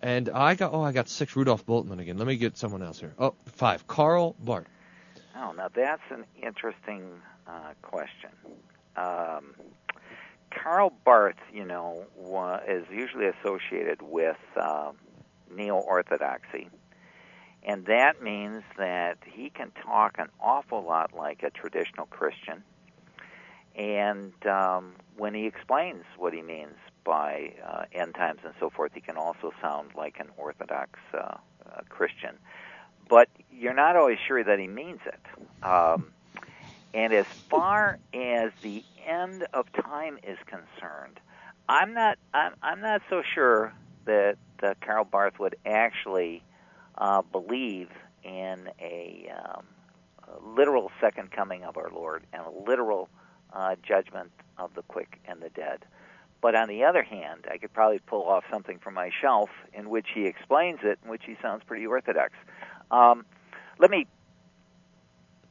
And 0.00 0.28
I 0.30 0.54
got 0.54 0.72
oh 0.72 0.82
I 0.82 0.92
got 0.92 1.08
six 1.08 1.34
Rudolf 1.34 1.66
Bultmann 1.66 1.98
again. 1.98 2.16
Let 2.16 2.26
me 2.26 2.36
get 2.36 2.56
someone 2.56 2.82
else 2.82 3.00
here. 3.00 3.12
Oh 3.18 3.34
five 3.46 3.86
Karl 3.86 4.34
Barth. 4.38 4.68
Oh, 5.36 5.52
now 5.52 5.68
that's 5.74 6.02
an 6.10 6.24
interesting 6.40 7.20
uh, 7.46 7.72
question. 7.82 8.30
Um, 8.96 9.54
Karl 10.50 10.92
Barth, 11.04 11.36
you 11.52 11.64
know, 11.64 12.04
wa- 12.16 12.60
is 12.66 12.84
usually 12.90 13.26
associated 13.26 14.02
with 14.02 14.36
um, 14.56 14.96
neo-orthodoxy, 15.54 16.68
and 17.62 17.86
that 17.86 18.22
means 18.22 18.62
that 18.78 19.18
he 19.24 19.50
can 19.50 19.70
talk 19.72 20.16
an 20.18 20.28
awful 20.40 20.82
lot 20.82 21.14
like 21.14 21.42
a 21.42 21.50
traditional 21.50 22.06
Christian. 22.06 22.62
And 23.76 24.34
um, 24.46 24.94
when 25.16 25.34
he 25.34 25.46
explains 25.46 26.04
what 26.16 26.32
he 26.32 26.42
means 26.42 26.74
by 27.04 27.52
uh, 27.64 27.84
end 27.92 28.14
times 28.14 28.40
and 28.44 28.54
so 28.58 28.70
forth, 28.70 28.92
he 28.94 29.00
can 29.00 29.16
also 29.16 29.52
sound 29.60 29.90
like 29.96 30.18
an 30.18 30.28
Orthodox 30.36 30.98
uh, 31.14 31.18
uh, 31.18 31.36
Christian. 31.88 32.36
But 33.08 33.28
you're 33.52 33.74
not 33.74 33.96
always 33.96 34.18
sure 34.26 34.42
that 34.42 34.58
he 34.58 34.66
means 34.66 35.00
it. 35.06 35.64
Um, 35.64 36.12
and 36.92 37.12
as 37.12 37.26
far 37.48 37.98
as 38.12 38.50
the 38.62 38.82
end 39.06 39.46
of 39.52 39.72
time 39.72 40.18
is 40.22 40.38
concerned, 40.46 41.20
I'm 41.68 41.94
not 41.94 42.18
I'm, 42.34 42.54
I'm 42.62 42.80
not 42.80 43.02
so 43.08 43.22
sure 43.34 43.72
that 44.06 44.36
uh, 44.62 44.74
Karl 44.80 45.04
Barth 45.04 45.38
would 45.38 45.56
actually 45.66 46.42
uh, 46.98 47.22
believe 47.22 47.88
in 48.22 48.68
a, 48.80 49.32
um, 49.34 49.64
a 50.28 50.48
literal 50.56 50.90
second 51.00 51.30
coming 51.30 51.64
of 51.64 51.76
our 51.76 51.90
Lord 51.90 52.24
and 52.32 52.42
a 52.42 52.70
literal 52.70 53.08
uh, 53.52 53.76
judgment 53.82 54.30
of 54.58 54.74
the 54.74 54.82
quick 54.82 55.18
and 55.26 55.40
the 55.40 55.48
dead. 55.50 55.84
But 56.40 56.54
on 56.54 56.68
the 56.68 56.84
other 56.84 57.02
hand, 57.02 57.46
I 57.50 57.58
could 57.58 57.72
probably 57.72 57.98
pull 57.98 58.24
off 58.24 58.44
something 58.50 58.78
from 58.78 58.94
my 58.94 59.10
shelf 59.20 59.50
in 59.74 59.90
which 59.90 60.06
he 60.14 60.24
explains 60.26 60.80
it, 60.82 60.98
in 61.04 61.10
which 61.10 61.22
he 61.26 61.36
sounds 61.42 61.62
pretty 61.66 61.86
orthodox. 61.86 62.32
Um, 62.90 63.26
let 63.78 63.90
me 63.90 64.06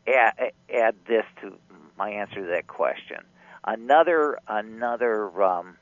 add, 0.07 0.51
add 0.73 0.95
this 1.07 1.25
to 1.41 1.53
my 1.97 2.09
answer 2.09 2.41
to 2.41 2.47
that 2.47 2.67
question. 2.67 3.17
Another 3.63 4.39
another 4.47 5.43
um, 5.43 5.77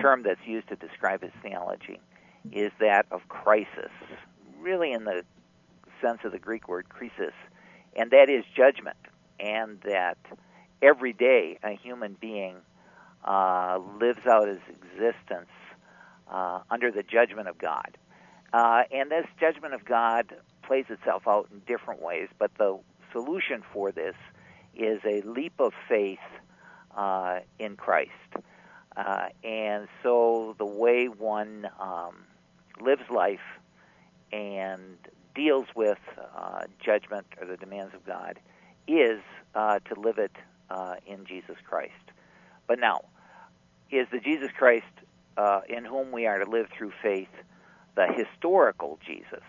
term 0.00 0.22
that's 0.22 0.40
used 0.46 0.68
to 0.68 0.76
describe 0.76 1.22
his 1.22 1.32
theology 1.42 2.00
is 2.52 2.72
that 2.80 3.06
of 3.10 3.28
crisis, 3.28 3.90
really 4.60 4.92
in 4.92 5.04
the 5.04 5.24
sense 6.00 6.20
of 6.24 6.32
the 6.32 6.38
Greek 6.38 6.68
word 6.68 6.86
krisis, 6.88 7.32
and 7.94 8.10
that 8.10 8.28
is 8.28 8.44
judgment, 8.56 8.96
and 9.40 9.80
that 9.82 10.18
every 10.82 11.12
day 11.12 11.58
a 11.62 11.72
human 11.72 12.16
being 12.20 12.56
uh, 13.24 13.78
lives 14.00 14.26
out 14.26 14.48
his 14.48 14.60
existence 14.68 15.50
uh, 16.30 16.60
under 16.70 16.90
the 16.90 17.02
judgment 17.02 17.48
of 17.48 17.58
God. 17.58 17.96
Uh, 18.52 18.82
and 18.90 19.10
this 19.10 19.26
judgment 19.40 19.74
of 19.74 19.84
God 19.84 20.34
plays 20.62 20.86
itself 20.88 21.26
out 21.26 21.48
in 21.52 21.60
different 21.66 22.02
ways, 22.02 22.28
but 22.38 22.50
the 22.58 22.78
solution 23.12 23.62
for 23.72 23.92
this 23.92 24.14
is 24.74 25.00
a 25.04 25.22
leap 25.22 25.54
of 25.58 25.72
faith 25.88 26.18
uh, 26.96 27.40
in 27.58 27.76
Christ. 27.76 28.10
Uh, 28.96 29.28
and 29.44 29.88
so 30.02 30.54
the 30.58 30.66
way 30.66 31.06
one 31.06 31.68
um, 31.78 32.24
lives 32.80 33.02
life 33.10 33.40
and 34.32 34.96
deals 35.34 35.66
with 35.74 35.98
uh, 36.36 36.62
judgment 36.84 37.26
or 37.40 37.46
the 37.46 37.56
demands 37.56 37.94
of 37.94 38.04
God 38.06 38.38
is 38.88 39.20
uh, 39.54 39.78
to 39.80 40.00
live 40.00 40.18
it 40.18 40.32
uh, 40.70 40.96
in 41.06 41.24
Jesus 41.26 41.56
Christ. 41.68 41.92
But 42.66 42.78
now, 42.78 43.02
is 43.90 44.06
the 44.10 44.18
Jesus 44.18 44.50
Christ 44.56 44.84
uh, 45.36 45.60
in 45.68 45.84
whom 45.84 46.10
we 46.12 46.26
are 46.26 46.42
to 46.42 46.50
live 46.50 46.66
through 46.76 46.92
faith 47.02 47.28
the 47.94 48.06
historical 48.12 48.98
Jesus, 49.06 49.44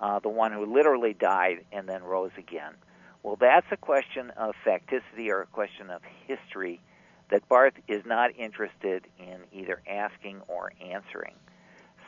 uh, 0.00 0.18
the 0.18 0.28
one 0.28 0.52
who 0.52 0.66
literally 0.66 1.14
died 1.14 1.64
and 1.72 1.88
then 1.88 2.02
rose 2.02 2.32
again? 2.38 2.74
Well, 3.22 3.36
that's 3.36 3.66
a 3.70 3.76
question 3.76 4.30
of 4.36 4.54
facticity 4.66 5.28
or 5.28 5.42
a 5.42 5.46
question 5.46 5.90
of 5.90 6.00
history 6.26 6.80
that 7.30 7.48
Barth 7.48 7.74
is 7.86 8.02
not 8.06 8.30
interested 8.36 9.06
in 9.18 9.40
either 9.52 9.80
asking 9.88 10.40
or 10.48 10.72
answering. 10.80 11.34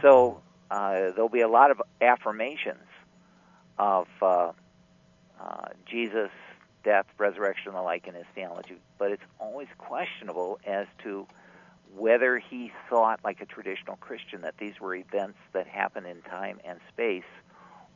So 0.01 0.41
uh, 0.71 1.11
there'll 1.15 1.29
be 1.29 1.41
a 1.41 1.49
lot 1.49 1.71
of 1.71 1.83
affirmations 2.01 2.89
of 3.79 4.07
uh, 4.21 4.53
uh, 5.41 5.69
Jesus, 5.87 6.31
death, 6.85 7.07
resurrection, 7.19 7.69
and 7.69 7.77
the 7.77 7.83
like 7.83 8.07
in 8.07 8.15
his 8.15 8.27
theology, 8.35 8.77
but 8.99 9.13
it's 9.13 9.23
always 9.39 9.69
questionable 9.79 10.59
as 10.67 10.87
to 11.03 11.27
whether 11.95 12.39
he 12.39 12.73
thought, 12.89 13.21
like 13.23 13.41
a 13.41 13.47
traditional 13.47 13.97
Christian, 13.97 14.43
that 14.43 14.57
these 14.59 14.81
were 14.81 14.95
events 14.95 15.39
that 15.53 15.67
happen 15.67 16.07
in 16.07 16.23
time 16.23 16.59
and 16.65 16.79
space, 16.89 17.23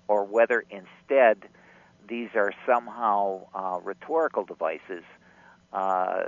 or 0.09 0.24
whether 0.24 0.64
instead 0.70 1.49
these 2.07 2.28
are 2.34 2.53
somehow 2.66 3.47
uh, 3.55 3.80
rhetorical 3.82 4.44
devices 4.44 5.03
uh, 5.72 6.24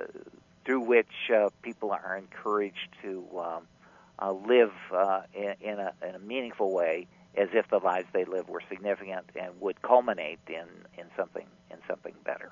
through 0.65 0.81
which 0.81 1.31
uh, 1.35 1.49
people 1.63 1.93
are 1.93 2.17
encouraged 2.17 2.89
to 3.03 3.25
um, 3.39 3.63
uh, 4.19 4.33
live 4.33 4.73
uh, 4.93 5.23
in, 5.35 5.55
in, 5.61 5.79
a, 5.79 5.93
in 6.07 6.15
a 6.15 6.19
meaningful 6.19 6.73
way, 6.73 7.07
as 7.37 7.49
if 7.53 7.69
the 7.69 7.79
lives 7.79 8.09
they 8.13 8.25
live 8.25 8.49
were 8.49 8.63
significant 8.69 9.27
and 9.37 9.61
would 9.61 9.81
culminate 9.83 10.41
in, 10.49 10.67
in 10.97 11.05
something 11.17 11.47
in 11.71 11.77
something 11.87 12.15
better. 12.25 12.51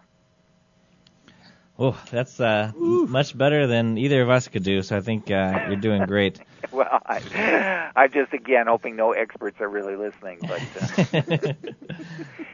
Oh, 1.78 1.98
that's 2.10 2.40
uh, 2.40 2.72
much 2.74 3.36
better 3.36 3.66
than 3.66 3.98
either 3.98 4.22
of 4.22 4.30
us 4.30 4.48
could 4.48 4.62
do. 4.62 4.80
So 4.80 4.96
I 4.96 5.00
think 5.00 5.30
uh, 5.30 5.66
you're 5.68 5.76
doing 5.76 6.06
great. 6.06 6.40
well, 6.72 7.02
I, 7.04 7.90
I'm 7.94 8.10
just 8.12 8.32
again 8.32 8.66
hoping 8.66 8.96
no 8.96 9.12
experts 9.12 9.60
are 9.60 9.68
really 9.68 9.94
listening, 9.96 10.38
but 10.40 10.62
uh, 10.80 11.52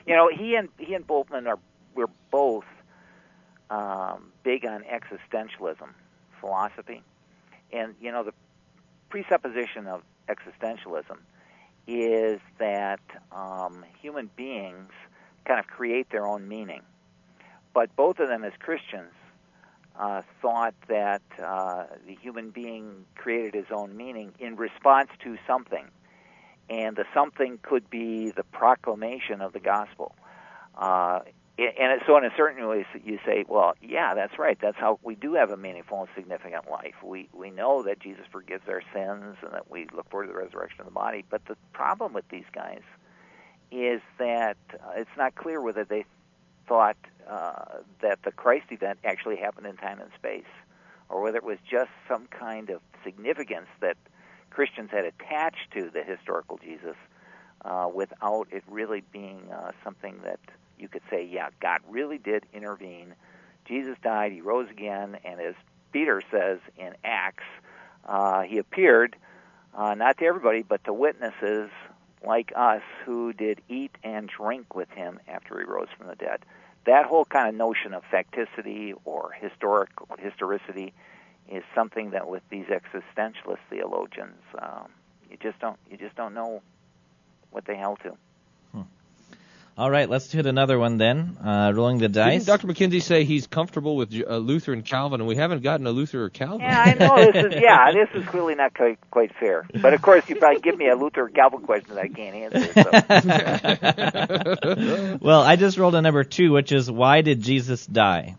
you 0.07 0.17
know, 0.17 0.29
he 0.29 0.57
and 0.57 0.69
he 0.79 0.95
and 0.95 1.07
Bultmann 1.07 1.47
are 1.47 1.59
we're 1.95 2.07
both 2.33 2.65
um, 3.71 4.33
big 4.43 4.67
on 4.67 4.83
existentialism 4.83 5.89
philosophy, 6.41 7.03
and 7.73 7.95
you 8.01 8.11
know 8.11 8.25
the 8.25 8.33
presupposition 9.13 9.87
of 9.87 10.01
existentialism 10.27 11.19
is 11.87 12.41
that 12.59 13.01
um, 13.31 13.85
human 14.01 14.31
beings 14.37 14.91
kind 15.45 15.61
of 15.61 15.67
create 15.67 16.09
their 16.11 16.27
own 16.27 16.49
meaning. 16.49 16.81
But 17.75 17.95
both 17.95 18.21
of 18.21 18.29
them, 18.29 18.43
as 18.43 18.55
Christians, 18.59 19.13
uh, 20.01 20.23
thought 20.41 20.73
that 20.89 21.21
uh, 21.39 21.85
the 22.07 22.15
human 22.23 22.49
being 22.49 23.05
created 23.15 23.53
his 23.53 23.67
own 23.71 23.95
meaning 23.95 24.33
in 24.39 24.57
response 24.57 25.11
to 25.25 25.37
something. 25.47 25.85
And 26.71 26.97
the 26.97 27.05
something 27.13 27.59
could 27.61 27.91
be 27.91 28.31
the 28.31 28.45
proclamation 28.45 29.43
of 29.43 29.53
the 29.53 29.61
gospel. 29.61 30.15
Uh, 30.75 31.21
and 31.59 32.01
so, 32.07 32.17
in 32.17 32.25
a 32.25 32.31
certain 32.35 32.67
way, 32.67 32.87
you 33.05 33.19
say, 33.27 33.45
well, 33.47 33.75
yeah, 33.83 34.15
that's 34.15 34.39
right. 34.39 34.59
That's 34.61 34.77
how 34.79 34.99
we 35.03 35.15
do 35.15 35.35
have 35.35 35.51
a 35.51 35.57
meaningful 35.57 36.01
and 36.01 36.09
significant 36.15 36.71
life. 36.71 36.95
We 37.05 37.29
we 37.33 37.51
know 37.51 37.83
that 37.83 38.01
Jesus 38.01 38.25
forgives 38.33 38.63
our 38.69 38.83
sins 38.95 39.37
and 39.43 39.53
that 39.53 39.71
we 39.71 39.87
look 39.95 40.09
forward 40.11 40.29
to 40.29 40.33
the 40.33 40.39
resurrection 40.39 40.81
of 40.81 40.87
the 40.87 40.93
body. 40.93 41.25
But 41.29 41.45
the 41.47 41.57
problem 41.73 42.15
with 42.15 42.27
these 42.31 42.47
guys 42.55 42.81
is 43.71 44.01
that 44.19 44.57
uh, 44.73 44.93
it's 44.97 45.11
not 45.19 45.35
clear 45.35 45.61
whether 45.61 45.85
they 45.85 46.07
thought 46.67 46.97
uh, 47.29 47.79
that 48.01 48.21
the 48.25 48.33
Christ 48.33 48.67
event 48.71 48.99
actually 49.05 49.37
happened 49.37 49.67
in 49.67 49.77
time 49.77 50.01
and 50.01 50.11
space, 50.15 50.51
or 51.11 51.21
whether 51.21 51.37
it 51.37 51.45
was 51.45 51.59
just 51.71 51.91
some 52.09 52.29
kind 52.29 52.71
of 52.71 52.81
significance 53.05 53.69
that 53.81 53.97
Christians 54.49 54.91
had 54.91 55.05
attached 55.05 55.71
to 55.75 55.91
the 55.91 56.03
historical 56.03 56.59
Jesus, 56.59 56.97
uh, 57.65 57.89
without 57.95 58.49
it 58.51 58.63
really 58.69 59.03
being 59.13 59.51
uh, 59.53 59.73
something 59.85 60.17
that 60.25 60.41
you 60.83 60.89
could 60.89 61.03
say, 61.09 61.25
yeah, 61.25 61.51
God 61.61 61.81
really 61.89 62.19
did 62.19 62.45
intervene. 62.53 63.15
Jesus 63.65 63.97
died, 64.03 64.33
he 64.33 64.41
rose 64.41 64.69
again, 64.69 65.17
and 65.25 65.41
as 65.41 65.55
Peter 65.93 66.21
says 66.31 66.59
in 66.77 66.95
Acts, 67.05 67.45
uh, 68.05 68.43
he 68.43 68.59
appeared 68.59 69.15
uh, 69.75 69.95
not 69.95 70.19
to 70.19 70.25
everybody, 70.25 70.63
but 70.63 70.83
to 70.85 70.93
witnesses 70.93 71.71
like 72.27 72.53
us 72.57 72.83
who 73.05 73.33
did 73.33 73.61
eat 73.69 73.93
and 74.03 74.29
drink 74.29 74.75
with 74.75 74.91
him 74.91 75.21
after 75.29 75.59
he 75.59 75.65
rose 75.65 75.89
from 75.97 76.09
the 76.09 76.17
dead. 76.17 76.45
That 76.85 77.07
whole 77.07 77.25
kind 77.25 77.49
of 77.49 77.55
notion 77.55 77.95
of 77.95 78.03
facticity 78.13 78.95
or 79.05 79.31
historic 79.41 79.91
historicity 80.19 80.93
is 81.49 81.63
something 81.75 82.11
that 82.11 82.29
with 82.29 82.43
these 82.51 82.67
existentialist 82.67 83.59
theologians, 83.71 84.43
um, 84.61 84.89
you 85.31 85.37
just 85.41 85.61
don't 85.61 85.79
you 85.89 85.97
just 85.97 86.17
don't 86.17 86.35
know 86.35 86.63
what 87.51 87.65
they 87.67 87.77
held 87.77 88.01
to. 88.01 88.17
All 89.77 89.91
right, 89.91 90.09
let's 90.09 90.31
hit 90.31 90.45
another 90.45 90.79
one 90.79 90.99
then. 90.99 91.39
Uh, 91.43 91.73
rolling 91.75 91.97
the 91.97 92.11
dice. 92.11 92.45
Didn't 92.45 92.47
Dr. 92.47 92.67
McKenzie 92.67 93.01
say 93.01 93.25
he's 93.25 93.47
comfortable 93.47 93.97
with 93.97 94.13
uh, 94.15 94.37
Luther 94.37 94.75
and 94.75 94.85
Calvin, 94.85 95.23
and 95.23 95.29
we 95.29 95.37
haven't 95.37 95.63
gotten 95.63 95.87
a 95.87 95.91
Luther 95.93 96.25
or 96.25 96.29
Calvin? 96.29 96.61
Yeah, 96.61 96.79
I 96.79 96.93
know 96.93 97.33
this 97.33 97.55
is 97.55 97.55
yeah, 97.63 97.91
this 97.91 98.11
is 98.15 98.29
clearly 98.29 98.55
not 98.55 98.75
quite, 98.75 98.99
quite 99.11 99.35
fair. 99.37 99.67
But 99.81 99.95
of 99.95 100.03
course, 100.03 100.29
you 100.29 100.37
probably 100.37 100.61
give 100.61 100.77
me 100.77 100.89
a 100.89 100.95
Luther 100.95 101.23
or 101.23 101.31
Calvin 101.31 101.63
question 101.63 101.95
that 101.95 102.05
I 102.05 102.09
can't 102.09 102.37
answer. 102.53 102.73
So. 105.09 105.19
well, 105.23 105.41
I 105.41 105.57
just 105.57 105.79
rolled 105.79 105.95
a 105.95 106.03
number 106.03 106.23
two, 106.25 106.53
which 106.53 106.71
is 106.71 106.91
why 106.91 107.23
did 107.23 107.41
Jesus 107.41 107.87
die? 107.87 108.37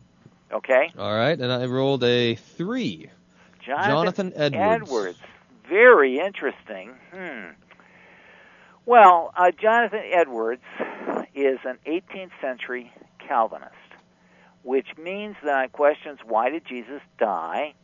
Okay. 0.51 0.91
All 0.95 1.15
right, 1.15 1.39
and 1.39 1.51
I 1.51 1.65
rolled 1.65 2.03
a 2.03 2.35
three. 2.35 3.09
Jonathan, 3.65 3.89
Jonathan 3.89 4.33
Edwards. 4.35 4.83
Edwards. 4.83 5.19
Very 5.67 6.19
interesting. 6.19 6.91
Hmm. 7.11 7.53
Well, 8.85 9.33
uh, 9.37 9.51
Jonathan 9.51 10.01
Edwards 10.11 10.63
is 11.33 11.57
an 11.63 11.77
18th 11.87 12.31
century 12.41 12.91
Calvinist, 13.17 13.71
which 14.61 14.87
means 15.01 15.37
that 15.41 15.55
on 15.55 15.69
questions, 15.69 16.19
why 16.25 16.49
did 16.49 16.65
Jesus 16.67 16.99
die? 17.17 17.75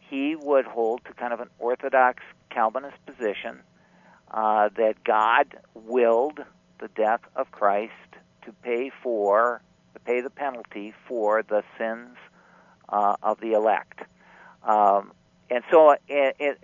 He 0.00 0.34
would 0.34 0.64
hold 0.64 1.04
to 1.04 1.12
kind 1.12 1.32
of 1.32 1.38
an 1.38 1.50
orthodox 1.60 2.24
Calvinist 2.50 2.96
position 3.06 3.60
uh, 4.28 4.70
that 4.76 5.04
God 5.04 5.56
willed 5.72 6.40
the 6.80 6.88
death 6.88 7.20
of 7.36 7.52
Christ 7.52 7.92
to 8.44 8.52
pay 8.52 8.90
for, 9.04 9.62
to 9.94 10.00
pay 10.00 10.20
the 10.20 10.30
penalty 10.30 10.94
for 11.06 11.44
the 11.44 11.62
sins 11.78 12.16
uh, 12.88 13.14
of 13.22 13.38
the 13.38 13.52
elect. 13.52 14.00
Um, 14.64 15.12
and 15.48 15.62
so, 15.70 15.94
in, 16.08 16.32
in, 16.40 16.56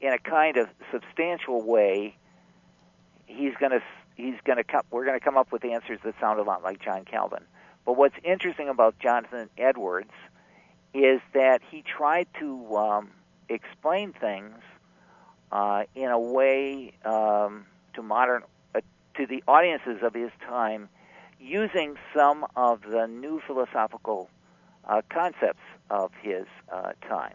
in 0.00 0.12
a 0.14 0.18
kind 0.18 0.56
of 0.56 0.68
substantial 0.90 1.60
way, 1.60 2.16
he's 3.30 3.54
going 3.58 3.72
to 3.72 3.82
he's 4.16 4.34
going 4.44 4.58
to 4.58 4.64
come. 4.64 4.82
We're 4.90 5.04
going 5.04 5.18
to 5.18 5.24
come 5.24 5.36
up 5.36 5.52
with 5.52 5.64
answers 5.64 6.00
that 6.04 6.14
sound 6.20 6.38
a 6.38 6.42
lot 6.42 6.62
like 6.62 6.82
John 6.82 7.04
Calvin. 7.04 7.44
But 7.86 7.96
what's 7.96 8.16
interesting 8.22 8.68
about 8.68 8.98
Jonathan 8.98 9.48
Edwards 9.56 10.10
is 10.92 11.20
that 11.32 11.62
he 11.70 11.82
tried 11.82 12.26
to 12.40 12.76
um, 12.76 13.10
explain 13.48 14.12
things 14.12 14.56
uh, 15.52 15.84
in 15.94 16.10
a 16.10 16.18
way 16.18 16.92
um, 17.04 17.66
to 17.94 18.02
modern 18.02 18.42
uh, 18.74 18.80
to 19.16 19.26
the 19.26 19.42
audiences 19.48 19.98
of 20.02 20.14
his 20.14 20.30
time, 20.46 20.88
using 21.40 21.96
some 22.14 22.46
of 22.56 22.82
the 22.82 23.06
new 23.06 23.40
philosophical 23.46 24.28
uh, 24.84 25.02
concepts 25.08 25.62
of 25.88 26.10
his 26.22 26.46
uh, 26.72 26.92
time. 27.08 27.34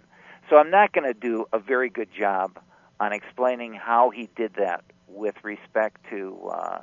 So 0.49 0.57
I'm 0.57 0.69
not 0.69 0.93
going 0.93 1.11
to 1.11 1.19
do 1.19 1.45
a 1.51 1.59
very 1.59 1.89
good 1.89 2.09
job 2.17 2.59
on 2.99 3.11
explaining 3.11 3.73
how 3.73 4.11
he 4.11 4.29
did 4.35 4.53
that 4.55 4.83
with 5.15 5.35
respect 5.43 6.01
to 6.09 6.49
uh, 6.51 6.81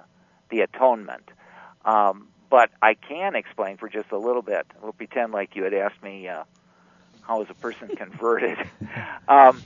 the 0.50 0.60
atonement. 0.60 1.28
Um, 1.84 2.28
but 2.50 2.70
I 2.82 2.94
can 2.94 3.34
explain 3.34 3.76
for 3.76 3.88
just 3.88 4.12
a 4.12 4.18
little 4.18 4.42
bit. 4.42 4.66
We'll 4.82 4.92
pretend 4.92 5.32
like 5.32 5.56
you 5.56 5.64
had 5.64 5.74
asked 5.74 6.02
me 6.02 6.28
uh, 6.28 6.44
how 7.22 7.42
is 7.42 7.48
a 7.50 7.54
person 7.54 7.88
converted. 7.96 8.58
um, 9.28 9.62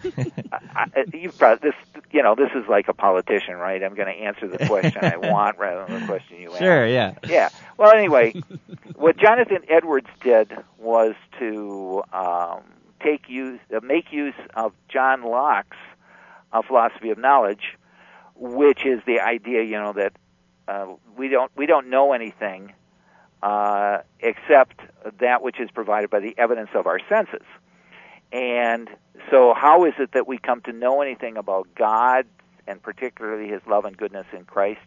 I, 0.52 0.86
I, 0.94 1.04
you 1.12 1.30
probably 1.32 1.70
this 1.70 2.02
you 2.12 2.22
know 2.22 2.34
this 2.34 2.50
is 2.54 2.68
like 2.68 2.88
a 2.88 2.94
politician, 2.94 3.56
right? 3.56 3.82
I'm 3.82 3.94
going 3.94 4.08
to 4.14 4.22
answer 4.22 4.46
the 4.46 4.66
question 4.66 5.04
I 5.04 5.16
want 5.30 5.58
rather 5.58 5.84
than 5.86 6.00
the 6.00 6.06
question 6.06 6.40
you 6.40 6.50
ask. 6.50 6.58
Sure, 6.58 6.86
yeah, 6.86 7.14
yeah. 7.26 7.48
Well, 7.76 7.92
anyway, 7.92 8.34
what 8.94 9.16
Jonathan 9.16 9.62
Edwards 9.68 10.08
did 10.22 10.52
was 10.78 11.14
to 11.38 12.02
um, 12.12 12.62
take 13.02 13.28
use, 13.28 13.60
uh, 13.74 13.80
make 13.82 14.12
use 14.12 14.34
of 14.54 14.72
John 14.88 15.22
Locke's 15.22 15.76
uh, 16.52 16.62
philosophy 16.62 17.10
of 17.10 17.18
knowledge 17.18 17.76
which 18.38 18.84
is 18.84 19.00
the 19.06 19.20
idea, 19.20 19.62
you 19.62 19.78
know, 19.78 19.92
that 19.94 20.12
uh, 20.68 20.86
we 21.16 21.28
don't 21.28 21.50
we 21.56 21.66
don't 21.66 21.88
know 21.88 22.12
anything 22.12 22.72
uh, 23.42 23.98
except 24.20 24.80
that 25.20 25.42
which 25.42 25.60
is 25.60 25.70
provided 25.70 26.10
by 26.10 26.20
the 26.20 26.34
evidence 26.38 26.70
of 26.74 26.86
our 26.86 27.00
senses. 27.08 27.46
And 28.32 28.88
so, 29.30 29.54
how 29.54 29.84
is 29.84 29.94
it 29.98 30.12
that 30.12 30.26
we 30.26 30.38
come 30.38 30.60
to 30.62 30.72
know 30.72 31.00
anything 31.00 31.36
about 31.36 31.68
God 31.74 32.26
and 32.66 32.82
particularly 32.82 33.48
His 33.48 33.62
love 33.68 33.84
and 33.84 33.96
goodness 33.96 34.26
in 34.32 34.44
Christ? 34.44 34.80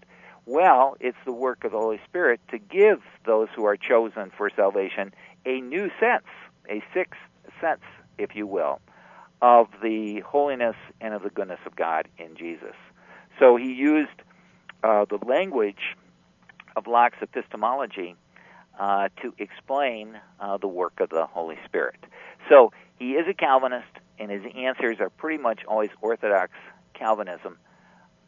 Well, 0.45 0.97
it's 0.99 1.17
the 1.25 1.31
work 1.31 1.63
of 1.63 1.71
the 1.71 1.77
Holy 1.77 2.01
Spirit 2.05 2.41
to 2.49 2.57
give 2.57 3.01
those 3.25 3.47
who 3.55 3.65
are 3.65 3.77
chosen 3.77 4.31
for 4.35 4.49
salvation 4.53 5.13
a 5.45 5.61
new 5.61 5.89
sense, 5.99 6.25
a 6.69 6.83
sixth 6.93 7.19
sense, 7.61 7.81
if 8.17 8.35
you 8.35 8.45
will, 8.45 8.81
of 9.41 9.67
the 9.81 10.19
holiness 10.21 10.75
and 10.99 11.13
of 11.13 11.23
the 11.23 11.29
goodness 11.29 11.59
of 11.65 11.75
God 11.75 12.07
in 12.17 12.35
Jesus. 12.35 12.75
So 13.39 13.55
he 13.55 13.73
used 13.73 14.09
uh, 14.83 15.05
the 15.05 15.19
language 15.25 15.95
of 16.75 16.87
Locke's 16.87 17.17
epistemology 17.21 18.15
uh, 18.79 19.09
to 19.21 19.33
explain 19.37 20.19
uh, 20.39 20.57
the 20.57 20.67
work 20.67 20.99
of 20.99 21.09
the 21.09 21.25
Holy 21.25 21.57
Spirit. 21.65 21.99
So 22.49 22.71
he 22.97 23.13
is 23.13 23.27
a 23.27 23.33
Calvinist, 23.33 23.87
and 24.17 24.29
his 24.29 24.43
answers 24.55 24.97
are 24.99 25.09
pretty 25.09 25.41
much 25.41 25.61
always 25.67 25.89
Orthodox 26.01 26.51
Calvinism, 26.93 27.57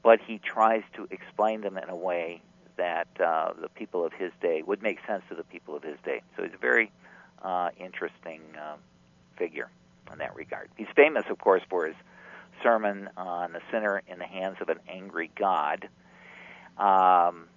but 0.04 0.20
he 0.26 0.40
tries 0.40 0.84
to 0.96 1.08
explain 1.12 1.62
them 1.62 1.78
in 1.78 1.90
a 1.90 1.96
way 1.96 2.42
that 2.78 3.08
uh, 3.24 3.54
the 3.62 3.70
people 3.70 4.06
of 4.06 4.14
his 4.14 4.32
day 4.42 4.64
would 4.66 4.82
make 4.82 4.98
sense 5.06 5.24
to 5.30 5.36
the 5.36 5.44
people 5.44 5.76
of 5.76 5.84
his 5.84 5.98
day. 6.04 6.22
So 6.36 6.44
he's 6.44 6.54
a 6.54 6.58
very 6.58 6.92
uh, 7.42 7.70
interesting 7.80 8.42
uh, 8.60 8.76
figure 9.38 9.70
in 10.12 10.20
that 10.20 10.36
regard. 10.36 10.70
He's 10.78 10.88
famous, 10.96 11.26
of 11.30 11.38
course, 11.38 11.62
for 11.70 11.86
his 11.86 11.96
sermon 12.64 13.10
on 13.18 13.54
the 13.54 13.62
sinner 13.72 14.02
in 14.08 14.20
the 14.20 14.26
hands 14.26 14.58
of 14.62 14.70
an 14.70 14.80
angry 14.88 15.32
God. 15.36 15.88
Um, 16.78 17.48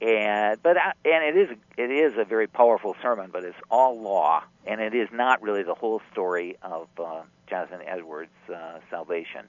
and 0.00 0.62
but 0.62 0.76
I, 0.76 0.92
and 1.04 1.24
it 1.24 1.36
is 1.36 1.56
it 1.76 1.90
is 1.90 2.12
a 2.16 2.24
very 2.24 2.46
powerful 2.46 2.94
sermon, 3.02 3.30
but 3.32 3.44
it's 3.44 3.58
all 3.70 4.00
law, 4.00 4.44
and 4.66 4.80
it 4.80 4.94
is 4.94 5.08
not 5.12 5.42
really 5.42 5.62
the 5.62 5.74
whole 5.74 6.00
story 6.12 6.56
of 6.62 6.88
uh, 6.98 7.22
Jonathan 7.48 7.80
Edwards' 7.86 8.30
uh, 8.54 8.78
salvation. 8.90 9.46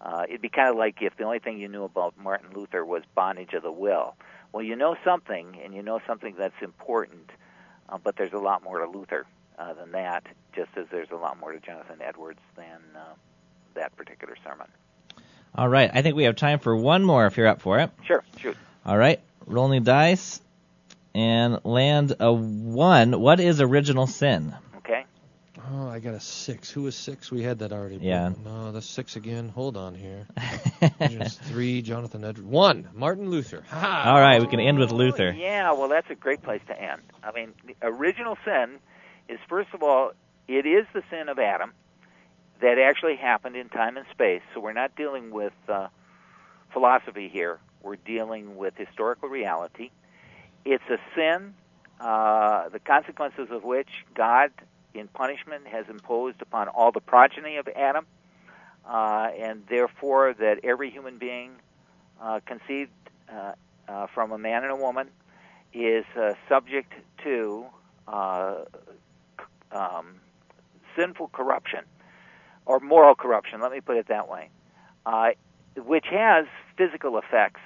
Uh, 0.00 0.24
it'd 0.28 0.42
be 0.42 0.50
kind 0.50 0.68
of 0.68 0.76
like 0.76 1.00
if 1.00 1.16
the 1.16 1.24
only 1.24 1.38
thing 1.38 1.58
you 1.58 1.68
knew 1.68 1.84
about 1.84 2.14
Martin 2.18 2.50
Luther 2.54 2.84
was 2.84 3.02
bondage 3.14 3.54
of 3.54 3.62
the 3.62 3.72
will. 3.72 4.14
Well, 4.52 4.62
you 4.62 4.76
know 4.76 4.96
something, 5.04 5.58
and 5.64 5.74
you 5.74 5.82
know 5.82 6.00
something 6.06 6.34
that's 6.38 6.60
important, 6.60 7.30
uh, 7.88 7.98
but 8.02 8.16
there's 8.16 8.34
a 8.34 8.38
lot 8.38 8.62
more 8.62 8.80
to 8.80 8.90
Luther 8.90 9.26
uh, 9.58 9.72
than 9.72 9.92
that. 9.92 10.26
Just 10.54 10.70
as 10.76 10.86
there's 10.90 11.10
a 11.10 11.16
lot 11.16 11.40
more 11.40 11.52
to 11.52 11.60
Jonathan 11.60 12.00
Edwards 12.02 12.40
than 12.56 12.80
uh, 12.94 13.14
that 13.76 13.96
particular 13.96 14.34
sermon. 14.44 14.66
All 15.54 15.68
right, 15.68 15.90
I 15.92 16.02
think 16.02 16.16
we 16.16 16.24
have 16.24 16.36
time 16.36 16.58
for 16.58 16.76
one 16.76 17.04
more 17.04 17.26
if 17.26 17.36
you're 17.36 17.46
up 17.46 17.62
for 17.62 17.78
it. 17.78 17.90
Sure, 18.04 18.22
shoot. 18.38 18.56
All 18.84 18.98
right, 18.98 19.20
rolling 19.46 19.82
the 19.82 19.84
dice 19.90 20.40
and 21.14 21.64
land 21.64 22.14
a 22.20 22.30
one. 22.30 23.18
What 23.18 23.40
is 23.40 23.60
original 23.62 24.06
sin? 24.06 24.54
Okay. 24.76 25.06
Oh, 25.72 25.88
I 25.88 25.98
got 25.98 26.12
a 26.12 26.20
six. 26.20 26.70
Who 26.70 26.82
was 26.82 26.94
six? 26.94 27.30
We 27.30 27.42
had 27.42 27.60
that 27.60 27.72
already. 27.72 27.96
Yeah. 27.96 28.34
No, 28.44 28.70
that's 28.70 28.86
six 28.86 29.16
again. 29.16 29.48
Hold 29.48 29.78
on 29.78 29.94
here. 29.94 30.26
Just 31.08 31.40
three. 31.44 31.80
Jonathan 31.80 32.22
Edwards. 32.22 32.46
One. 32.46 32.88
Martin 32.94 33.30
Luther. 33.30 33.64
Ha! 33.70 34.04
All 34.06 34.20
right, 34.20 34.40
we 34.42 34.46
can 34.46 34.60
end 34.60 34.78
with 34.78 34.92
Luther. 34.92 35.32
Oh, 35.34 35.38
yeah, 35.38 35.72
well, 35.72 35.88
that's 35.88 36.10
a 36.10 36.14
great 36.14 36.42
place 36.42 36.60
to 36.68 36.80
end. 36.80 37.00
I 37.24 37.32
mean, 37.32 37.54
the 37.66 37.74
original 37.82 38.36
sin 38.44 38.78
is, 39.28 39.38
first 39.48 39.70
of 39.72 39.82
all, 39.82 40.12
it 40.48 40.66
is 40.66 40.86
the 40.92 41.02
sin 41.10 41.30
of 41.30 41.38
Adam 41.38 41.72
that 42.60 42.78
actually 42.78 43.16
happened 43.16 43.56
in 43.56 43.68
time 43.68 43.96
and 43.96 44.06
space. 44.10 44.42
So 44.54 44.60
we're 44.60 44.72
not 44.72 44.96
dealing 44.96 45.30
with 45.30 45.52
uh, 45.68 45.88
philosophy 46.72 47.28
here. 47.28 47.58
We're 47.82 47.96
dealing 47.96 48.56
with 48.56 48.74
historical 48.76 49.28
reality. 49.28 49.90
It's 50.64 50.84
a 50.90 50.98
sin, 51.14 51.54
uh, 52.00 52.68
the 52.70 52.80
consequences 52.80 53.48
of 53.50 53.62
which 53.62 53.88
God, 54.14 54.50
in 54.94 55.08
punishment, 55.08 55.66
has 55.68 55.86
imposed 55.88 56.42
upon 56.42 56.68
all 56.68 56.90
the 56.90 57.00
progeny 57.00 57.56
of 57.56 57.68
Adam, 57.68 58.06
uh, 58.88 59.28
and 59.38 59.62
therefore 59.68 60.34
that 60.34 60.60
every 60.64 60.90
human 60.90 61.18
being 61.18 61.52
uh, 62.20 62.40
conceived 62.46 62.90
uh, 63.32 63.52
uh, 63.88 64.06
from 64.14 64.32
a 64.32 64.38
man 64.38 64.64
and 64.64 64.72
a 64.72 64.76
woman 64.76 65.08
is 65.72 66.04
subject 66.48 66.92
to 67.22 67.66
uh, 68.08 68.56
um, 69.72 70.16
sinful 70.96 71.28
corruption 71.28 71.80
or 72.66 72.80
moral 72.80 73.14
corruption. 73.14 73.60
Let 73.60 73.72
me 73.72 73.80
put 73.80 73.96
it 73.96 74.08
that 74.08 74.28
way, 74.28 74.50
uh, 75.06 75.30
which 75.76 76.06
has 76.10 76.46
physical 76.76 77.16
effects, 77.18 77.60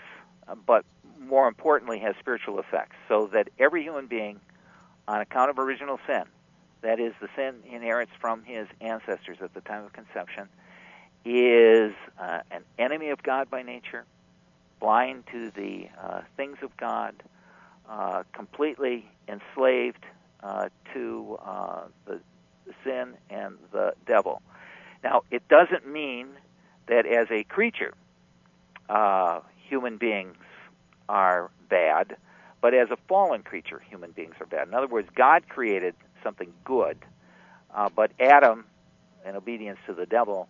uh, 0.46 0.55
but 0.55 0.84
more 1.18 1.48
importantly 1.48 1.98
has 2.01 2.14
spiritual 2.20 2.61
effects. 2.61 2.96
So 3.09 3.28
that 3.32 3.48
every 3.59 3.82
human 3.82 4.07
being, 4.07 4.40
on 5.09 5.20
account 5.20 5.51
of 5.51 5.59
original 5.59 5.98
sin, 6.07 6.24
that 6.82 7.01
is 7.01 7.12
the 7.20 7.28
sin 7.34 7.57
he 7.64 7.74
inherits 7.74 8.12
from 8.20 8.44
his 8.44 8.66
ancestors 8.80 9.38
at 9.42 9.53
the 9.55 9.61
time 9.61 9.84
of 9.84 9.92
conception, 9.92 10.48
is 11.24 11.92
uh, 12.18 12.40
an 12.51 12.62
enemy 12.78 13.11
of 13.11 13.22
God 13.22 13.51
by 13.51 13.62
nature, 13.62 14.05
blind 14.78 15.24
to 15.32 15.51
the 15.51 15.88
uh, 16.03 16.22
things 16.36 16.59
of 16.62 16.74
God, 16.76 17.14
uh, 17.88 18.22
completely 18.32 19.11
enslaved 19.28 20.05
uh, 20.42 20.68
to 20.94 21.38
uh, 21.44 21.82
the 22.07 22.20
sin 22.84 23.14
and 23.28 23.59
the 23.72 23.94
devil. 24.07 24.40
Now, 25.03 25.22
it 25.30 25.46
doesn't 25.48 25.86
mean 25.86 26.28
that 26.86 27.07
as 27.07 27.28
a 27.30 27.44
creature, 27.44 27.94
uh, 28.88 29.40
human 29.68 29.96
beings 29.96 30.36
are 31.09 31.51
bad, 31.68 32.16
but 32.61 32.74
as 32.74 32.90
a 32.90 32.96
fallen 33.09 33.42
creature, 33.42 33.80
human 33.88 34.11
beings 34.11 34.34
are 34.40 34.46
bad. 34.46 34.68
In 34.68 34.74
other 34.74 34.86
words, 34.86 35.09
God 35.14 35.48
created 35.48 35.94
something 36.22 36.53
good, 36.64 36.98
uh, 37.74 37.88
but 37.94 38.11
Adam, 38.20 38.64
in 39.26 39.36
obedience 39.36 39.78
to 39.86 39.94
the 39.94 40.07
devil, 40.07 40.48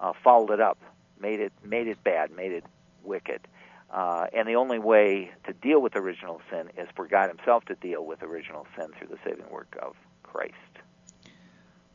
uh, 0.00 0.12
fouled 0.22 0.50
it 0.50 0.60
up, 0.60 0.78
made 1.20 1.40
it 1.40 1.52
made 1.64 1.88
it 1.88 2.02
bad, 2.04 2.30
made 2.30 2.52
it 2.52 2.64
wicked. 3.04 3.40
Uh, 3.90 4.26
and 4.34 4.46
the 4.46 4.54
only 4.54 4.78
way 4.78 5.30
to 5.46 5.52
deal 5.54 5.80
with 5.80 5.96
original 5.96 6.42
sin 6.50 6.68
is 6.76 6.88
for 6.94 7.06
God 7.06 7.28
Himself 7.28 7.64
to 7.66 7.74
deal 7.74 8.04
with 8.04 8.22
original 8.22 8.66
sin 8.76 8.88
through 8.98 9.08
the 9.08 9.18
saving 9.24 9.48
work 9.50 9.78
of 9.80 9.96
Christ. 10.22 10.54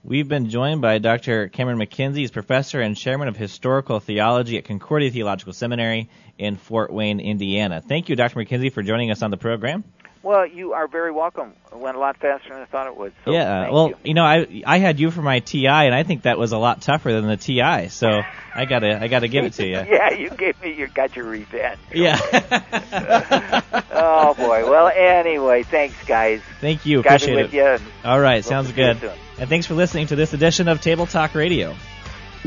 We've 0.06 0.28
been 0.28 0.50
joined 0.50 0.82
by 0.82 0.98
Dr. 0.98 1.48
Cameron 1.48 1.80
McKenzie. 1.80 2.18
He's 2.18 2.30
professor 2.30 2.82
and 2.82 2.98
chairman 2.98 3.30
of 3.30 3.38
historical 3.38 4.02
theology 4.02 4.58
at 4.58 4.66
Concordia 4.66 5.10
Theological 5.10 5.54
Seminary 5.54 6.10
in 6.38 6.58
Fort 6.58 6.92
Wayne, 6.92 7.22
Indiana. 7.22 7.80
Thank 7.80 8.10
you, 8.10 8.18
Dr. 8.18 8.38
McKenzie, 8.38 8.70
for 8.70 8.84
joining 8.84 9.12
us 9.12 9.22
on 9.22 9.32
the 9.32 9.38
program. 9.38 9.86
Well, 10.24 10.48
you 10.48 10.72
are 10.72 10.88
very 10.88 11.12
welcome. 11.12 11.52
It 11.70 11.78
went 11.78 11.98
a 11.98 12.00
lot 12.00 12.16
faster 12.16 12.48
than 12.48 12.62
I 12.62 12.66
thought 12.66 12.88
it 12.88 12.96
would. 12.96 13.12
So 13.26 13.34
yeah, 13.34 13.64
thank 13.64 13.74
well, 13.74 13.92
you. 14.06 14.14
know, 14.14 14.24
I 14.24 14.64
I 14.66 14.78
had 14.78 14.98
you 14.98 15.12
for 15.12 15.22
my 15.22 15.40
TI, 15.40 15.68
and 15.68 15.94
I 15.94 16.04
think 16.04 16.22
that 16.22 16.38
was 16.38 16.54
a 16.54 16.58
lot 16.58 16.82
tougher 16.82 17.12
than 17.12 17.28
the 17.28 17.36
TI. 17.36 17.90
So 17.90 18.08
I 18.56 18.64
gotta 18.64 19.04
I 19.04 19.10
gotta 19.10 19.28
give 19.28 19.44
it 19.44 19.54
to 19.56 19.68
you. 19.68 19.74
yeah, 19.90 20.14
you 20.14 20.30
gave 20.30 20.62
me 20.62 20.76
you 20.76 20.88
got 20.88 21.18
your 21.18 21.26
revenge. 21.26 21.78
Yeah. 21.94 22.18
oh 23.92 24.34
boy. 24.36 24.70
Well, 24.70 24.88
anyway, 24.88 25.64
thanks 25.64 26.02
guys. 26.06 26.40
Thank 26.62 26.86
you. 26.86 27.04
Got 27.04 27.18
Appreciate 27.18 27.40
it. 27.40 27.44
with 27.44 27.54
you. 27.54 27.78
All 28.06 28.20
right, 28.20 28.36
we'll 28.36 28.44
sounds 28.44 28.72
good. 28.72 29.04
And 29.38 29.50
thanks 29.50 29.68
for 29.68 29.74
listening 29.74 30.08
to 30.08 30.16
this 30.16 30.34
edition 30.34 30.70
of 30.70 30.80
Table 30.80 31.06
Talk 31.06 31.36
Radio. 31.36 31.76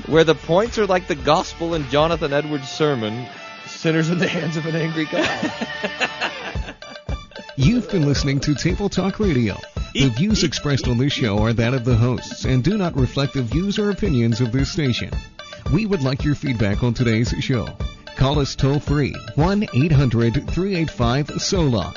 Where 0.07 0.25
the 0.25 0.35
points 0.35 0.79
are 0.79 0.87
like 0.87 1.09
the 1.09 1.15
gospel 1.15 1.75
in 1.75 1.87
Jonathan 1.91 2.33
Edwards' 2.33 2.71
sermon, 2.71 3.27
sinners 3.67 4.09
in 4.09 4.17
the 4.17 4.29
hands 4.29 4.57
of 4.57 4.65
an 4.65 4.77
angry 4.77 5.05
God. 5.05 5.53
You've 7.59 7.91
been 7.91 8.05
listening 8.05 8.39
to 8.41 8.55
Table 8.55 8.91
Talk 8.91 9.19
Radio. 9.19 9.59
The 9.95 10.11
views 10.11 10.45
expressed 10.45 10.89
on 10.89 10.99
this 10.99 11.15
show 11.15 11.39
are 11.39 11.55
that 11.55 11.73
of 11.73 11.87
the 11.87 11.97
hosts 11.97 12.45
and 12.45 12.63
do 12.63 12.77
not 12.77 12.95
reflect 12.95 13.33
the 13.33 13.41
views 13.41 13.79
or 13.79 13.89
opinions 13.89 14.43
of 14.43 14.53
this 14.53 14.71
station. 14.71 15.11
We 15.73 15.87
would 15.87 16.03
like 16.03 16.23
your 16.23 16.35
feedback 16.35 16.83
on 16.83 16.93
today's 16.93 17.31
show. 17.41 17.67
Call 18.15 18.41
us 18.41 18.55
toll 18.57 18.79
free 18.79 19.15
1 19.37 19.69
800 19.73 20.51
385 20.51 21.41
SOLA. 21.41 21.95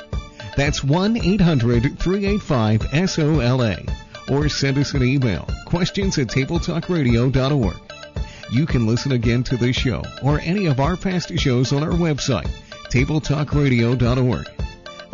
That's 0.56 0.82
1 0.82 1.18
800 1.18 1.98
385 1.98 3.10
SOLA. 3.10 3.82
Or 4.30 4.48
send 4.48 4.78
us 4.78 4.94
an 4.94 5.02
email 5.02 5.46
questions 5.66 6.16
at 6.16 6.28
tabletalkradio.org. 6.28 7.76
You 8.50 8.64
can 8.64 8.86
listen 8.86 9.12
again 9.12 9.42
to 9.44 9.58
this 9.58 9.76
show 9.76 10.02
or 10.22 10.40
any 10.40 10.64
of 10.66 10.80
our 10.80 10.96
past 10.96 11.38
shows 11.38 11.74
on 11.74 11.82
our 11.82 11.90
website, 11.90 12.48
tabletalkradio.org. 12.90 14.48